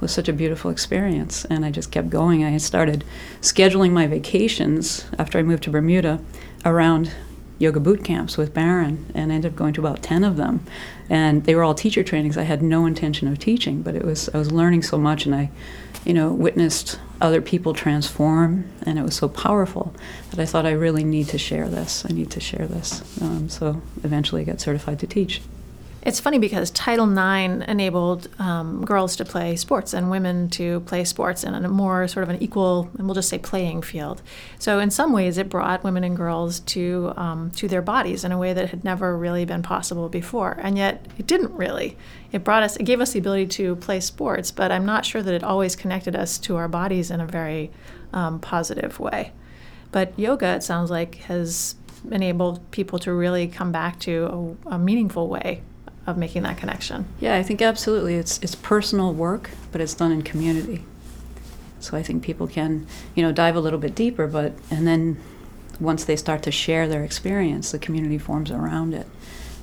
was 0.00 0.12
such 0.12 0.28
a 0.28 0.32
beautiful 0.32 0.70
experience. 0.70 1.44
And 1.44 1.64
I 1.64 1.70
just 1.70 1.92
kept 1.92 2.10
going. 2.10 2.44
I 2.44 2.56
started 2.56 3.04
scheduling 3.40 3.92
my 3.92 4.08
vacations 4.08 5.06
after 5.18 5.38
I 5.38 5.42
moved 5.42 5.62
to 5.64 5.70
Bermuda 5.70 6.20
around 6.64 7.12
yoga 7.58 7.80
boot 7.80 8.04
camps 8.04 8.36
with 8.36 8.52
Baron 8.52 9.10
and 9.14 9.30
ended 9.30 9.52
up 9.52 9.56
going 9.56 9.72
to 9.74 9.80
about 9.80 10.02
10 10.02 10.24
of 10.24 10.36
them. 10.36 10.64
And 11.08 11.44
they 11.44 11.54
were 11.54 11.62
all 11.62 11.74
teacher 11.74 12.02
trainings. 12.02 12.36
I 12.36 12.42
had 12.42 12.62
no 12.62 12.86
intention 12.86 13.28
of 13.28 13.38
teaching, 13.38 13.82
but 13.82 13.94
it 13.94 14.04
was 14.04 14.28
I 14.30 14.38
was 14.38 14.50
learning 14.50 14.82
so 14.82 14.98
much 14.98 15.26
and 15.26 15.34
I, 15.34 15.50
you 16.04 16.14
know, 16.14 16.32
witnessed 16.32 16.98
other 17.20 17.40
people 17.40 17.72
transform 17.74 18.70
and 18.82 18.98
it 18.98 19.02
was 19.02 19.14
so 19.14 19.28
powerful 19.28 19.94
that 20.30 20.40
I 20.40 20.46
thought 20.46 20.66
I 20.66 20.72
really 20.72 21.04
need 21.04 21.28
to 21.28 21.38
share 21.38 21.68
this. 21.68 22.04
I 22.08 22.12
need 22.12 22.30
to 22.32 22.40
share 22.40 22.66
this. 22.66 23.02
Um, 23.22 23.48
so 23.48 23.80
eventually 24.02 24.42
I 24.42 24.44
got 24.44 24.60
certified 24.60 24.98
to 25.00 25.06
teach. 25.06 25.40
It's 26.04 26.18
funny 26.18 26.40
because 26.40 26.72
Title 26.72 27.08
IX 27.08 27.64
enabled 27.68 28.28
um, 28.40 28.84
girls 28.84 29.14
to 29.16 29.24
play 29.24 29.54
sports 29.54 29.94
and 29.94 30.10
women 30.10 30.48
to 30.50 30.80
play 30.80 31.04
sports 31.04 31.44
in 31.44 31.54
a 31.54 31.68
more 31.68 32.08
sort 32.08 32.24
of 32.24 32.28
an 32.28 32.42
equal, 32.42 32.90
and 32.98 33.06
we'll 33.06 33.14
just 33.14 33.28
say 33.28 33.38
playing 33.38 33.82
field. 33.82 34.20
So 34.58 34.80
in 34.80 34.90
some 34.90 35.12
ways, 35.12 35.38
it 35.38 35.48
brought 35.48 35.84
women 35.84 36.02
and 36.02 36.16
girls 36.16 36.58
to 36.60 37.12
um, 37.16 37.52
to 37.52 37.68
their 37.68 37.82
bodies 37.82 38.24
in 38.24 38.32
a 38.32 38.38
way 38.38 38.52
that 38.52 38.70
had 38.70 38.82
never 38.82 39.16
really 39.16 39.44
been 39.44 39.62
possible 39.62 40.08
before, 40.08 40.58
and 40.60 40.76
yet 40.76 41.06
it 41.18 41.28
didn't 41.28 41.52
really. 41.52 41.96
It 42.32 42.42
brought 42.42 42.64
us, 42.64 42.74
it 42.76 42.84
gave 42.84 43.00
us 43.00 43.12
the 43.12 43.20
ability 43.20 43.46
to 43.58 43.76
play 43.76 44.00
sports, 44.00 44.50
but 44.50 44.72
I'm 44.72 44.84
not 44.84 45.06
sure 45.06 45.22
that 45.22 45.34
it 45.34 45.44
always 45.44 45.76
connected 45.76 46.16
us 46.16 46.36
to 46.38 46.56
our 46.56 46.66
bodies 46.66 47.12
in 47.12 47.20
a 47.20 47.26
very 47.26 47.70
um, 48.12 48.40
positive 48.40 48.98
way. 48.98 49.30
But 49.92 50.18
yoga, 50.18 50.56
it 50.56 50.64
sounds 50.64 50.90
like, 50.90 51.16
has 51.26 51.76
enabled 52.10 52.68
people 52.72 52.98
to 52.98 53.12
really 53.12 53.46
come 53.46 53.70
back 53.70 54.00
to 54.00 54.56
a, 54.66 54.74
a 54.74 54.78
meaningful 54.78 55.28
way 55.28 55.62
of 56.06 56.16
making 56.16 56.42
that 56.42 56.56
connection. 56.56 57.06
Yeah, 57.20 57.36
I 57.36 57.42
think 57.42 57.62
absolutely. 57.62 58.16
It's 58.16 58.38
it's 58.42 58.54
personal 58.54 59.12
work, 59.12 59.50
but 59.70 59.80
it's 59.80 59.94
done 59.94 60.12
in 60.12 60.22
community. 60.22 60.84
So 61.80 61.96
I 61.96 62.02
think 62.02 62.22
people 62.22 62.46
can, 62.46 62.86
you 63.14 63.22
know, 63.22 63.32
dive 63.32 63.56
a 63.56 63.60
little 63.60 63.78
bit 63.78 63.94
deeper, 63.94 64.26
but 64.26 64.52
and 64.70 64.86
then 64.86 65.20
once 65.80 66.04
they 66.04 66.16
start 66.16 66.42
to 66.44 66.52
share 66.52 66.86
their 66.86 67.04
experience, 67.04 67.72
the 67.72 67.78
community 67.78 68.18
forms 68.18 68.50
around 68.50 68.94
it. 68.94 69.06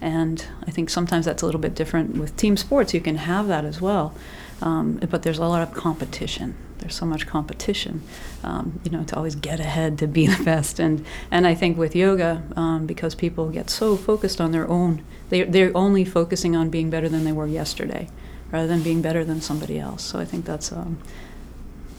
And 0.01 0.45
I 0.65 0.71
think 0.71 0.89
sometimes 0.89 1.25
that's 1.25 1.41
a 1.41 1.45
little 1.45 1.61
bit 1.61 1.75
different 1.75 2.17
with 2.17 2.35
team 2.35 2.55
sports. 2.57 2.93
You 2.93 3.01
can 3.01 3.17
have 3.17 3.47
that 3.47 3.65
as 3.65 3.81
well, 3.81 4.13
um, 4.61 4.95
but 5.09 5.23
there's 5.23 5.39
a 5.39 5.45
lot 5.45 5.61
of 5.61 5.73
competition. 5.73 6.55
There's 6.79 6.95
so 6.95 7.05
much 7.05 7.27
competition, 7.27 8.01
um, 8.43 8.79
you 8.83 8.91
know, 8.91 9.03
to 9.03 9.15
always 9.15 9.35
get 9.35 9.59
ahead, 9.59 9.97
to 9.99 10.07
be 10.07 10.27
the 10.35 10.43
best. 10.43 10.79
And 10.79 11.05
and 11.31 11.45
I 11.45 11.55
think 11.55 11.77
with 11.77 11.95
yoga, 11.95 12.43
um, 12.55 12.85
because 12.85 13.15
people 13.15 13.49
get 13.49 13.69
so 13.69 13.95
focused 13.95 14.41
on 14.41 14.51
their 14.51 14.67
own, 14.67 15.03
they 15.29 15.43
they're 15.43 15.75
only 15.75 16.05
focusing 16.05 16.55
on 16.55 16.69
being 16.69 16.89
better 16.89 17.09
than 17.09 17.23
they 17.23 17.31
were 17.31 17.47
yesterday, 17.47 18.09
rather 18.51 18.67
than 18.67 18.81
being 18.81 19.01
better 19.01 19.23
than 19.23 19.41
somebody 19.41 19.79
else. 19.79 20.03
So 20.03 20.19
I 20.19 20.25
think 20.25 20.45
that's 20.45 20.71
um, 20.71 20.99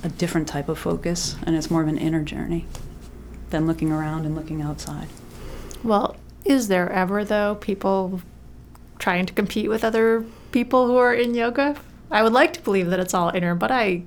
a 0.03 0.09
different 0.09 0.49
type 0.49 0.69
of 0.69 0.79
focus, 0.79 1.37
and 1.45 1.57
it's 1.57 1.71
more 1.71 1.83
of 1.83 1.89
an 1.89 1.99
inner 1.99 2.23
journey 2.23 2.67
than 3.51 3.67
looking 3.67 3.93
around 3.93 4.25
and 4.27 4.35
looking 4.35 4.63
outside. 4.63 5.09
Well, 5.83 6.17
is 6.45 6.69
there 6.69 6.91
ever 6.91 7.25
though 7.25 7.57
people 7.57 8.21
trying 8.99 9.27
to 9.27 9.33
compete 9.33 9.69
with 9.69 9.85
other 9.85 10.25
people 10.53 10.87
who 10.87 10.97
are 10.97 11.15
in 11.15 11.35
yoga? 11.35 11.77
I 12.11 12.23
would 12.23 12.33
like 12.33 12.53
to 12.55 12.61
believe 12.61 12.91
that 12.91 13.01
it's 13.01 13.15
all 13.15 13.31
inner, 13.31 13.55
but 13.55 13.71
I 13.71 14.03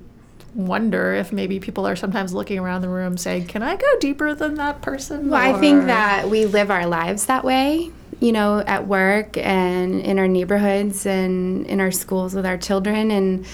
wonder 0.54 1.14
if 1.14 1.32
maybe 1.32 1.60
people 1.60 1.86
are 1.86 1.96
sometimes 1.96 2.32
looking 2.32 2.58
around 2.58 2.82
the 2.82 2.88
room 2.88 3.16
saying, 3.16 3.46
"Can 3.46 3.62
I 3.62 3.76
go 3.76 3.98
deeper 4.00 4.34
than 4.34 4.54
that 4.54 4.82
person?" 4.82 5.30
Well, 5.30 5.40
I 5.40 5.58
think 5.58 5.86
that 5.86 6.28
we 6.28 6.46
live 6.46 6.70
our 6.70 6.86
lives 6.86 7.26
that 7.26 7.44
way, 7.44 7.90
you 8.20 8.32
know, 8.32 8.60
at 8.60 8.86
work 8.86 9.36
and 9.36 10.00
in 10.00 10.18
our 10.18 10.28
neighborhoods 10.28 11.06
and 11.06 11.66
in 11.66 11.80
our 11.80 11.90
schools 11.90 12.34
with 12.34 12.46
our 12.46 12.56
children 12.56 13.10
and 13.10 13.46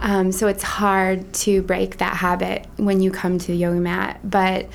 um, 0.00 0.32
so 0.32 0.46
it's 0.46 0.62
hard 0.62 1.32
to 1.34 1.62
break 1.62 1.98
that 1.98 2.14
habit 2.14 2.66
when 2.76 3.00
you 3.00 3.10
come 3.10 3.38
to 3.38 3.46
the 3.48 3.56
yoga 3.56 3.80
mat, 3.80 4.20
but 4.22 4.68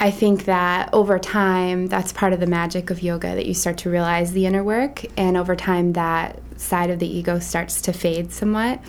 I 0.00 0.10
think 0.10 0.46
that 0.46 0.90
over 0.92 1.18
time, 1.18 1.86
that's 1.86 2.12
part 2.12 2.32
of 2.32 2.40
the 2.40 2.46
magic 2.46 2.90
of 2.90 3.02
yoga 3.02 3.34
that 3.34 3.46
you 3.46 3.54
start 3.54 3.78
to 3.78 3.90
realize 3.90 4.32
the 4.32 4.46
inner 4.46 4.64
work, 4.64 5.04
and 5.16 5.36
over 5.36 5.54
time, 5.54 5.92
that 5.92 6.40
side 6.56 6.90
of 6.90 6.98
the 6.98 7.06
ego 7.06 7.38
starts 7.38 7.80
to 7.82 7.92
fade 7.92 8.32
somewhat. 8.32 8.80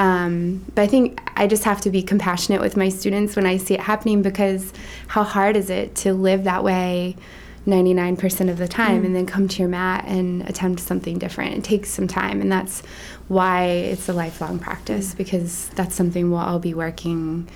Um, 0.00 0.64
but 0.74 0.80
I 0.80 0.86
think 0.86 1.20
I 1.36 1.46
just 1.46 1.64
have 1.64 1.82
to 1.82 1.90
be 1.90 2.02
compassionate 2.02 2.62
with 2.62 2.74
my 2.74 2.88
students 2.88 3.36
when 3.36 3.44
I 3.44 3.58
see 3.58 3.74
it 3.74 3.80
happening 3.80 4.22
because 4.22 4.72
how 5.08 5.22
hard 5.22 5.56
is 5.56 5.68
it 5.68 5.94
to 5.96 6.14
live 6.14 6.44
that 6.44 6.64
way 6.64 7.16
99% 7.66 8.48
of 8.48 8.56
the 8.56 8.66
time 8.66 9.02
mm. 9.02 9.04
and 9.04 9.14
then 9.14 9.26
come 9.26 9.46
to 9.46 9.58
your 9.58 9.68
mat 9.68 10.06
and 10.06 10.40
attempt 10.48 10.80
something 10.80 11.18
different? 11.18 11.54
It 11.58 11.64
takes 11.64 11.90
some 11.90 12.08
time, 12.08 12.40
and 12.40 12.50
that's 12.50 12.80
why 13.28 13.64
it's 13.66 14.08
a 14.08 14.14
lifelong 14.14 14.58
practice 14.58 15.12
mm. 15.12 15.18
because 15.18 15.68
that's 15.70 15.94
something 15.94 16.30
we'll 16.30 16.40
all 16.40 16.58
be 16.58 16.72
working 16.72 17.46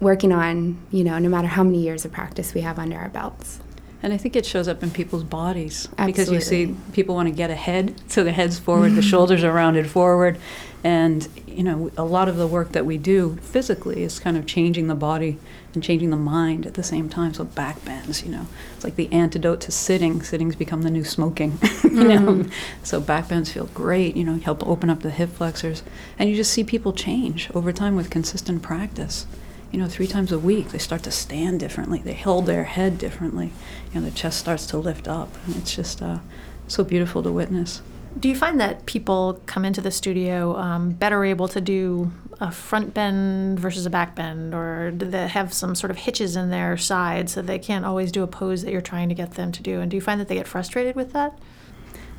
working 0.00 0.32
on, 0.32 0.78
you 0.90 1.02
know, 1.04 1.18
no 1.18 1.28
matter 1.28 1.48
how 1.48 1.62
many 1.62 1.80
years 1.80 2.04
of 2.04 2.12
practice 2.12 2.54
we 2.54 2.60
have 2.60 2.78
under 2.78 2.96
our 2.96 3.08
belts. 3.08 3.60
And 4.02 4.12
I 4.12 4.16
think 4.16 4.36
it 4.36 4.46
shows 4.46 4.68
up 4.68 4.82
in 4.82 4.90
people's 4.90 5.24
bodies 5.24 5.88
Absolutely. 5.98 6.12
because 6.12 6.30
you 6.30 6.40
see 6.40 6.76
people 6.92 7.16
want 7.16 7.28
to 7.28 7.34
get 7.34 7.50
ahead, 7.50 7.94
so 8.08 8.22
the 8.22 8.32
head's 8.32 8.58
forward, 8.58 8.94
the 8.94 9.02
shoulders 9.02 9.42
are 9.42 9.52
rounded 9.52 9.90
forward, 9.90 10.38
and 10.84 11.28
you 11.48 11.64
know 11.64 11.90
a 11.96 12.04
lot 12.04 12.28
of 12.28 12.36
the 12.36 12.46
work 12.46 12.70
that 12.72 12.86
we 12.86 12.96
do 12.96 13.36
physically 13.42 14.04
is 14.04 14.20
kind 14.20 14.36
of 14.36 14.46
changing 14.46 14.86
the 14.86 14.94
body 14.94 15.36
and 15.74 15.82
changing 15.82 16.10
the 16.10 16.16
mind 16.16 16.64
at 16.64 16.74
the 16.74 16.84
same 16.84 17.08
time. 17.08 17.34
So 17.34 17.42
back 17.42 17.84
bends, 17.84 18.22
you 18.22 18.30
know, 18.30 18.46
it's 18.76 18.84
like 18.84 18.94
the 18.94 19.12
antidote 19.12 19.60
to 19.62 19.72
sitting. 19.72 20.22
Sitting's 20.22 20.54
become 20.54 20.82
the 20.82 20.90
new 20.90 21.04
smoking, 21.04 21.58
you 21.82 21.90
know. 21.90 22.20
Mm-hmm. 22.20 22.50
So 22.84 23.00
back 23.00 23.28
bends 23.28 23.52
feel 23.52 23.66
great, 23.66 24.16
you 24.16 24.22
know, 24.22 24.36
help 24.38 24.64
open 24.64 24.90
up 24.90 25.02
the 25.02 25.10
hip 25.10 25.30
flexors, 25.30 25.82
and 26.20 26.30
you 26.30 26.36
just 26.36 26.52
see 26.52 26.62
people 26.62 26.92
change 26.92 27.50
over 27.52 27.72
time 27.72 27.96
with 27.96 28.10
consistent 28.10 28.62
practice 28.62 29.26
you 29.70 29.78
know, 29.78 29.88
three 29.88 30.06
times 30.06 30.32
a 30.32 30.38
week, 30.38 30.68
they 30.68 30.78
start 30.78 31.02
to 31.02 31.10
stand 31.10 31.60
differently. 31.60 31.98
They 31.98 32.14
hold 32.14 32.46
their 32.46 32.64
head 32.64 32.98
differently. 32.98 33.52
You 33.92 34.00
know, 34.00 34.06
the 34.06 34.14
chest 34.14 34.38
starts 34.38 34.66
to 34.66 34.78
lift 34.78 35.06
up, 35.06 35.34
and 35.46 35.56
it's 35.56 35.74
just 35.74 36.00
uh, 36.02 36.18
so 36.66 36.84
beautiful 36.84 37.22
to 37.22 37.30
witness. 37.30 37.82
Do 38.18 38.28
you 38.28 38.34
find 38.34 38.58
that 38.60 38.86
people 38.86 39.40
come 39.46 39.64
into 39.64 39.80
the 39.80 39.90
studio 39.90 40.56
um, 40.56 40.90
better 40.90 41.24
able 41.24 41.48
to 41.48 41.60
do 41.60 42.10
a 42.40 42.50
front 42.50 42.94
bend 42.94 43.60
versus 43.60 43.84
a 43.84 43.90
back 43.90 44.14
bend, 44.14 44.54
or 44.54 44.90
do 44.90 45.06
they 45.06 45.28
have 45.28 45.52
some 45.52 45.74
sort 45.74 45.90
of 45.90 45.98
hitches 45.98 46.34
in 46.34 46.50
their 46.50 46.76
side 46.76 47.28
so 47.28 47.42
they 47.42 47.58
can't 47.58 47.84
always 47.84 48.10
do 48.10 48.22
a 48.22 48.26
pose 48.26 48.62
that 48.62 48.72
you're 48.72 48.80
trying 48.80 49.08
to 49.10 49.14
get 49.14 49.32
them 49.32 49.52
to 49.52 49.62
do? 49.62 49.80
And 49.80 49.90
do 49.90 49.96
you 49.96 50.00
find 50.00 50.20
that 50.20 50.28
they 50.28 50.36
get 50.36 50.48
frustrated 50.48 50.96
with 50.96 51.12
that? 51.12 51.38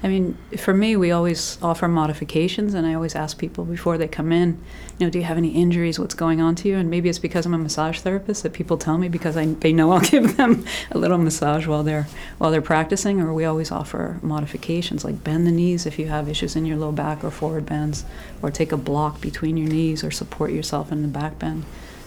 I 0.01 0.07
mean, 0.07 0.37
for 0.57 0.73
me, 0.73 0.95
we 0.95 1.11
always 1.11 1.57
offer 1.61 1.87
modifications, 1.89 2.73
and 2.73 2.87
I 2.87 2.93
always 2.93 3.15
ask 3.15 3.37
people 3.37 3.65
before 3.65 3.97
they 3.97 4.07
come 4.07 4.31
in, 4.31 4.57
you 4.97 5.05
know, 5.05 5.09
do 5.09 5.19
you 5.19 5.25
have 5.25 5.37
any 5.37 5.49
injuries? 5.49 5.99
What's 5.99 6.13
going 6.13 6.39
on 6.39 6.55
to 6.55 6.69
you? 6.69 6.77
And 6.77 6.89
maybe 6.89 7.09
it's 7.09 7.19
because 7.19 7.45
I'm 7.45 7.53
a 7.53 7.57
massage 7.57 7.99
therapist 7.99 8.43
that 8.43 8.53
people 8.53 8.77
tell 8.77 8.97
me 8.97 9.09
because 9.09 9.35
I, 9.35 9.45
they 9.45 9.73
know 9.73 9.91
I'll 9.93 9.99
give 9.99 10.37
them 10.37 10.65
a 10.91 10.97
little 10.97 11.17
massage 11.17 11.67
while 11.67 11.83
they're 11.83 12.07
while 12.37 12.49
they're 12.49 12.61
practicing. 12.61 13.19
Or 13.19 13.33
we 13.33 13.43
always 13.43 13.71
offer 13.71 14.19
modifications 14.21 15.03
like 15.03 15.21
bend 15.21 15.45
the 15.45 15.51
knees 15.51 15.85
if 15.85 15.99
you 15.99 16.07
have 16.07 16.29
issues 16.29 16.55
in 16.55 16.65
your 16.65 16.77
low 16.77 16.93
back 16.93 17.21
or 17.21 17.31
forward 17.31 17.65
bends, 17.65 18.05
or 18.41 18.51
take 18.51 18.71
a 18.71 18.77
block 18.77 19.19
between 19.19 19.57
your 19.57 19.67
knees, 19.67 20.01
or 20.01 20.11
support 20.11 20.51
yourself 20.51 20.93
in 20.93 21.01
the 21.01 21.09
back 21.09 21.37
bend. 21.39 21.65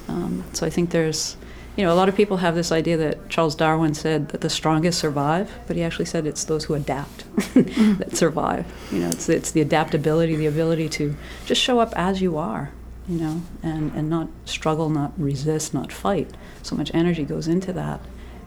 Um, 0.08 0.44
so 0.54 0.66
I 0.66 0.70
think 0.70 0.90
there's 0.90 1.36
you 1.76 1.84
know, 1.84 1.92
a 1.92 1.96
lot 1.96 2.08
of 2.08 2.14
people 2.14 2.38
have 2.38 2.54
this 2.54 2.70
idea 2.70 2.96
that 2.98 3.30
Charles 3.30 3.54
Darwin 3.54 3.94
said 3.94 4.28
that 4.28 4.42
the 4.42 4.50
strongest 4.50 4.98
survive, 4.98 5.50
but 5.66 5.74
he 5.74 5.82
actually 5.82 6.04
said 6.04 6.26
it's 6.26 6.44
those 6.44 6.64
who 6.64 6.74
adapt 6.74 7.24
mm-hmm. 7.36 7.94
that 7.94 8.16
survive. 8.16 8.66
You 8.90 9.00
know, 9.00 9.08
it's 9.08 9.28
it's 9.28 9.50
the 9.50 9.62
adaptability, 9.62 10.36
the 10.36 10.46
ability 10.46 10.88
to 10.90 11.16
just 11.46 11.62
show 11.62 11.78
up 11.78 11.92
as 11.96 12.20
you 12.20 12.36
are, 12.36 12.72
you 13.08 13.18
know, 13.18 13.42
and, 13.62 13.90
and 13.94 14.10
not 14.10 14.28
struggle, 14.44 14.90
not 14.90 15.12
resist, 15.18 15.72
not 15.72 15.90
fight. 15.90 16.30
So 16.62 16.76
much 16.76 16.90
energy 16.92 17.24
goes 17.24 17.48
into 17.48 17.72
that. 17.72 18.00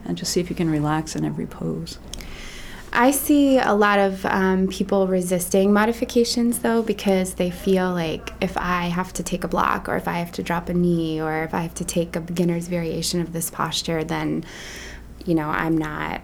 And 0.07 0.17
just 0.17 0.31
see 0.31 0.39
if 0.39 0.51
you 0.51 0.55
can 0.55 0.69
relax 0.69 1.15
in 1.15 1.25
every 1.25 1.47
pose. 1.47 1.97
I 2.95 3.11
see 3.11 3.57
a 3.57 3.73
lot 3.73 3.99
of 3.99 4.25
um, 4.25 4.67
people 4.69 5.05
resisting 5.05 5.73
modifications 5.73 6.59
though 6.59 6.81
because 6.81 7.33
they 7.33 7.51
feel 7.51 7.91
like 7.91 8.31
if 8.39 8.55
I 8.57 8.83
have 8.83 9.11
to 9.13 9.23
take 9.23 9.43
a 9.43 9.49
block 9.49 9.89
or 9.89 9.97
if 9.97 10.07
I 10.07 10.13
have 10.19 10.31
to 10.33 10.43
drop 10.43 10.69
a 10.69 10.73
knee 10.73 11.21
or 11.21 11.43
if 11.43 11.53
I 11.53 11.61
have 11.61 11.73
to 11.75 11.85
take 11.85 12.15
a 12.15 12.21
beginner's 12.21 12.69
variation 12.69 13.19
of 13.19 13.33
this 13.33 13.51
posture, 13.51 14.05
then, 14.05 14.45
you 15.25 15.35
know, 15.35 15.49
I'm 15.49 15.77
not 15.77 16.21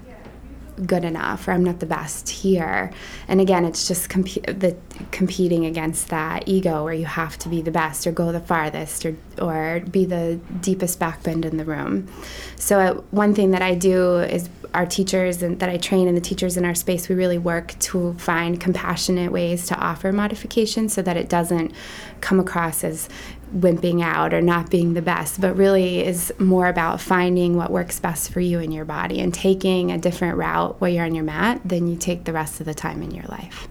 good 0.85 1.03
enough 1.03 1.47
or 1.47 1.51
I'm 1.51 1.63
not 1.63 1.79
the 1.79 1.85
best 1.85 2.29
here. 2.29 2.91
And 3.27 3.41
again, 3.41 3.65
it's 3.65 3.87
just 3.87 4.09
comp- 4.09 4.45
the 4.45 4.75
competing 5.11 5.65
against 5.65 6.09
that 6.09 6.47
ego 6.47 6.83
where 6.83 6.93
you 6.93 7.05
have 7.05 7.37
to 7.39 7.49
be 7.49 7.61
the 7.61 7.71
best 7.71 8.07
or 8.07 8.11
go 8.11 8.31
the 8.31 8.39
farthest 8.39 9.05
or, 9.05 9.15
or 9.39 9.81
be 9.81 10.05
the 10.05 10.39
deepest 10.61 10.99
backbend 10.99 11.45
in 11.45 11.57
the 11.57 11.65
room. 11.65 12.07
So 12.55 12.79
uh, 12.79 12.93
one 13.11 13.33
thing 13.33 13.51
that 13.51 13.61
I 13.61 13.75
do 13.75 14.17
is 14.17 14.49
our 14.73 14.85
teachers 14.85 15.43
and 15.43 15.59
that 15.59 15.69
I 15.69 15.77
train 15.77 16.07
and 16.07 16.15
the 16.15 16.21
teachers 16.21 16.55
in 16.55 16.65
our 16.65 16.75
space, 16.75 17.09
we 17.09 17.15
really 17.15 17.37
work 17.37 17.77
to 17.79 18.13
find 18.13 18.59
compassionate 18.59 19.31
ways 19.31 19.65
to 19.67 19.75
offer 19.75 20.11
modification 20.11 20.87
so 20.87 21.01
that 21.01 21.17
it 21.17 21.27
doesn't 21.27 21.73
come 22.21 22.39
across 22.39 22.83
as 22.83 23.09
wimping 23.53 24.01
out 24.03 24.33
or 24.33 24.41
not 24.41 24.69
being 24.69 24.93
the 24.93 25.01
best, 25.01 25.41
but 25.41 25.55
really 25.55 26.05
is 26.05 26.33
more 26.39 26.67
about 26.67 27.01
finding 27.01 27.55
what 27.57 27.71
works 27.71 27.99
best 27.99 28.31
for 28.31 28.39
you 28.39 28.59
and 28.59 28.73
your 28.73 28.85
body 28.85 29.19
and 29.19 29.33
taking 29.33 29.91
a 29.91 29.97
different 29.97 30.37
route 30.37 30.79
while 30.79 30.89
you're 30.89 31.05
on 31.05 31.15
your 31.15 31.23
mat 31.23 31.61
than 31.65 31.87
you 31.87 31.95
take 31.95 32.23
the 32.23 32.33
rest 32.33 32.59
of 32.59 32.65
the 32.65 32.73
time 32.73 33.01
in 33.03 33.11
your 33.11 33.25
life. 33.25 33.67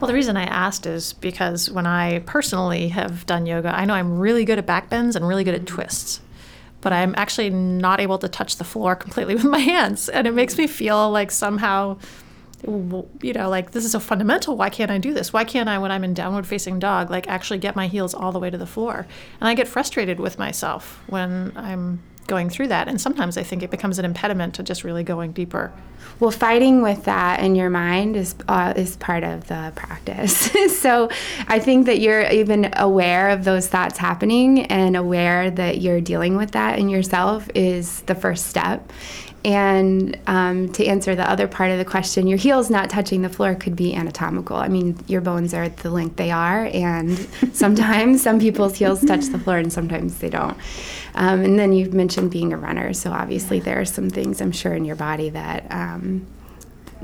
Well, 0.00 0.08
the 0.08 0.14
reason 0.14 0.36
I 0.36 0.44
asked 0.44 0.86
is 0.86 1.12
because 1.12 1.70
when 1.70 1.86
I 1.86 2.18
personally 2.20 2.88
have 2.88 3.24
done 3.26 3.46
yoga, 3.46 3.74
I 3.74 3.84
know 3.84 3.94
I'm 3.94 4.18
really 4.18 4.44
good 4.44 4.58
at 4.58 4.66
back 4.66 4.90
bends 4.90 5.16
and 5.16 5.26
really 5.26 5.44
good 5.44 5.54
at 5.54 5.62
mm-hmm. 5.62 5.76
twists. 5.76 6.20
But 6.80 6.92
I'm 6.92 7.14
actually 7.16 7.48
not 7.48 8.00
able 8.00 8.18
to 8.18 8.28
touch 8.28 8.56
the 8.56 8.64
floor 8.64 8.96
completely 8.96 9.34
with 9.36 9.44
my 9.44 9.60
hands. 9.60 10.08
And 10.08 10.26
it 10.26 10.34
makes 10.34 10.58
me 10.58 10.66
feel 10.66 11.10
like 11.10 11.30
somehow, 11.30 11.98
you 12.66 13.32
know, 13.32 13.48
like 13.48 13.72
this 13.72 13.84
is 13.84 13.92
so 13.92 14.00
fundamental. 14.00 14.56
Why 14.56 14.70
can't 14.70 14.90
I 14.90 14.98
do 14.98 15.12
this? 15.12 15.32
Why 15.32 15.44
can't 15.44 15.68
I, 15.68 15.78
when 15.78 15.90
I'm 15.90 16.04
in 16.04 16.14
downward 16.14 16.46
facing 16.46 16.78
dog, 16.78 17.10
like 17.10 17.28
actually 17.28 17.58
get 17.58 17.76
my 17.76 17.86
heels 17.86 18.14
all 18.14 18.32
the 18.32 18.38
way 18.38 18.50
to 18.50 18.58
the 18.58 18.66
floor? 18.66 19.06
And 19.40 19.48
I 19.48 19.54
get 19.54 19.68
frustrated 19.68 20.20
with 20.20 20.38
myself 20.38 21.02
when 21.06 21.52
I'm 21.56 22.02
going 22.26 22.48
through 22.48 22.68
that. 22.68 22.88
And 22.88 23.00
sometimes 23.00 23.36
I 23.36 23.42
think 23.42 23.62
it 23.62 23.70
becomes 23.70 23.98
an 23.98 24.04
impediment 24.04 24.54
to 24.54 24.62
just 24.62 24.84
really 24.84 25.04
going 25.04 25.32
deeper. 25.32 25.72
Well, 26.20 26.30
fighting 26.30 26.82
with 26.82 27.04
that 27.04 27.40
in 27.40 27.54
your 27.54 27.70
mind 27.70 28.16
is 28.16 28.34
uh, 28.48 28.72
is 28.76 28.96
part 28.96 29.24
of 29.24 29.48
the 29.48 29.72
practice. 29.74 30.50
so, 30.80 31.10
I 31.48 31.58
think 31.58 31.86
that 31.86 31.98
you're 31.98 32.22
even 32.30 32.72
aware 32.76 33.30
of 33.30 33.44
those 33.44 33.66
thoughts 33.66 33.98
happening 33.98 34.66
and 34.66 34.96
aware 34.96 35.50
that 35.50 35.80
you're 35.80 36.00
dealing 36.00 36.36
with 36.36 36.52
that 36.52 36.78
in 36.78 36.88
yourself 36.88 37.48
is 37.54 38.02
the 38.02 38.14
first 38.14 38.46
step. 38.46 38.92
And 39.44 40.18
um, 40.26 40.72
to 40.72 40.86
answer 40.86 41.14
the 41.14 41.28
other 41.28 41.46
part 41.46 41.70
of 41.70 41.76
the 41.76 41.84
question, 41.84 42.26
your 42.26 42.38
heels 42.38 42.70
not 42.70 42.88
touching 42.88 43.20
the 43.20 43.28
floor 43.28 43.54
could 43.54 43.76
be 43.76 43.94
anatomical. 43.94 44.56
I 44.56 44.68
mean, 44.68 44.98
your 45.06 45.20
bones 45.20 45.52
are 45.52 45.68
the 45.68 45.90
length 45.90 46.16
they 46.16 46.30
are, 46.30 46.64
and 46.72 47.18
sometimes 47.52 48.22
some 48.22 48.40
people's 48.40 48.76
heels 48.76 49.04
touch 49.04 49.26
the 49.26 49.38
floor 49.38 49.58
and 49.58 49.70
sometimes 49.70 50.18
they 50.18 50.30
don't. 50.30 50.56
Um, 51.14 51.42
and 51.42 51.58
then 51.58 51.74
you've 51.74 51.92
mentioned 51.92 52.30
being 52.30 52.54
a 52.54 52.56
runner, 52.56 52.94
so 52.94 53.12
obviously 53.12 53.60
there 53.60 53.78
are 53.80 53.84
some 53.84 54.08
things 54.08 54.40
I'm 54.40 54.52
sure 54.52 54.74
in 54.74 54.84
your 54.84 54.96
body 54.96 55.28
that. 55.30 55.66
Um, 55.70 56.26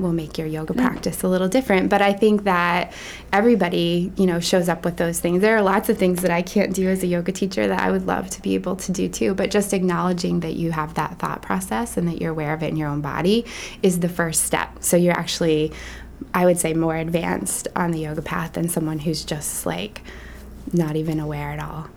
will 0.01 0.13
make 0.13 0.37
your 0.37 0.47
yoga 0.47 0.73
practice 0.73 1.23
a 1.23 1.27
little 1.27 1.47
different. 1.47 1.89
But 1.89 2.01
I 2.01 2.13
think 2.13 2.43
that 2.43 2.93
everybody, 3.31 4.11
you 4.17 4.25
know, 4.25 4.39
shows 4.39 4.67
up 4.67 4.83
with 4.83 4.97
those 4.97 5.19
things. 5.19 5.41
There 5.41 5.55
are 5.55 5.61
lots 5.61 5.89
of 5.89 5.97
things 5.97 6.21
that 6.21 6.31
I 6.31 6.41
can't 6.41 6.73
do 6.73 6.87
as 6.89 7.03
a 7.03 7.07
yoga 7.07 7.31
teacher 7.31 7.67
that 7.67 7.79
I 7.79 7.91
would 7.91 8.07
love 8.07 8.29
to 8.31 8.41
be 8.41 8.55
able 8.55 8.75
to 8.77 8.91
do 8.91 9.07
too. 9.07 9.33
But 9.33 9.51
just 9.51 9.73
acknowledging 9.73 10.41
that 10.41 10.53
you 10.53 10.71
have 10.71 10.95
that 10.95 11.19
thought 11.19 11.41
process 11.41 11.97
and 11.97 12.07
that 12.07 12.21
you're 12.21 12.31
aware 12.31 12.53
of 12.53 12.63
it 12.63 12.67
in 12.67 12.75
your 12.75 12.89
own 12.89 13.01
body 13.01 13.45
is 13.81 13.99
the 13.99 14.09
first 14.09 14.43
step. 14.43 14.83
So 14.83 14.97
you're 14.97 15.17
actually, 15.17 15.71
I 16.33 16.45
would 16.45 16.57
say, 16.57 16.73
more 16.73 16.95
advanced 16.95 17.67
on 17.75 17.91
the 17.91 17.99
yoga 17.99 18.21
path 18.21 18.53
than 18.53 18.69
someone 18.69 18.99
who's 18.99 19.23
just 19.23 19.65
like 19.65 20.01
not 20.73 20.95
even 20.95 21.19
aware 21.19 21.51
at 21.51 21.59
all. 21.59 21.87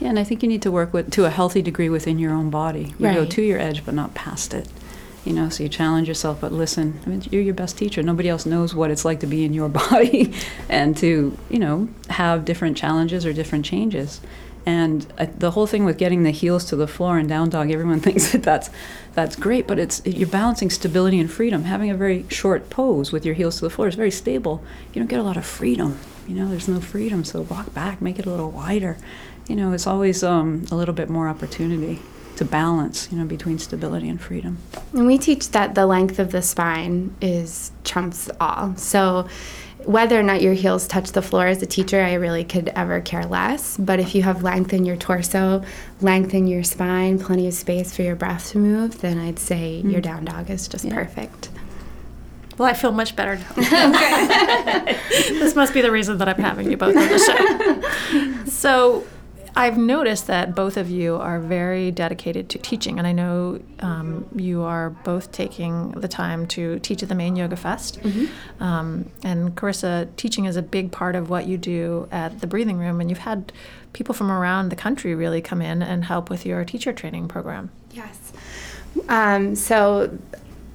Yeah, 0.00 0.08
and 0.08 0.18
I 0.18 0.24
think 0.24 0.42
you 0.42 0.48
need 0.48 0.62
to 0.62 0.72
work 0.72 0.92
with 0.92 1.12
to 1.12 1.26
a 1.26 1.30
healthy 1.30 1.62
degree 1.62 1.88
within 1.88 2.18
your 2.18 2.32
own 2.32 2.50
body. 2.50 2.94
You 2.98 3.06
right. 3.06 3.14
go 3.14 3.24
to 3.24 3.42
your 3.42 3.60
edge, 3.60 3.84
but 3.84 3.94
not 3.94 4.14
past 4.14 4.52
it 4.52 4.68
you 5.24 5.32
know 5.32 5.48
so 5.48 5.62
you 5.62 5.68
challenge 5.68 6.08
yourself 6.08 6.40
but 6.40 6.52
listen 6.52 7.00
I 7.04 7.08
mean, 7.08 7.22
you're 7.30 7.42
your 7.42 7.54
best 7.54 7.78
teacher. 7.78 8.02
Nobody 8.02 8.28
else 8.28 8.46
knows 8.46 8.74
what 8.74 8.90
it's 8.90 9.04
like 9.04 9.20
to 9.20 9.26
be 9.26 9.44
in 9.44 9.54
your 9.54 9.68
body 9.90 10.32
and 10.68 10.96
to 10.98 11.36
you 11.48 11.58
know 11.58 11.88
have 12.08 12.44
different 12.44 12.76
challenges 12.76 13.24
or 13.26 13.32
different 13.32 13.64
changes. 13.64 14.20
And 14.64 15.04
uh, 15.18 15.26
the 15.36 15.50
whole 15.50 15.66
thing 15.66 15.84
with 15.84 15.98
getting 15.98 16.22
the 16.22 16.30
heels 16.30 16.64
to 16.66 16.76
the 16.76 16.86
floor 16.86 17.18
and 17.18 17.28
down 17.28 17.50
dog 17.50 17.70
everyone 17.70 18.00
thinks 18.06 18.32
that 18.32 18.42
that's 18.42 18.70
that's 19.14 19.36
great 19.36 19.66
but 19.66 19.78
it's 19.78 20.02
you're 20.04 20.28
balancing 20.28 20.70
stability 20.70 21.20
and 21.20 21.30
freedom. 21.30 21.64
Having 21.64 21.90
a 21.90 21.96
very 21.96 22.24
short 22.28 22.70
pose 22.70 23.12
with 23.12 23.24
your 23.24 23.34
heels 23.34 23.56
to 23.56 23.62
the 23.62 23.70
floor 23.70 23.88
is 23.88 23.94
very 23.94 24.10
stable. 24.10 24.62
You 24.92 25.00
don't 25.00 25.08
get 25.08 25.20
a 25.20 25.24
lot 25.24 25.36
of 25.36 25.46
freedom 25.46 25.98
you 26.26 26.36
know 26.36 26.48
there's 26.48 26.68
no 26.68 26.80
freedom 26.80 27.24
so 27.24 27.40
walk 27.42 27.74
back 27.74 28.00
make 28.00 28.18
it 28.18 28.26
a 28.26 28.30
little 28.30 28.50
wider. 28.50 28.96
You 29.48 29.56
know 29.56 29.72
it's 29.72 29.86
always 29.86 30.22
um, 30.22 30.64
a 30.70 30.76
little 30.76 30.94
bit 30.94 31.08
more 31.08 31.28
opportunity 31.28 32.00
to 32.42 32.50
balance, 32.50 33.08
you 33.10 33.18
know, 33.18 33.24
between 33.24 33.58
stability 33.58 34.08
and 34.08 34.20
freedom. 34.20 34.58
And 34.92 35.06
we 35.06 35.18
teach 35.18 35.50
that 35.50 35.74
the 35.74 35.86
length 35.86 36.18
of 36.18 36.32
the 36.32 36.42
spine 36.42 37.14
is 37.20 37.70
trumps 37.84 38.28
all. 38.40 38.76
So 38.76 39.28
whether 39.84 40.18
or 40.18 40.22
not 40.22 40.42
your 40.42 40.54
heels 40.54 40.86
touch 40.86 41.12
the 41.12 41.22
floor 41.22 41.46
as 41.46 41.62
a 41.62 41.66
teacher, 41.66 42.00
I 42.00 42.14
really 42.14 42.44
could 42.44 42.68
ever 42.70 43.00
care 43.00 43.24
less. 43.24 43.76
But 43.76 44.00
if 44.00 44.14
you 44.14 44.22
have 44.22 44.42
length 44.42 44.72
in 44.72 44.84
your 44.84 44.96
torso, 44.96 45.62
length 46.00 46.34
in 46.34 46.46
your 46.46 46.62
spine, 46.62 47.18
plenty 47.18 47.46
of 47.46 47.54
space 47.54 47.94
for 47.94 48.02
your 48.02 48.16
breath 48.16 48.50
to 48.50 48.58
move, 48.58 49.00
then 49.00 49.18
I'd 49.18 49.38
say 49.38 49.78
mm-hmm. 49.78 49.90
your 49.90 50.00
down 50.00 50.24
dog 50.24 50.50
is 50.50 50.68
just 50.68 50.84
yeah. 50.84 50.94
perfect. 50.94 51.48
Well, 52.58 52.68
I 52.68 52.74
feel 52.74 52.92
much 52.92 53.16
better 53.16 53.36
now. 53.36 53.52
this 55.10 55.56
must 55.56 55.72
be 55.74 55.80
the 55.80 55.90
reason 55.90 56.18
that 56.18 56.28
I'm 56.28 56.40
having 56.40 56.70
you 56.70 56.76
both 56.76 56.96
on 56.96 57.08
the 57.08 57.18
show. 57.18 58.46
So, 58.52 59.04
I've 59.54 59.76
noticed 59.76 60.28
that 60.28 60.54
both 60.54 60.76
of 60.76 60.88
you 60.88 61.16
are 61.16 61.38
very 61.38 61.90
dedicated 61.90 62.48
to 62.50 62.58
teaching, 62.58 62.98
and 62.98 63.06
I 63.06 63.12
know 63.12 63.60
um, 63.80 64.26
you 64.34 64.62
are 64.62 64.90
both 64.90 65.30
taking 65.30 65.90
the 65.92 66.08
time 66.08 66.46
to 66.48 66.78
teach 66.78 67.02
at 67.02 67.08
the 67.08 67.14
Maine 67.14 67.36
Yoga 67.36 67.56
Fest. 67.56 68.00
Mm-hmm. 68.00 68.62
Um, 68.62 69.10
and 69.22 69.54
Carissa, 69.54 70.08
teaching 70.16 70.46
is 70.46 70.56
a 70.56 70.62
big 70.62 70.90
part 70.90 71.14
of 71.14 71.28
what 71.28 71.46
you 71.46 71.58
do 71.58 72.08
at 72.10 72.40
the 72.40 72.46
Breathing 72.46 72.78
Room, 72.78 73.00
and 73.00 73.10
you've 73.10 73.18
had 73.20 73.52
people 73.92 74.14
from 74.14 74.30
around 74.30 74.70
the 74.70 74.76
country 74.76 75.14
really 75.14 75.42
come 75.42 75.60
in 75.60 75.82
and 75.82 76.04
help 76.04 76.30
with 76.30 76.46
your 76.46 76.64
teacher 76.64 76.92
training 76.92 77.28
program. 77.28 77.70
Yes. 77.90 78.32
Um, 79.08 79.54
so 79.54 80.18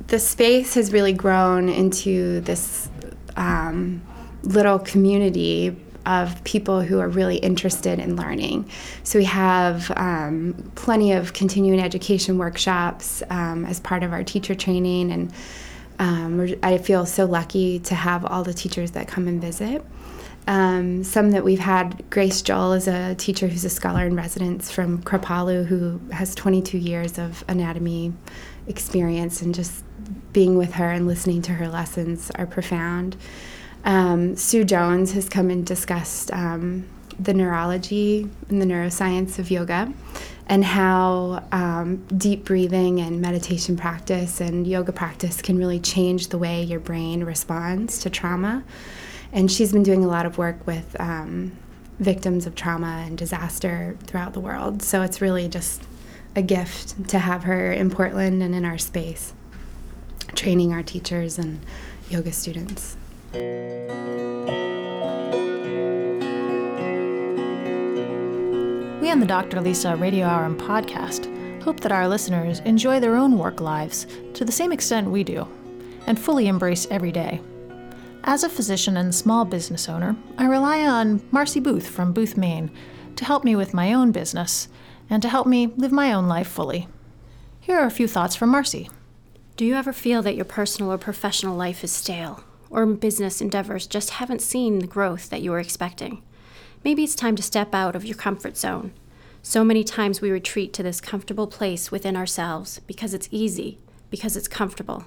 the 0.08 0.20
space 0.20 0.76
has 0.76 0.94
really 0.94 1.14
grown 1.14 1.68
into 1.68 2.42
this 2.42 2.90
um, 3.36 4.02
little 4.44 4.80
community 4.80 5.76
of 6.08 6.42
people 6.46 6.82
who 6.82 7.00
are 7.00 7.10
really 7.10 7.36
interested 7.36 8.00
in 8.00 8.16
learning. 8.16 8.70
So 9.04 9.20
we 9.20 9.26
have 9.26 9.92
um, 9.98 10.72
plenty 10.76 11.12
of 11.12 11.34
continuing 11.34 11.82
education 11.82 12.38
workshops 12.38 13.22
um, 13.30 13.66
as 13.66 13.80
part 13.82 14.04
of 14.04 14.14
our 14.14 14.24
teacher 14.24 14.56
training, 14.56 15.12
and 15.12 15.34
um, 16.00 16.56
I 16.64 16.78
feel 16.78 17.06
so 17.06 17.26
lucky 17.26 17.80
to 17.80 17.96
have 17.96 18.26
all 18.26 18.44
the 18.44 18.54
teachers 18.54 18.92
that 18.92 19.08
come 19.08 19.28
and 19.28 19.42
visit. 19.42 19.84
Um, 20.48 21.04
some 21.04 21.32
that 21.32 21.44
we've 21.44 21.60
had, 21.60 22.10
Grace 22.10 22.42
Jull 22.42 22.72
is 22.72 22.88
a 22.88 23.16
teacher 23.16 23.48
who's 23.48 23.66
a 23.66 23.70
scholar 23.70 24.06
in 24.06 24.16
residence 24.16 24.72
from 24.72 25.04
Kripalu 25.04 25.66
who 25.66 26.00
has 26.14 26.34
22 26.36 26.78
years 26.78 27.20
of 27.20 27.44
anatomy 27.50 28.14
experience, 28.66 29.42
and 29.42 29.54
just 29.54 29.84
being 30.32 30.58
with 30.58 30.74
her 30.74 30.90
and 30.90 31.06
listening 31.06 31.42
to 31.42 31.54
her 31.54 31.68
lessons 31.68 32.32
are 32.36 32.46
profound. 32.46 33.18
Um, 33.84 34.36
Sue 34.36 34.64
Jones 34.64 35.14
has 35.14 35.30
come 35.30 35.50
and 35.50 35.66
discussed 35.66 36.32
um, 36.34 36.88
the 37.20 37.34
neurology 37.34 38.30
and 38.50 38.62
the 38.62 38.66
neuroscience 38.66 39.40
of 39.40 39.50
yoga 39.50 39.94
and 40.48 40.64
how 40.64 41.44
um, 41.52 41.98
deep 42.16 42.46
breathing 42.46 43.02
and 43.02 43.22
meditation 43.22 43.76
practice 43.76 44.40
and 44.40 44.66
yoga 44.66 44.92
practice 44.92 45.42
can 45.42 45.58
really 45.58 45.80
change 45.80 46.28
the 46.28 46.38
way 46.38 46.64
your 46.64 46.80
brain 46.80 47.24
responds 47.24 48.00
to 48.00 48.10
trauma. 48.10 48.64
And 49.34 49.52
she's 49.52 49.74
been 49.74 49.84
doing 49.84 50.06
a 50.06 50.08
lot 50.08 50.26
of 50.26 50.38
work 50.38 50.66
with 50.66 50.96
um, 51.02 51.52
victims 52.00 52.46
of 52.46 52.56
trauma 52.56 53.04
and 53.06 53.18
disaster 53.18 53.98
throughout 54.06 54.34
the 54.34 54.40
world. 54.40 54.82
So 54.82 55.02
it's 55.02 55.20
really 55.20 55.50
just 55.50 55.84
a 56.36 56.42
gift 56.42 57.10
to 57.10 57.20
have 57.20 57.44
her 57.44 57.74
in 57.74 57.90
Portland 57.90 58.42
and 58.42 58.56
in 58.56 58.64
our 58.64 58.78
space, 58.78 59.34
training 60.36 60.72
our 60.72 60.84
teachers 60.84 61.38
and 61.38 61.60
yoga 62.10 62.32
students. 62.32 62.96
We 63.34 63.40
on 69.12 69.20
the 69.20 69.26
Dr. 69.28 69.60
Lisa 69.62 69.96
Radio 69.98 70.26
Hour 70.26 70.46
and 70.46 70.60
podcast 70.60 71.34
hope 71.64 71.82
that 71.82 71.92
our 71.92 72.08
listeners 72.08 72.60
enjoy 72.62 73.02
their 73.02 73.18
own 73.18 73.38
work 73.38 73.60
lives 73.60 74.08
to 74.36 74.46
the 74.46 74.52
same 74.54 74.72
extent 74.72 75.10
we 75.10 75.26
do 75.26 75.46
and 76.06 76.18
fully 76.18 76.48
embrace 76.48 76.88
every 76.90 77.12
day. 77.12 77.42
As 78.24 78.46
a 78.46 78.50
physician 78.50 78.96
and 78.96 79.14
small 79.14 79.44
business 79.44 79.90
owner, 79.90 80.16
I 80.38 80.46
rely 80.46 80.88
on 80.88 81.22
Marcy 81.32 81.60
Booth 81.60 81.90
from 81.90 82.14
Booth, 82.14 82.38
Maine 82.38 82.72
to 83.18 83.26
help 83.26 83.44
me 83.44 83.56
with 83.56 83.74
my 83.74 83.94
own 83.94 84.14
business 84.14 84.70
and 85.10 85.22
to 85.22 85.30
help 85.30 85.48
me 85.48 85.68
live 85.76 85.92
my 85.92 86.14
own 86.14 86.28
life 86.28 86.48
fully. 86.48 86.88
Here 87.60 87.78
are 87.78 87.88
a 87.88 87.92
few 87.92 88.08
thoughts 88.08 88.38
from 88.38 88.50
Marcy. 88.50 88.90
Do 89.58 89.66
you 89.66 89.76
ever 89.76 89.92
feel 89.92 90.22
that 90.22 90.36
your 90.36 90.46
personal 90.46 90.94
or 90.94 90.98
professional 90.98 91.58
life 91.58 91.84
is 91.84 91.92
stale? 91.92 92.44
Or 92.70 92.86
business 92.86 93.42
endeavors 93.42 93.88
just 93.88 94.12
haven't 94.12 94.42
seen 94.42 94.80
the 94.80 94.88
growth 94.88 95.30
that 95.30 95.42
you 95.42 95.52
were 95.52 95.60
expecting. 95.60 96.22
Maybe 96.84 97.04
it's 97.04 97.16
time 97.16 97.36
to 97.36 97.44
step 97.44 97.74
out 97.74 97.96
of 97.96 98.06
your 98.06 98.18
comfort 98.18 98.58
zone. 98.58 98.94
So 99.42 99.64
many 99.64 99.84
times 99.84 100.22
we 100.22 100.32
retreat 100.32 100.74
to 100.74 100.84
this 100.84 101.02
comfortable 101.02 101.48
place 101.48 101.92
within 101.92 102.16
ourselves 102.16 102.80
because 102.88 103.14
it's 103.14 103.30
easy, 103.32 103.78
because 104.10 104.36
it's 104.36 104.48
comfortable. 104.48 105.06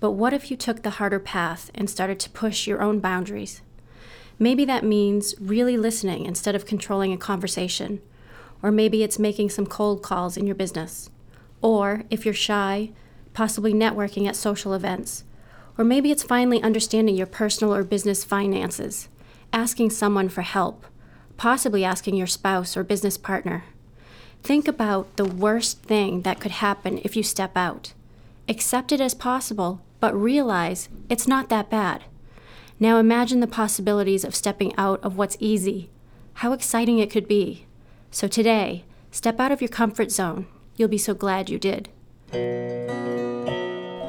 But 0.00 0.12
what 0.12 0.32
if 0.32 0.50
you 0.50 0.56
took 0.56 0.82
the 0.82 0.90
harder 0.90 1.20
path 1.20 1.70
and 1.74 1.88
started 1.88 2.18
to 2.20 2.30
push 2.30 2.66
your 2.66 2.82
own 2.82 3.00
boundaries? 3.00 3.60
Maybe 4.38 4.64
that 4.64 4.84
means 4.84 5.34
really 5.38 5.76
listening 5.76 6.24
instead 6.24 6.54
of 6.54 6.66
controlling 6.66 7.12
a 7.12 7.18
conversation. 7.18 8.00
Or 8.62 8.70
maybe 8.70 9.02
it's 9.02 9.18
making 9.18 9.50
some 9.50 9.66
cold 9.66 10.02
calls 10.02 10.36
in 10.36 10.46
your 10.46 10.54
business. 10.54 11.10
Or 11.60 12.04
if 12.10 12.24
you're 12.24 12.34
shy, 12.34 12.92
possibly 13.34 13.74
networking 13.74 14.26
at 14.26 14.36
social 14.36 14.72
events 14.72 15.24
or 15.80 15.84
maybe 15.84 16.10
it's 16.10 16.22
finally 16.22 16.62
understanding 16.62 17.16
your 17.16 17.26
personal 17.26 17.74
or 17.74 17.82
business 17.82 18.22
finances, 18.22 19.08
asking 19.50 19.88
someone 19.88 20.28
for 20.28 20.42
help, 20.42 20.84
possibly 21.38 21.86
asking 21.86 22.14
your 22.14 22.26
spouse 22.26 22.76
or 22.76 22.84
business 22.84 23.16
partner. 23.16 23.64
Think 24.42 24.68
about 24.68 25.16
the 25.16 25.24
worst 25.24 25.82
thing 25.82 26.20
that 26.20 26.38
could 26.38 26.50
happen 26.50 27.00
if 27.02 27.16
you 27.16 27.22
step 27.22 27.56
out. 27.56 27.94
Accept 28.46 28.92
it 28.92 29.00
as 29.00 29.14
possible, 29.14 29.80
but 30.00 30.14
realize 30.14 30.90
it's 31.08 31.26
not 31.26 31.48
that 31.48 31.70
bad. 31.70 32.04
Now 32.78 32.98
imagine 32.98 33.40
the 33.40 33.46
possibilities 33.46 34.22
of 34.22 34.34
stepping 34.34 34.76
out 34.76 35.02
of 35.02 35.16
what's 35.16 35.38
easy, 35.40 35.88
how 36.34 36.52
exciting 36.52 36.98
it 36.98 37.10
could 37.10 37.26
be. 37.26 37.64
So 38.10 38.28
today, 38.28 38.84
step 39.10 39.40
out 39.40 39.50
of 39.50 39.62
your 39.62 39.68
comfort 39.68 40.10
zone. 40.10 40.46
You'll 40.76 40.88
be 40.88 40.98
so 40.98 41.14
glad 41.14 41.48
you 41.48 41.58
did. 41.58 41.88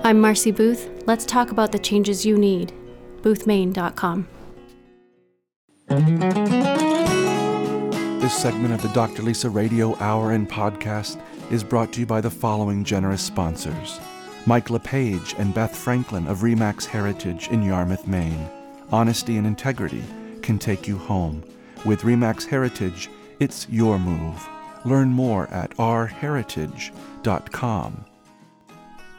I'm 0.03 0.19
Marcy 0.19 0.49
Booth. 0.51 0.89
Let's 1.05 1.25
talk 1.25 1.51
about 1.51 1.71
the 1.71 1.77
changes 1.77 2.25
you 2.25 2.35
need. 2.35 2.73
boothmaine.com. 3.21 4.27
This 8.19 8.33
segment 8.33 8.73
of 8.73 8.81
the 8.81 8.89
Dr. 8.93 9.21
Lisa 9.21 9.47
Radio 9.49 9.95
Hour 9.97 10.31
and 10.31 10.49
Podcast 10.49 11.21
is 11.51 11.63
brought 11.63 11.93
to 11.93 11.99
you 11.99 12.07
by 12.07 12.19
the 12.19 12.31
following 12.31 12.83
generous 12.83 13.21
sponsors 13.21 13.99
Mike 14.47 14.71
LePage 14.71 15.35
and 15.37 15.53
Beth 15.53 15.75
Franklin 15.75 16.25
of 16.27 16.39
Remax 16.39 16.85
Heritage 16.85 17.49
in 17.49 17.61
Yarmouth, 17.61 18.07
Maine. 18.07 18.49
Honesty 18.91 19.37
and 19.37 19.45
integrity 19.45 20.03
can 20.41 20.57
take 20.57 20.87
you 20.87 20.97
home. 20.97 21.43
With 21.85 22.01
Remax 22.01 22.47
Heritage, 22.47 23.07
it's 23.39 23.69
your 23.69 23.99
move. 23.99 24.49
Learn 24.83 25.09
more 25.09 25.47
at 25.49 25.77
rheritage.com. 25.77 28.05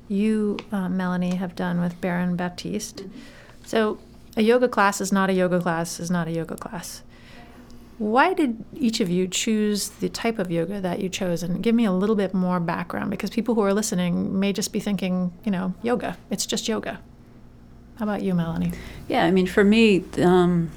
you, 0.08 0.58
uh, 0.72 0.90
Melanie, 0.90 1.36
have 1.36 1.56
done 1.56 1.80
with 1.80 2.02
Baron 2.02 2.36
Baptiste. 2.36 3.04
So, 3.66 4.00
a 4.36 4.42
yoga 4.42 4.68
class 4.68 5.00
is 5.00 5.12
not 5.12 5.30
a 5.30 5.34
yoga 5.34 5.62
class, 5.62 6.00
is 6.00 6.10
not 6.10 6.28
a 6.28 6.32
yoga 6.32 6.56
class. 6.56 7.04
Why 8.00 8.34
did 8.34 8.64
each 8.74 9.02
of 9.02 9.10
you 9.10 9.28
choose 9.28 9.90
the 9.90 10.08
type 10.08 10.40
of 10.40 10.50
yoga 10.50 10.80
that 10.80 11.02
you 11.02 11.10
chose? 11.10 11.44
And 11.44 11.62
give 11.62 11.76
me 11.76 11.84
a 11.84 11.92
little 11.92 12.16
bit 12.16 12.34
more 12.34 12.62
background 12.62 13.12
because 13.12 13.30
people 13.30 13.56
who 13.56 13.62
are 13.62 13.74
listening 13.74 14.40
may 14.40 14.54
just 14.54 14.72
be 14.72 14.80
thinking, 14.80 15.34
you 15.44 15.52
know, 15.52 15.74
yoga. 15.84 16.18
It's 16.30 16.46
just 16.46 16.70
yoga. 16.70 17.02
How 17.98 18.06
about 18.06 18.22
you, 18.22 18.34
Melanie? 18.34 18.72
Yeah, 19.10 19.26
I 19.26 19.32
mean, 19.32 19.48
for 19.48 19.66
me, 19.66 20.06
um, 20.22 20.72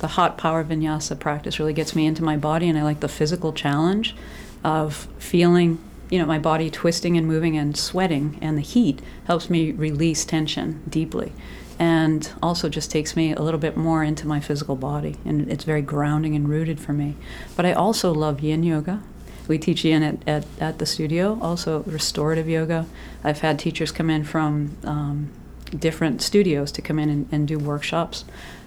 the 0.00 0.06
hot 0.06 0.36
power 0.36 0.62
vinyasa 0.62 1.18
practice 1.18 1.58
really 1.58 1.72
gets 1.72 1.96
me 1.96 2.04
into 2.04 2.22
my 2.22 2.36
body, 2.36 2.68
and 2.68 2.78
I 2.78 2.82
like 2.82 3.00
the 3.00 3.08
physical 3.08 3.54
challenge 3.54 4.14
of 4.62 5.08
feeling, 5.18 5.78
you 6.10 6.18
know, 6.18 6.26
my 6.26 6.38
body 6.38 6.68
twisting 6.68 7.16
and 7.16 7.26
moving 7.26 7.56
and 7.56 7.74
sweating, 7.74 8.38
and 8.42 8.58
the 8.58 8.62
heat 8.62 9.00
helps 9.26 9.48
me 9.48 9.72
release 9.72 10.26
tension 10.26 10.82
deeply 10.86 11.32
and 11.78 12.32
also 12.42 12.68
just 12.68 12.90
takes 12.90 13.16
me 13.16 13.32
a 13.32 13.42
little 13.42 13.60
bit 13.60 13.76
more 13.76 14.02
into 14.02 14.26
my 14.26 14.40
physical 14.40 14.76
body 14.76 15.16
and 15.24 15.50
it's 15.50 15.64
very 15.64 15.82
grounding 15.82 16.34
and 16.34 16.48
rooted 16.48 16.80
for 16.80 16.92
me. 16.92 17.16
But 17.54 17.66
i 17.66 17.72
also 17.72 18.12
love 18.12 18.40
yin 18.40 18.62
yoga. 18.62 19.02
We 19.48 19.58
teach 19.58 19.84
yin 19.84 20.02
at, 20.02 20.28
at, 20.28 20.46
at 20.58 20.78
the 20.78 20.86
studio 20.86 21.38
also 21.40 21.82
restorative 21.84 22.48
yoga. 22.48 22.86
I've 23.22 23.40
had 23.40 23.58
teachers 23.58 23.92
come 23.92 24.10
in 24.10 24.24
from 24.24 24.76
um, 24.84 25.30
different 25.78 26.22
studios 26.22 26.72
to 26.72 26.82
come 26.82 26.98
in 26.98 27.10
and, 27.10 27.28
and, 27.30 27.48
do 27.48 27.58
workshops 27.58 28.24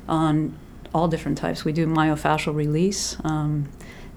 on 0.07 0.57
all 0.93 1.07
different 1.07 1.37
types. 1.37 1.65
We 1.65 1.71
do 1.71 1.87
myofascial 1.87 2.55
release 2.55 3.17
um, 3.23 3.69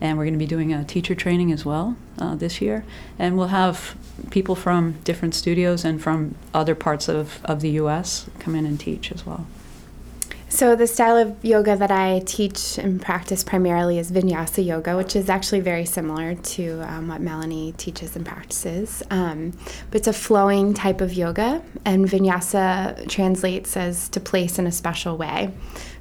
and 0.03 0.19
we're 0.19 0.25
going 0.25 0.35
to 0.35 0.39
be 0.39 0.47
doing 0.47 0.73
a 0.73 0.83
teacher 0.85 1.15
training 1.15 1.53
as 1.53 1.65
well 1.65 1.97
uh, 2.19 2.35
this 2.35 2.61
year. 2.61 2.85
And 3.21 3.39
we'll 3.39 3.47
have 3.47 3.97
people 4.31 4.57
from 4.57 4.99
different 5.05 5.33
studios 5.33 5.85
and 5.85 6.03
from 6.03 6.35
other 6.53 6.75
parts 6.75 7.09
of, 7.09 7.39
of 7.45 7.61
the 7.61 7.71
U.S. 7.71 8.29
come 8.41 8.57
in 8.57 8.67
and 8.67 8.79
teach 8.79 9.13
as 9.13 9.25
well. 9.25 9.47
So, 10.49 10.77
the 10.77 10.87
style 10.87 11.17
of 11.17 11.43
yoga 11.43 11.77
that 11.77 11.91
I 11.91 12.21
teach 12.27 12.77
and 12.77 13.01
practice 13.01 13.43
primarily 13.43 13.99
is 13.99 14.13
vinyasa 14.13 14.63
yoga, 14.63 14.99
which 14.99 15.17
is 15.17 15.31
actually 15.31 15.61
very 15.61 15.87
similar 15.87 16.35
to 16.35 16.81
um, 16.93 17.09
what 17.09 17.23
Melanie 17.23 17.73
teaches 17.79 18.17
and 18.17 18.27
practices. 18.27 19.03
Um, 19.09 19.53
but 19.91 20.01
it's 20.01 20.09
a 20.09 20.13
flowing 20.13 20.75
type 20.75 21.01
of 21.01 21.15
yoga, 21.15 21.63
and 21.87 22.07
vinyasa 22.07 23.09
translates 23.09 23.79
as 23.79 24.11
to 24.11 24.21
place 24.21 24.59
in 24.59 24.67
a 24.67 24.73
special 24.73 25.17
way. 25.17 25.53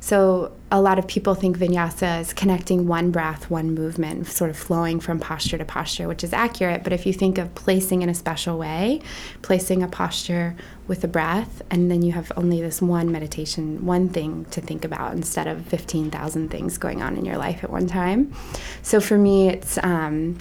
So 0.04 0.52
a 0.72 0.82
lot 0.82 0.98
of 0.98 1.08
people 1.08 1.36
think 1.36 1.60
vinyasa 1.60 2.22
is 2.22 2.34
connecting 2.34 2.88
one 2.88 3.12
breath, 3.12 3.52
one 3.52 3.76
movement, 3.76 4.26
sort 4.26 4.50
of 4.50 4.58
flowing 4.58 5.00
from 5.00 5.20
posture 5.20 5.60
to 5.60 5.64
posture, 5.64 6.08
which 6.08 6.24
is 6.24 6.34
accurate. 6.34 6.84
But 6.84 6.92
if 6.92 7.06
you 7.06 7.14
think 7.14 7.38
of 7.38 7.54
placing 7.54 8.02
in 8.02 8.10
a 8.10 8.16
special 8.16 8.58
way, 8.58 9.02
placing 9.44 9.84
a 9.84 9.88
posture 9.88 10.56
with 10.88 11.04
a 11.04 11.08
breath, 11.08 11.62
and 11.70 11.92
then 11.92 12.02
you 12.02 12.14
have 12.14 12.32
only 12.36 12.62
this 12.62 12.82
one 12.82 13.12
meditation, 13.12 13.86
one 13.86 14.10
thing 14.10 14.46
to 14.46 14.60
think 14.60 14.84
about 14.84 15.14
instead 15.14 15.48
of 15.48 15.64
15,000 15.68 16.50
things 16.50 16.80
going 16.80 17.04
on 17.04 17.16
in 17.16 17.24
your 17.24 17.38
life 17.38 17.64
at 17.64 17.70
one 17.70 17.86
time. 17.86 18.34
So 18.82 19.00
for 19.00 19.20
me, 19.20 19.50
it's. 19.50 19.78
Um, 19.84 20.40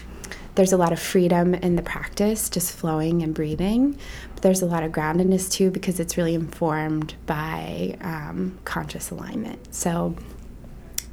there's 0.61 0.75
a 0.75 0.77
lot 0.77 0.93
of 0.93 1.01
freedom 1.01 1.55
in 1.55 1.75
the 1.77 1.81
practice, 1.81 2.51
just 2.51 2.77
flowing 2.77 3.23
and 3.23 3.33
breathing. 3.33 3.99
But 4.35 4.43
there's 4.43 4.61
a 4.61 4.67
lot 4.67 4.83
of 4.83 4.93
groundedness 4.93 5.51
too 5.51 5.71
because 5.71 5.99
it's 5.99 6.19
really 6.19 6.35
informed 6.35 7.15
by 7.25 7.97
um, 8.03 8.59
conscious 8.67 9.11
alignment. 9.11 9.75
So 9.75 10.15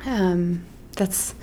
um, 0.05 0.65
that's 0.97 1.33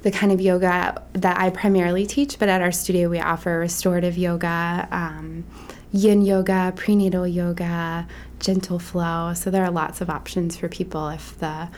the 0.00 0.10
kind 0.10 0.32
of 0.32 0.40
yoga 0.40 1.02
that 1.12 1.38
I 1.38 1.50
primarily 1.50 2.06
teach. 2.06 2.38
But 2.38 2.48
at 2.48 2.62
our 2.62 2.72
studio, 2.72 3.10
we 3.10 3.20
offer 3.20 3.58
restorative 3.58 4.16
yoga, 4.16 4.88
um, 4.90 5.44
yin 5.92 6.22
yoga, 6.22 6.72
prenatal 6.74 7.26
yoga, 7.28 8.08
gentle 8.40 8.78
flow. 8.78 9.34
So 9.34 9.50
there 9.50 9.62
are 9.62 9.70
lots 9.70 10.00
of 10.00 10.08
options 10.08 10.56
for 10.56 10.70
people 10.70 11.10
if 11.10 11.38
the 11.38 11.68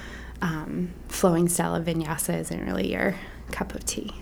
um, 0.40 0.92
flowing 1.08 1.48
style 1.48 1.74
of 1.74 1.84
vinyasa 1.86 2.38
isn't 2.38 2.64
really 2.64 2.92
your 2.92 3.16
cup 3.50 3.74
of 3.74 3.84
tea. 3.84 4.14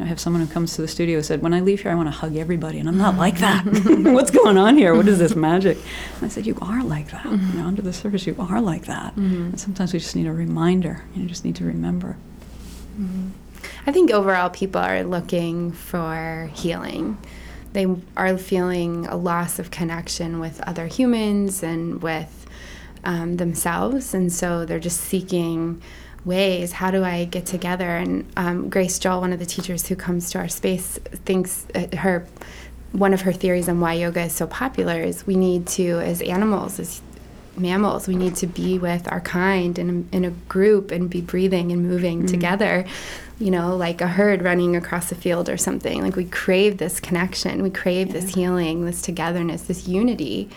I 0.00 0.06
have 0.06 0.18
someone 0.18 0.44
who 0.44 0.52
comes 0.52 0.74
to 0.76 0.82
the 0.82 0.88
studio 0.88 1.20
said, 1.20 1.42
"When 1.42 1.52
I 1.52 1.60
leave 1.60 1.82
here, 1.82 1.90
I 1.90 1.94
want 1.94 2.08
to 2.08 2.12
hug 2.12 2.36
everybody," 2.36 2.78
and 2.78 2.88
I'm 2.88 2.96
not 2.96 3.16
like 3.16 3.38
that. 3.40 3.64
What's 3.86 4.30
going 4.30 4.56
on 4.56 4.76
here? 4.76 4.94
What 4.94 5.08
is 5.08 5.18
this 5.18 5.34
magic? 5.34 5.76
And 6.16 6.24
I 6.24 6.28
said, 6.28 6.46
"You 6.46 6.56
are 6.62 6.82
like 6.82 7.10
that. 7.10 7.24
Mm-hmm. 7.24 7.52
You 7.52 7.62
know, 7.62 7.68
under 7.68 7.82
the 7.82 7.92
surface, 7.92 8.26
you 8.26 8.34
are 8.38 8.60
like 8.60 8.86
that. 8.86 9.14
Mm-hmm. 9.16 9.42
And 9.42 9.60
sometimes 9.60 9.92
we 9.92 9.98
just 9.98 10.16
need 10.16 10.26
a 10.26 10.32
reminder. 10.32 11.04
You 11.14 11.26
just 11.26 11.44
need 11.44 11.56
to 11.56 11.64
remember." 11.64 12.16
Mm-hmm. 12.98 13.28
I 13.86 13.92
think 13.92 14.10
overall, 14.10 14.50
people 14.50 14.80
are 14.80 15.02
looking 15.02 15.72
for 15.72 16.50
healing. 16.54 17.18
They 17.72 17.86
are 18.16 18.36
feeling 18.36 19.06
a 19.06 19.16
loss 19.16 19.58
of 19.58 19.70
connection 19.70 20.40
with 20.40 20.60
other 20.62 20.86
humans 20.86 21.62
and 21.62 22.02
with 22.02 22.46
um, 23.04 23.36
themselves, 23.36 24.12
and 24.14 24.32
so 24.32 24.64
they're 24.64 24.80
just 24.80 25.00
seeking 25.00 25.82
ways 26.24 26.72
how 26.72 26.90
do 26.90 27.02
i 27.04 27.24
get 27.24 27.46
together 27.46 27.96
and 27.96 28.30
um, 28.36 28.68
grace 28.68 28.98
jull 28.98 29.20
one 29.20 29.32
of 29.32 29.38
the 29.38 29.46
teachers 29.46 29.88
who 29.88 29.96
comes 29.96 30.30
to 30.30 30.38
our 30.38 30.48
space 30.48 30.98
thinks 31.24 31.66
uh, 31.74 31.86
her 31.96 32.26
one 32.92 33.14
of 33.14 33.22
her 33.22 33.32
theories 33.32 33.68
on 33.68 33.80
why 33.80 33.94
yoga 33.94 34.22
is 34.22 34.32
so 34.32 34.46
popular 34.46 35.00
is 35.00 35.26
we 35.26 35.36
need 35.36 35.66
to 35.66 36.00
as 36.00 36.20
animals 36.22 36.78
as 36.78 37.00
mammals 37.56 38.06
we 38.06 38.16
need 38.16 38.34
to 38.34 38.46
be 38.46 38.78
with 38.78 39.10
our 39.10 39.20
kind 39.20 39.78
in 39.78 40.08
a, 40.12 40.16
in 40.16 40.24
a 40.24 40.30
group 40.30 40.90
and 40.90 41.10
be 41.10 41.20
breathing 41.20 41.72
and 41.72 41.86
moving 41.86 42.18
mm-hmm. 42.18 42.26
together 42.26 42.84
you 43.38 43.50
know 43.50 43.76
like 43.76 44.00
a 44.00 44.06
herd 44.06 44.42
running 44.42 44.76
across 44.76 45.10
a 45.10 45.14
field 45.14 45.48
or 45.48 45.56
something 45.56 46.02
like 46.02 46.16
we 46.16 46.24
crave 46.24 46.78
this 46.78 47.00
connection 47.00 47.62
we 47.62 47.70
crave 47.70 48.08
yeah. 48.08 48.12
this 48.14 48.34
healing 48.34 48.84
this 48.84 49.02
togetherness 49.02 49.62
this 49.62 49.88
unity 49.88 50.48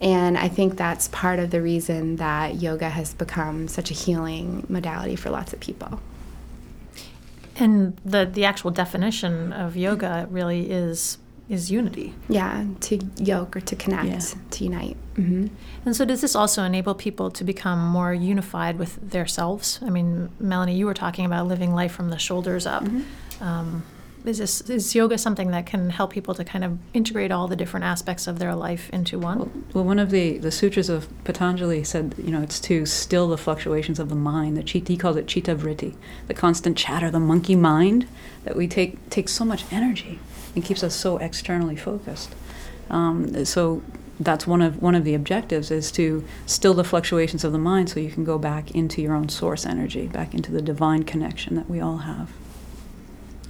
and 0.00 0.38
I 0.38 0.48
think 0.48 0.76
that's 0.76 1.08
part 1.08 1.38
of 1.38 1.50
the 1.50 1.60
reason 1.60 2.16
that 2.16 2.56
yoga 2.56 2.88
has 2.88 3.14
become 3.14 3.68
such 3.68 3.90
a 3.90 3.94
healing 3.94 4.66
modality 4.68 5.16
for 5.16 5.30
lots 5.30 5.52
of 5.52 5.60
people. 5.60 6.00
And 7.56 7.98
the 8.04 8.24
the 8.24 8.44
actual 8.44 8.70
definition 8.70 9.52
of 9.52 9.76
yoga 9.76 10.26
really 10.30 10.70
is 10.70 11.18
is 11.50 11.70
unity. 11.70 12.14
Yeah, 12.28 12.64
to 12.82 13.00
yoke 13.18 13.56
or 13.56 13.60
to 13.60 13.76
connect, 13.76 14.06
yeah. 14.08 14.40
to 14.52 14.64
unite. 14.64 14.96
Mm-hmm. 15.16 15.48
And 15.84 15.96
so, 15.96 16.04
does 16.04 16.20
this 16.22 16.34
also 16.34 16.62
enable 16.62 16.94
people 16.94 17.30
to 17.32 17.44
become 17.44 17.80
more 17.80 18.14
unified 18.14 18.78
with 18.78 19.10
themselves? 19.10 19.80
I 19.82 19.90
mean, 19.90 20.30
Melanie, 20.38 20.76
you 20.76 20.86
were 20.86 20.94
talking 20.94 21.26
about 21.26 21.48
living 21.48 21.74
life 21.74 21.92
from 21.92 22.08
the 22.08 22.18
shoulders 22.18 22.66
up. 22.66 22.84
Mm-hmm. 22.84 23.44
Um, 23.44 23.82
is 24.24 24.38
this 24.38 24.60
is 24.62 24.94
yoga 24.94 25.16
something 25.16 25.50
that 25.50 25.66
can 25.66 25.90
help 25.90 26.12
people 26.12 26.34
to 26.34 26.44
kind 26.44 26.64
of 26.64 26.78
integrate 26.92 27.30
all 27.30 27.48
the 27.48 27.56
different 27.56 27.84
aspects 27.84 28.26
of 28.26 28.38
their 28.38 28.54
life 28.54 28.90
into 28.90 29.18
one? 29.18 29.38
Well, 29.38 29.50
well, 29.74 29.84
one 29.84 29.98
of 29.98 30.10
the, 30.10 30.38
the 30.38 30.50
sutras 30.50 30.88
of 30.88 31.08
Patanjali 31.24 31.84
said, 31.84 32.14
you 32.18 32.30
know, 32.30 32.42
it's 32.42 32.60
to 32.60 32.86
still 32.86 33.28
the 33.28 33.38
fluctuations 33.38 33.98
of 33.98 34.08
the 34.08 34.14
mind. 34.14 34.56
The 34.56 34.62
chitta, 34.62 34.92
he 34.92 34.98
called 34.98 35.16
it 35.16 35.26
chitta 35.26 35.54
vritti, 35.54 35.94
the 36.26 36.34
constant 36.34 36.76
chatter, 36.76 37.10
the 37.10 37.20
monkey 37.20 37.56
mind 37.56 38.06
that 38.44 38.56
we 38.56 38.68
take 38.68 39.08
takes 39.10 39.32
so 39.32 39.44
much 39.44 39.64
energy 39.70 40.18
and 40.54 40.64
keeps 40.64 40.82
us 40.82 40.94
so 40.94 41.16
externally 41.18 41.76
focused. 41.76 42.34
Um, 42.90 43.44
so 43.44 43.82
that's 44.18 44.46
one 44.46 44.60
of 44.60 44.82
one 44.82 44.94
of 44.94 45.04
the 45.04 45.14
objectives 45.14 45.70
is 45.70 45.90
to 45.92 46.24
still 46.44 46.74
the 46.74 46.84
fluctuations 46.84 47.44
of 47.44 47.52
the 47.52 47.58
mind, 47.58 47.88
so 47.88 48.00
you 48.00 48.10
can 48.10 48.24
go 48.24 48.38
back 48.38 48.72
into 48.72 49.00
your 49.00 49.14
own 49.14 49.28
source 49.28 49.64
energy, 49.64 50.08
back 50.08 50.34
into 50.34 50.52
the 50.52 50.60
divine 50.60 51.04
connection 51.04 51.54
that 51.54 51.70
we 51.70 51.80
all 51.80 51.98
have 51.98 52.30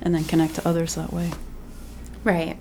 and 0.03 0.14
then 0.14 0.24
connect 0.24 0.55
to 0.57 0.68
others 0.68 0.94
that 0.94 1.12
way. 1.12 1.30
Right. 2.24 2.59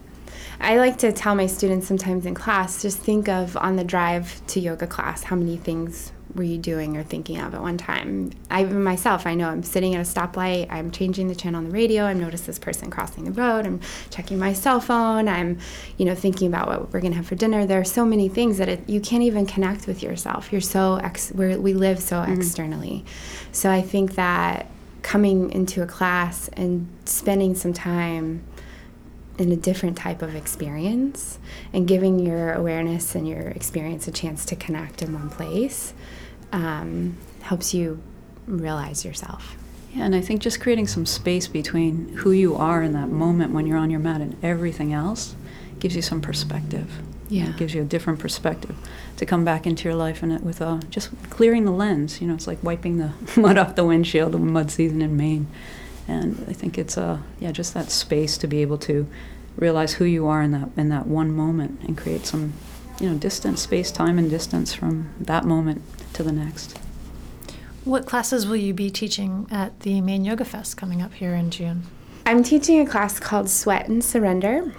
I 0.62 0.78
like 0.78 0.98
to 1.00 1.12
tell 1.14 1.36
my 1.36 1.48
students 1.48 1.88
sometimes 1.88 2.26
in 2.26 2.34
class 2.34 2.82
just 2.82 3.00
think 3.00 3.30
of 3.30 3.56
on 3.58 3.78
the 3.78 3.84
drive 3.84 4.46
to 4.48 4.60
yoga 4.60 4.88
class 4.88 5.24
how 5.24 5.36
many 5.36 5.56
things 5.56 6.12
were 6.36 6.44
you 6.44 6.58
doing 6.58 6.96
or 6.96 7.04
thinking 7.04 7.40
of 7.40 7.56
at 7.56 7.62
one 7.62 7.78
time. 7.78 8.32
I 8.52 8.64
myself, 8.64 9.26
I 9.26 9.34
know 9.36 9.50
I'm 9.50 9.64
sitting 9.64 9.96
at 9.96 10.02
a 10.02 10.04
stoplight, 10.10 10.68
I'm 10.70 10.92
changing 10.92 11.28
the 11.28 11.36
channel 11.36 11.58
on 11.58 11.66
the 11.66 11.72
radio, 11.72 12.04
I 12.04 12.14
notice 12.14 12.42
this 12.42 12.60
person 12.60 12.92
crossing 12.92 13.24
the 13.24 13.32
road, 13.32 13.66
I'm 13.66 13.80
checking 14.10 14.38
my 14.38 14.54
cell 14.54 14.80
phone, 14.80 15.28
I'm, 15.28 15.58
you 15.98 16.06
know, 16.06 16.16
thinking 16.16 16.48
about 16.48 16.68
what 16.68 16.94
we're 16.94 17.02
gonna 17.02 17.16
have 17.16 17.26
for 17.26 17.36
dinner. 17.36 17.66
There 17.66 17.80
are 17.80 17.86
so 17.86 18.06
many 18.06 18.30
things 18.30 18.58
that 18.58 18.70
it, 18.70 18.88
you 18.88 19.02
can't 19.02 19.24
even 19.24 19.46
connect 19.46 19.88
with 19.88 20.04
yourself. 20.04 20.52
You're 20.52 20.62
so 20.62 20.96
ex, 20.98 21.32
we 21.32 21.74
live 21.74 22.00
so 22.00 22.18
mm-hmm. 22.18 22.34
externally. 22.34 23.06
So 23.52 23.72
I 23.72 23.82
think 23.82 24.16
that 24.16 24.68
coming 25.02 25.52
into 25.52 25.82
a 25.82 25.86
class 25.86 26.50
and 26.50 26.88
spending 27.06 27.56
some 27.56 27.74
time 27.74 28.44
in 29.38 29.52
a 29.52 29.56
different 29.56 29.98
type 29.98 30.22
of 30.22 30.36
experience 30.36 31.40
and 31.72 31.88
giving 31.88 32.20
your 32.20 32.52
awareness 32.54 33.16
and 33.16 33.28
your 33.28 33.48
experience 33.50 34.08
a 34.08 34.12
chance 34.12 34.46
to 34.46 34.56
connect 34.56 35.02
in 35.02 35.14
one 35.14 35.30
place 35.30 35.94
um, 36.52 37.16
helps 37.42 37.74
you 37.74 38.02
realize 38.46 39.06
yourself. 39.06 39.56
Yeah, 39.94 40.06
and 40.06 40.16
I 40.16 40.22
think 40.22 40.42
just 40.42 40.60
creating 40.60 40.88
some 40.88 41.06
space 41.06 41.48
between 41.48 42.10
who 42.18 42.32
you 42.32 42.56
are 42.56 42.84
in 42.84 42.94
that 42.94 43.10
moment 43.10 43.54
when 43.54 43.66
you're 43.66 43.78
on 43.78 43.90
your 43.90 44.00
mat 44.00 44.22
and 44.22 44.38
everything 44.44 44.94
else 44.94 45.36
gives 45.80 45.96
you 45.96 46.02
some 46.02 46.22
perspective. 46.22 46.92
Yeah. 47.30 47.50
It 47.50 47.58
gives 47.58 47.74
you 47.74 47.82
a 47.82 47.86
different 47.86 48.20
perspective 48.20 48.76
to 49.18 49.26
come 49.26 49.46
back 49.46 49.68
into 49.68 49.84
your 49.84 49.96
life 49.96 50.24
and 50.24 50.32
it 50.32 50.42
with 50.42 50.62
a, 50.62 50.82
just 50.90 51.10
clearing 51.30 51.66
the 51.66 51.72
lens. 51.72 52.22
You 52.22 52.28
know, 52.28 52.34
it's 52.34 52.48
like 52.48 52.64
wiping 52.64 52.98
the 52.98 53.12
mud 53.40 53.58
off 53.58 53.76
the 53.76 53.86
windshield, 53.86 54.32
the 54.32 54.40
mud 54.40 54.72
season 54.72 55.02
in 55.02 55.16
Maine. 55.16 55.48
And 56.08 56.44
I 56.48 56.54
think 56.54 56.78
it's 56.78 56.98
a 56.98 57.22
yeah, 57.40 57.52
just 57.52 57.74
that 57.76 57.92
space 57.92 58.38
to 58.40 58.48
be 58.48 58.62
able 58.62 58.80
to 58.80 59.08
realize 59.56 59.94
who 59.94 60.06
you 60.06 60.26
are 60.28 60.42
in 60.42 60.52
that 60.52 60.70
in 60.76 60.90
that 60.90 61.06
one 61.06 61.32
moment 61.32 61.80
and 61.82 61.98
create 61.98 62.26
some, 62.26 62.54
you 63.00 63.10
know, 63.10 63.18
distance, 63.18 63.62
space, 63.62 63.92
time 63.92 64.18
and 64.18 64.30
distance 64.30 64.74
from 64.74 65.14
that 65.20 65.46
moment 65.46 65.84
to 66.14 66.24
the 66.24 66.32
next. 66.32 66.80
What 67.86 68.06
classes 68.06 68.48
will 68.48 68.56
you 68.56 68.74
be 68.74 68.90
teaching 68.90 69.48
at 69.52 69.80
the 69.82 70.02
Maine 70.02 70.26
Yoga 70.26 70.46
Fest 70.46 70.78
coming 70.78 71.02
up 71.02 71.14
here 71.14 71.34
in 71.34 71.52
June? 71.52 71.84
I'm 72.26 72.44
teaching 72.44 72.80
a 72.80 72.86
class 72.86 73.20
called 73.20 73.50
Sweat 73.50 73.88
and 73.88 74.04
Surrender. 74.04 74.74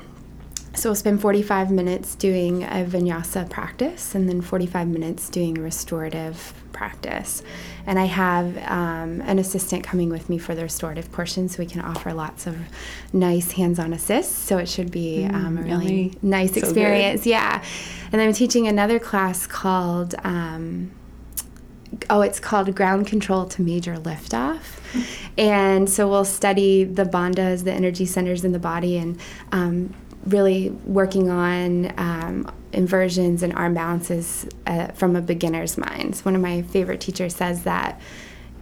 So 0.74 0.88
we'll 0.88 0.96
spend 0.96 1.20
45 1.20 1.70
minutes 1.70 2.14
doing 2.14 2.62
a 2.62 2.84
vinyasa 2.86 3.50
practice 3.50 4.14
and 4.14 4.28
then 4.28 4.40
45 4.40 4.86
minutes 4.86 5.28
doing 5.28 5.58
a 5.58 5.60
restorative 5.60 6.54
practice. 6.72 7.42
And 7.86 7.98
I 7.98 8.04
have 8.04 8.56
um, 8.58 9.20
an 9.22 9.38
assistant 9.40 9.82
coming 9.82 10.10
with 10.10 10.28
me 10.30 10.38
for 10.38 10.54
the 10.54 10.62
restorative 10.62 11.10
portion 11.10 11.48
so 11.48 11.58
we 11.58 11.66
can 11.66 11.80
offer 11.80 12.12
lots 12.14 12.46
of 12.46 12.56
nice 13.12 13.52
hands 13.52 13.80
on 13.80 13.92
assists. 13.92 14.34
So 14.34 14.58
it 14.58 14.68
should 14.68 14.92
be 14.92 15.26
mm, 15.28 15.34
um, 15.34 15.58
a 15.58 15.62
really 15.62 16.02
yummy. 16.02 16.12
nice 16.22 16.54
so 16.54 16.60
experience. 16.60 17.24
Good. 17.24 17.30
Yeah. 17.30 17.64
And 18.12 18.20
I'm 18.20 18.32
teaching 18.32 18.68
another 18.68 18.98
class 18.98 19.46
called. 19.46 20.14
Um, 20.22 20.92
oh, 22.08 22.20
it's 22.20 22.38
called 22.38 22.74
Ground 22.74 23.08
Control 23.08 23.46
to 23.46 23.62
Major 23.62 23.96
Liftoff. 23.96 24.78
and 25.36 25.90
so 25.90 26.08
we'll 26.08 26.24
study 26.24 26.84
the 26.84 27.04
bandhas, 27.04 27.64
the 27.64 27.72
energy 27.72 28.06
centers 28.06 28.44
in 28.44 28.52
the 28.52 28.58
body, 28.58 28.96
and 28.96 29.20
um, 29.52 29.94
really 30.26 30.70
working 30.70 31.30
on 31.30 31.92
um, 31.98 32.52
inversions 32.72 33.42
and 33.42 33.52
arm 33.54 33.74
balances 33.74 34.46
uh, 34.66 34.88
from 34.88 35.16
a 35.16 35.20
beginner's 35.20 35.78
mind. 35.78 36.16
One 36.18 36.36
of 36.36 36.42
my 36.42 36.62
favorite 36.62 37.00
teachers 37.00 37.34
says 37.34 37.64
that 37.64 38.00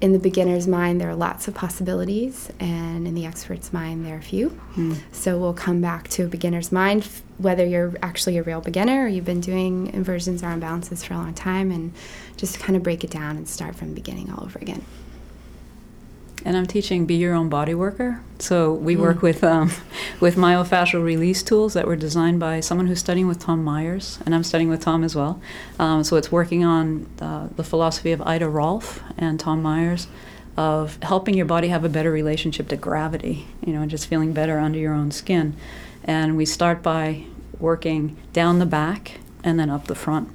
in 0.00 0.12
the 0.12 0.18
beginner's 0.20 0.68
mind, 0.68 1.00
there 1.00 1.10
are 1.10 1.16
lots 1.16 1.48
of 1.48 1.54
possibilities, 1.54 2.52
and 2.60 3.08
in 3.08 3.14
the 3.14 3.26
expert's 3.26 3.72
mind, 3.72 4.06
there 4.06 4.16
are 4.16 4.22
few. 4.22 4.50
Mm. 4.76 4.96
So 5.10 5.38
we'll 5.38 5.54
come 5.54 5.80
back 5.80 6.06
to 6.10 6.24
a 6.24 6.28
beginner's 6.28 6.70
mind, 6.70 7.08
whether 7.38 7.66
you're 7.66 7.94
actually 8.00 8.38
a 8.38 8.44
real 8.44 8.60
beginner 8.60 9.04
or 9.04 9.08
you've 9.08 9.24
been 9.24 9.40
doing 9.40 9.92
inversions 9.92 10.44
or 10.44 10.46
arm 10.46 10.60
balances 10.60 11.02
for 11.02 11.14
a 11.14 11.16
long 11.16 11.34
time, 11.34 11.72
and 11.72 11.92
just 12.36 12.60
kind 12.60 12.76
of 12.76 12.84
break 12.84 13.02
it 13.02 13.10
down 13.10 13.36
and 13.36 13.48
start 13.48 13.74
from 13.74 13.88
the 13.88 13.94
beginning 13.94 14.30
all 14.30 14.44
over 14.44 14.60
again 14.60 14.84
and 16.44 16.56
I'm 16.56 16.66
teaching 16.66 17.06
Be 17.06 17.14
Your 17.16 17.34
Own 17.34 17.48
Body 17.48 17.74
Worker. 17.74 18.20
So 18.38 18.72
we 18.72 18.96
mm. 18.96 19.00
work 19.00 19.22
with 19.22 19.42
um, 19.42 19.70
with 20.20 20.36
myofascial 20.36 21.02
release 21.02 21.42
tools 21.42 21.74
that 21.74 21.86
were 21.86 21.96
designed 21.96 22.40
by 22.40 22.60
someone 22.60 22.86
who's 22.86 23.00
studying 23.00 23.26
with 23.26 23.38
Tom 23.38 23.64
Myers, 23.64 24.18
and 24.24 24.34
I'm 24.34 24.44
studying 24.44 24.70
with 24.70 24.80
Tom 24.80 25.04
as 25.04 25.14
well. 25.14 25.40
Um, 25.78 26.04
so 26.04 26.16
it's 26.16 26.30
working 26.30 26.64
on 26.64 27.06
uh, 27.20 27.48
the 27.56 27.64
philosophy 27.64 28.12
of 28.12 28.22
Ida 28.22 28.48
Rolf 28.48 29.02
and 29.16 29.38
Tom 29.38 29.62
Myers 29.62 30.06
of 30.56 31.00
helping 31.02 31.34
your 31.34 31.46
body 31.46 31.68
have 31.68 31.84
a 31.84 31.88
better 31.88 32.10
relationship 32.10 32.68
to 32.68 32.76
gravity, 32.76 33.46
you 33.64 33.72
know, 33.72 33.82
and 33.82 33.90
just 33.90 34.08
feeling 34.08 34.32
better 34.32 34.58
under 34.58 34.78
your 34.78 34.92
own 34.92 35.10
skin. 35.12 35.56
And 36.02 36.36
we 36.36 36.44
start 36.44 36.82
by 36.82 37.24
working 37.60 38.16
down 38.32 38.58
the 38.58 38.66
back 38.66 39.20
and 39.44 39.58
then 39.58 39.70
up 39.70 39.86
the 39.86 39.94
front. 39.94 40.28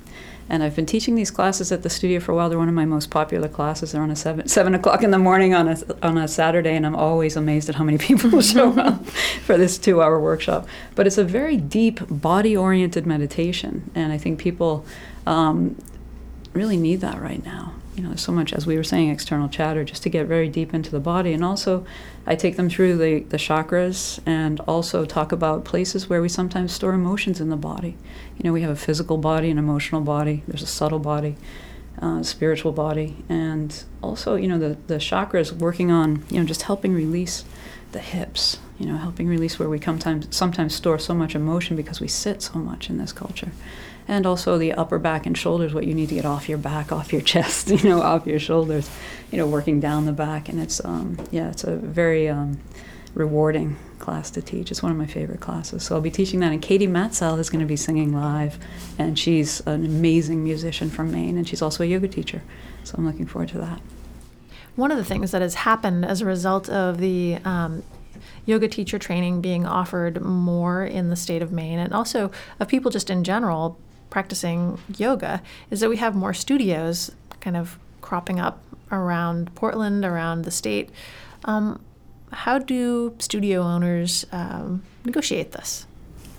And 0.53 0.61
I've 0.61 0.75
been 0.75 0.85
teaching 0.85 1.15
these 1.15 1.31
classes 1.31 1.71
at 1.71 1.81
the 1.81 1.89
studio 1.89 2.19
for 2.19 2.31
a 2.31 2.35
while. 2.35 2.47
They're 2.47 2.59
one 2.59 2.69
of 2.69 2.75
my 2.75 2.85
most 2.85 3.09
popular 3.09 3.47
classes. 3.47 3.91
They're 3.91 4.03
on 4.03 4.11
a 4.11 4.15
seven 4.15 4.47
seven 4.47 4.75
o'clock 4.75 5.01
in 5.01 5.09
the 5.09 5.17
morning 5.17 5.55
on 5.55 5.67
a 5.67 5.77
on 6.03 6.15
a 6.15 6.27
Saturday, 6.27 6.75
and 6.75 6.85
I'm 6.85 6.95
always 6.95 7.35
amazed 7.35 7.69
at 7.69 7.75
how 7.75 7.83
many 7.83 7.97
people 8.09 8.39
show 8.55 8.79
up 8.79 9.03
for 9.47 9.57
this 9.57 9.79
two 9.79 9.99
hour 9.99 10.19
workshop. 10.19 10.67
But 10.93 11.07
it's 11.07 11.17
a 11.17 11.23
very 11.23 11.57
deep 11.57 12.01
body 12.07 12.55
oriented 12.55 13.07
meditation, 13.07 13.89
and 13.95 14.13
I 14.13 14.19
think 14.19 14.37
people 14.37 14.85
um, 15.25 15.75
really 16.53 16.77
need 16.77 17.01
that 17.01 17.19
right 17.19 17.43
now 17.43 17.73
you 17.95 18.01
know, 18.01 18.15
so 18.15 18.31
much, 18.31 18.53
as 18.53 18.65
we 18.65 18.75
were 18.75 18.83
saying, 18.83 19.09
external 19.09 19.47
chatter, 19.47 19.83
just 19.83 20.03
to 20.03 20.09
get 20.09 20.25
very 20.25 20.49
deep 20.49 20.73
into 20.73 20.89
the 20.89 20.99
body. 20.99 21.33
And 21.33 21.43
also, 21.43 21.85
I 22.25 22.35
take 22.35 22.55
them 22.55 22.69
through 22.69 22.97
the, 22.97 23.19
the 23.29 23.37
chakras 23.37 24.19
and 24.25 24.59
also 24.61 25.05
talk 25.05 25.31
about 25.31 25.63
places 25.63 26.09
where 26.09 26.21
we 26.21 26.29
sometimes 26.29 26.71
store 26.71 26.93
emotions 26.93 27.39
in 27.39 27.49
the 27.49 27.55
body. 27.55 27.95
You 28.37 28.43
know, 28.43 28.53
we 28.53 28.61
have 28.61 28.71
a 28.71 28.75
physical 28.75 29.17
body, 29.17 29.49
an 29.51 29.57
emotional 29.57 30.01
body, 30.01 30.43
there's 30.47 30.63
a 30.63 30.67
subtle 30.67 30.99
body, 30.99 31.35
uh, 32.01 32.23
spiritual 32.23 32.71
body. 32.71 33.17
And 33.29 33.83
also, 34.01 34.35
you 34.35 34.47
know, 34.47 34.57
the, 34.57 34.77
the 34.87 34.95
chakras 34.95 35.51
working 35.51 35.91
on, 35.91 36.25
you 36.29 36.39
know, 36.39 36.45
just 36.45 36.63
helping 36.63 36.93
release 36.93 37.45
the 37.91 37.99
hips, 37.99 38.57
you 38.79 38.87
know, 38.87 38.97
helping 38.97 39.27
release 39.27 39.59
where 39.59 39.69
we 39.69 39.79
sometimes, 39.79 40.35
sometimes 40.35 40.73
store 40.73 40.97
so 40.97 41.13
much 41.13 41.35
emotion 41.35 41.75
because 41.75 42.01
we 42.01 42.07
sit 42.07 42.41
so 42.41 42.57
much 42.57 42.89
in 42.89 42.97
this 42.97 43.13
culture 43.13 43.51
and 44.07 44.25
also 44.25 44.57
the 44.57 44.73
upper 44.73 44.99
back 44.99 45.25
and 45.25 45.37
shoulders 45.37 45.73
what 45.73 45.85
you 45.85 45.93
need 45.93 46.09
to 46.09 46.15
get 46.15 46.25
off 46.25 46.49
your 46.49 46.57
back 46.57 46.91
off 46.91 47.11
your 47.13 47.21
chest 47.33 47.69
you 47.69 47.89
know 47.89 48.01
off 48.01 48.25
your 48.27 48.39
shoulders 48.39 48.89
you 49.33 49.37
know 49.39 49.47
working 49.47 49.79
down 49.79 50.05
the 50.05 50.13
back. 50.13 50.47
And 50.47 50.59
it's 50.59 50.83
um, 50.85 51.17
yeah 51.31 51.49
it's 51.49 51.63
a 51.63 51.75
very 51.75 52.29
um, 52.29 52.59
rewarding 53.15 53.77
class 53.97 54.29
to 54.31 54.41
teach. 54.41 54.69
It's 54.69 54.83
one 54.83 54.91
of 54.91 54.97
my 54.97 55.07
favorite 55.07 55.39
classes. 55.39 55.83
So 55.83 55.95
i'll 55.95 56.01
be 56.01 56.11
teaching 56.11 56.39
that. 56.41 56.51
And 56.51 56.61
katie 56.61 56.87
matzell 56.87 57.39
is 57.39 57.49
going 57.49 57.61
to 57.61 57.65
be 57.65 57.75
singing 57.75 58.13
live. 58.13 58.59
And 58.99 59.17
she's 59.17 59.59
an 59.61 59.85
amazing 59.85 60.43
musician 60.43 60.89
from 60.89 61.11
maine. 61.11 61.37
And 61.37 61.47
she's 61.47 61.61
also 61.61 61.83
a 61.83 61.87
yoga 61.87 62.07
teacher. 62.07 62.43
So 62.83 62.95
i'm 62.97 63.05
looking 63.05 63.25
forward 63.25 63.49
to 63.49 63.57
that. 63.59 63.81
One 64.75 64.91
of 64.91 64.97
the 64.97 65.05
things 65.05 65.31
that 65.31 65.41
has 65.41 65.55
happened 65.55 66.05
as 66.05 66.21
a 66.21 66.25
result 66.25 66.69
of 66.69 66.97
the 66.97 67.37
um, 67.45 67.83
yoga 68.45 68.67
teacher 68.67 68.99
training 68.99 69.41
being 69.41 69.65
offered 69.65 70.21
more 70.21 70.83
in 70.83 71.09
the 71.09 71.15
state 71.15 71.41
of 71.41 71.51
Maine 71.51 71.79
and 71.79 71.93
also 71.93 72.31
of 72.59 72.67
people 72.67 72.91
just 72.91 73.09
in 73.09 73.23
general 73.23 73.77
practicing 74.13 74.77
yoga 74.95 75.41
is 75.71 75.79
that 75.79 75.89
we 75.89 75.97
have 75.97 76.13
more 76.15 76.35
studios 76.35 77.11
kind 77.39 77.57
of 77.57 77.79
cropping 78.01 78.39
up 78.39 78.61
around 78.91 79.53
Portland, 79.55 80.05
around 80.05 80.43
the 80.43 80.51
state. 80.51 80.91
Um, 81.45 81.81
how 82.31 82.59
do 82.59 83.15
studio 83.17 83.63
owners 83.63 84.23
um, 84.31 84.83
negotiate 85.03 85.53
this? 85.53 85.87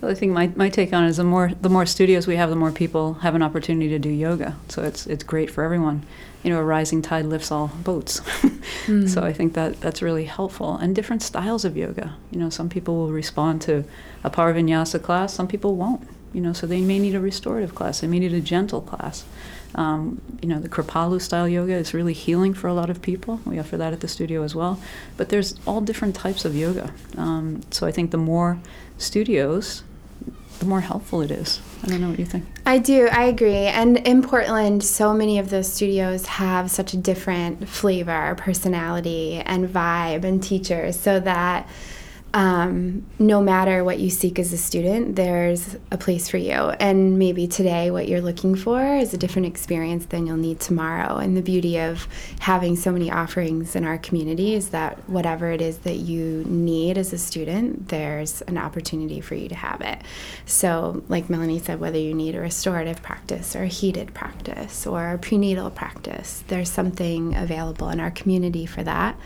Well, 0.00 0.12
I 0.12 0.14
think 0.14 0.30
my, 0.30 0.52
my 0.54 0.68
take 0.68 0.92
on 0.92 1.02
it 1.04 1.08
is 1.08 1.16
the 1.16 1.24
more 1.24 1.50
the 1.60 1.68
more 1.68 1.84
studios 1.84 2.28
we 2.28 2.36
have, 2.36 2.48
the 2.48 2.56
more 2.64 2.70
people 2.70 3.14
have 3.14 3.34
an 3.34 3.42
opportunity 3.42 3.88
to 3.88 3.98
do 3.98 4.08
yoga. 4.08 4.56
So 4.68 4.84
it's 4.84 5.08
it's 5.08 5.24
great 5.24 5.50
for 5.50 5.64
everyone. 5.64 6.04
You 6.44 6.50
know, 6.50 6.60
a 6.60 6.64
rising 6.64 7.02
tide 7.02 7.26
lifts 7.26 7.50
all 7.50 7.72
boats. 7.82 8.20
mm. 8.86 9.08
So 9.08 9.22
I 9.24 9.32
think 9.32 9.54
that 9.54 9.80
that's 9.80 10.00
really 10.00 10.26
helpful. 10.26 10.76
And 10.76 10.94
different 10.94 11.22
styles 11.22 11.64
of 11.64 11.76
yoga. 11.76 12.14
You 12.30 12.38
know, 12.38 12.50
some 12.50 12.68
people 12.68 12.94
will 12.96 13.12
respond 13.12 13.62
to 13.62 13.84
a 14.22 14.30
power 14.30 14.54
vinyasa 14.54 15.02
class, 15.02 15.34
some 15.34 15.48
people 15.48 15.74
won't 15.74 16.06
you 16.34 16.40
know, 16.40 16.52
so 16.52 16.66
they 16.66 16.80
may 16.80 16.98
need 16.98 17.14
a 17.14 17.20
restorative 17.20 17.74
class, 17.74 18.00
they 18.00 18.06
may 18.06 18.18
need 18.18 18.34
a 18.34 18.40
gentle 18.40 18.82
class. 18.82 19.24
Um, 19.76 20.20
you 20.40 20.48
know, 20.48 20.60
the 20.60 20.68
Kripalu 20.68 21.20
style 21.20 21.48
yoga 21.48 21.74
is 21.74 21.94
really 21.94 22.12
healing 22.12 22.54
for 22.54 22.68
a 22.68 22.74
lot 22.74 22.90
of 22.90 23.02
people. 23.02 23.40
We 23.44 23.58
offer 23.58 23.76
that 23.76 23.92
at 23.92 24.00
the 24.00 24.08
studio 24.08 24.42
as 24.44 24.54
well. 24.54 24.80
But 25.16 25.30
there's 25.30 25.56
all 25.66 25.80
different 25.80 26.14
types 26.14 26.44
of 26.44 26.54
yoga. 26.54 26.92
Um, 27.16 27.62
so 27.70 27.86
I 27.86 27.90
think 27.90 28.12
the 28.12 28.18
more 28.18 28.60
studios, 28.98 29.82
the 30.60 30.66
more 30.66 30.80
helpful 30.80 31.22
it 31.22 31.30
is. 31.32 31.60
I 31.82 31.88
don't 31.88 32.00
know 32.00 32.10
what 32.10 32.20
you 32.20 32.24
think. 32.24 32.44
I 32.64 32.78
do. 32.78 33.08
I 33.08 33.24
agree. 33.24 33.66
And 33.66 33.98
in 33.98 34.22
Portland, 34.22 34.84
so 34.84 35.12
many 35.12 35.38
of 35.38 35.50
those 35.50 35.72
studios 35.72 36.26
have 36.26 36.70
such 36.70 36.94
a 36.94 36.96
different 36.96 37.68
flavor, 37.68 38.36
personality, 38.38 39.42
and 39.44 39.68
vibe 39.68 40.24
and 40.24 40.40
teachers 40.40 40.98
so 40.98 41.18
that 41.20 41.68
um, 42.34 43.06
no 43.20 43.40
matter 43.40 43.84
what 43.84 44.00
you 44.00 44.10
seek 44.10 44.40
as 44.40 44.52
a 44.52 44.58
student, 44.58 45.14
there's 45.14 45.76
a 45.92 45.96
place 45.96 46.28
for 46.28 46.36
you. 46.36 46.50
And 46.50 47.16
maybe 47.16 47.46
today, 47.46 47.92
what 47.92 48.08
you're 48.08 48.20
looking 48.20 48.56
for 48.56 48.84
is 48.84 49.14
a 49.14 49.16
different 49.16 49.46
experience 49.46 50.06
than 50.06 50.26
you'll 50.26 50.36
need 50.36 50.58
tomorrow. 50.58 51.18
And 51.18 51.36
the 51.36 51.42
beauty 51.42 51.78
of 51.78 52.08
having 52.40 52.74
so 52.74 52.90
many 52.90 53.08
offerings 53.08 53.76
in 53.76 53.84
our 53.84 53.98
community 53.98 54.54
is 54.54 54.70
that 54.70 55.08
whatever 55.08 55.52
it 55.52 55.62
is 55.62 55.78
that 55.78 55.98
you 55.98 56.42
need 56.48 56.98
as 56.98 57.12
a 57.12 57.18
student, 57.18 57.88
there's 57.90 58.42
an 58.42 58.58
opportunity 58.58 59.20
for 59.20 59.36
you 59.36 59.48
to 59.48 59.54
have 59.54 59.80
it. 59.80 60.02
So, 60.44 61.04
like 61.08 61.30
Melanie 61.30 61.60
said, 61.60 61.78
whether 61.78 61.98
you 61.98 62.14
need 62.14 62.34
a 62.34 62.40
restorative 62.40 63.00
practice 63.00 63.54
or 63.54 63.62
a 63.62 63.68
heated 63.68 64.12
practice 64.12 64.88
or 64.88 65.12
a 65.12 65.18
prenatal 65.18 65.70
practice, 65.70 66.42
there's 66.48 66.68
something 66.68 67.36
available 67.36 67.90
in 67.90 68.00
our 68.00 68.10
community 68.10 68.66
for 68.66 68.82
that. 68.82 69.16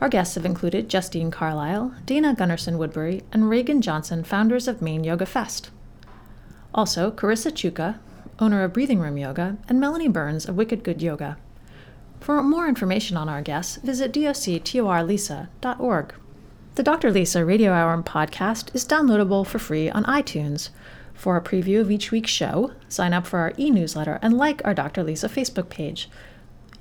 Our 0.00 0.08
guests 0.08 0.34
have 0.34 0.44
included 0.44 0.88
Justine 0.88 1.30
Carlisle, 1.30 1.94
Dana 2.04 2.34
Gunnarsson 2.34 2.76
Woodbury, 2.76 3.22
and 3.32 3.48
Reagan 3.48 3.80
Johnson, 3.80 4.24
founders 4.24 4.68
of 4.68 4.82
Maine 4.82 5.04
Yoga 5.04 5.26
Fest. 5.26 5.70
Also, 6.74 7.10
Carissa 7.10 7.52
Chuka, 7.52 7.98
owner 8.38 8.64
of 8.64 8.72
Breathing 8.72 8.98
Room 8.98 9.16
Yoga, 9.16 9.56
and 9.68 9.78
Melanie 9.78 10.08
Burns 10.08 10.46
of 10.46 10.56
Wicked 10.56 10.82
Good 10.82 11.00
Yoga. 11.00 11.36
For 12.20 12.42
more 12.42 12.68
information 12.68 13.16
on 13.16 13.28
our 13.28 13.42
guests, 13.42 13.76
visit 13.76 14.12
doctorlisa.org. 14.12 16.14
The 16.74 16.82
Dr. 16.82 17.12
Lisa 17.12 17.44
Radio 17.44 17.72
Hour 17.72 18.02
podcast 18.02 18.74
is 18.74 18.84
downloadable 18.84 19.46
for 19.46 19.60
free 19.60 19.88
on 19.88 20.02
iTunes. 20.04 20.70
For 21.14 21.36
a 21.36 21.40
preview 21.40 21.80
of 21.80 21.92
each 21.92 22.10
week's 22.10 22.32
show, 22.32 22.72
sign 22.88 23.12
up 23.12 23.28
for 23.28 23.38
our 23.38 23.52
e 23.56 23.70
newsletter 23.70 24.18
and 24.20 24.36
like 24.36 24.60
our 24.64 24.74
Dr. 24.74 25.04
Lisa 25.04 25.28
Facebook 25.28 25.68
page. 25.68 26.10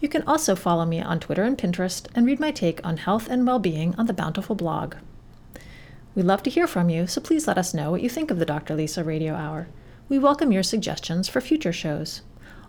You 0.04 0.10
can 0.10 0.24
also 0.24 0.54
follow 0.54 0.86
me 0.86 1.02
on 1.02 1.22
Twitter 1.22 1.44
and 1.44 1.58
Pinterest 1.58 2.08
and 2.14 2.26
read 2.26 2.38
my 2.38 2.52
take 2.52 2.86
on 2.86 2.98
health 2.98 3.30
and 3.30 3.48
well 3.48 3.58
being 3.58 3.96
on 3.96 4.06
the 4.06 4.14
Bountiful 4.14 4.54
blog. 4.54 4.96
We'd 6.14 6.26
love 6.26 6.44
to 6.44 6.50
hear 6.50 6.68
from 6.68 6.90
you, 6.90 7.08
so 7.08 7.22
please 7.22 7.48
let 7.48 7.58
us 7.58 7.74
know 7.74 7.90
what 7.90 8.02
you 8.02 8.10
think 8.10 8.30
of 8.30 8.38
the 8.38 8.46
Dr. 8.46 8.76
Lisa 8.76 9.02
Radio 9.02 9.34
Hour. 9.34 9.70
We 10.10 10.20
welcome 10.20 10.52
your 10.52 10.62
suggestions 10.62 11.30
for 11.30 11.40
future 11.40 11.72
shows. 11.72 12.22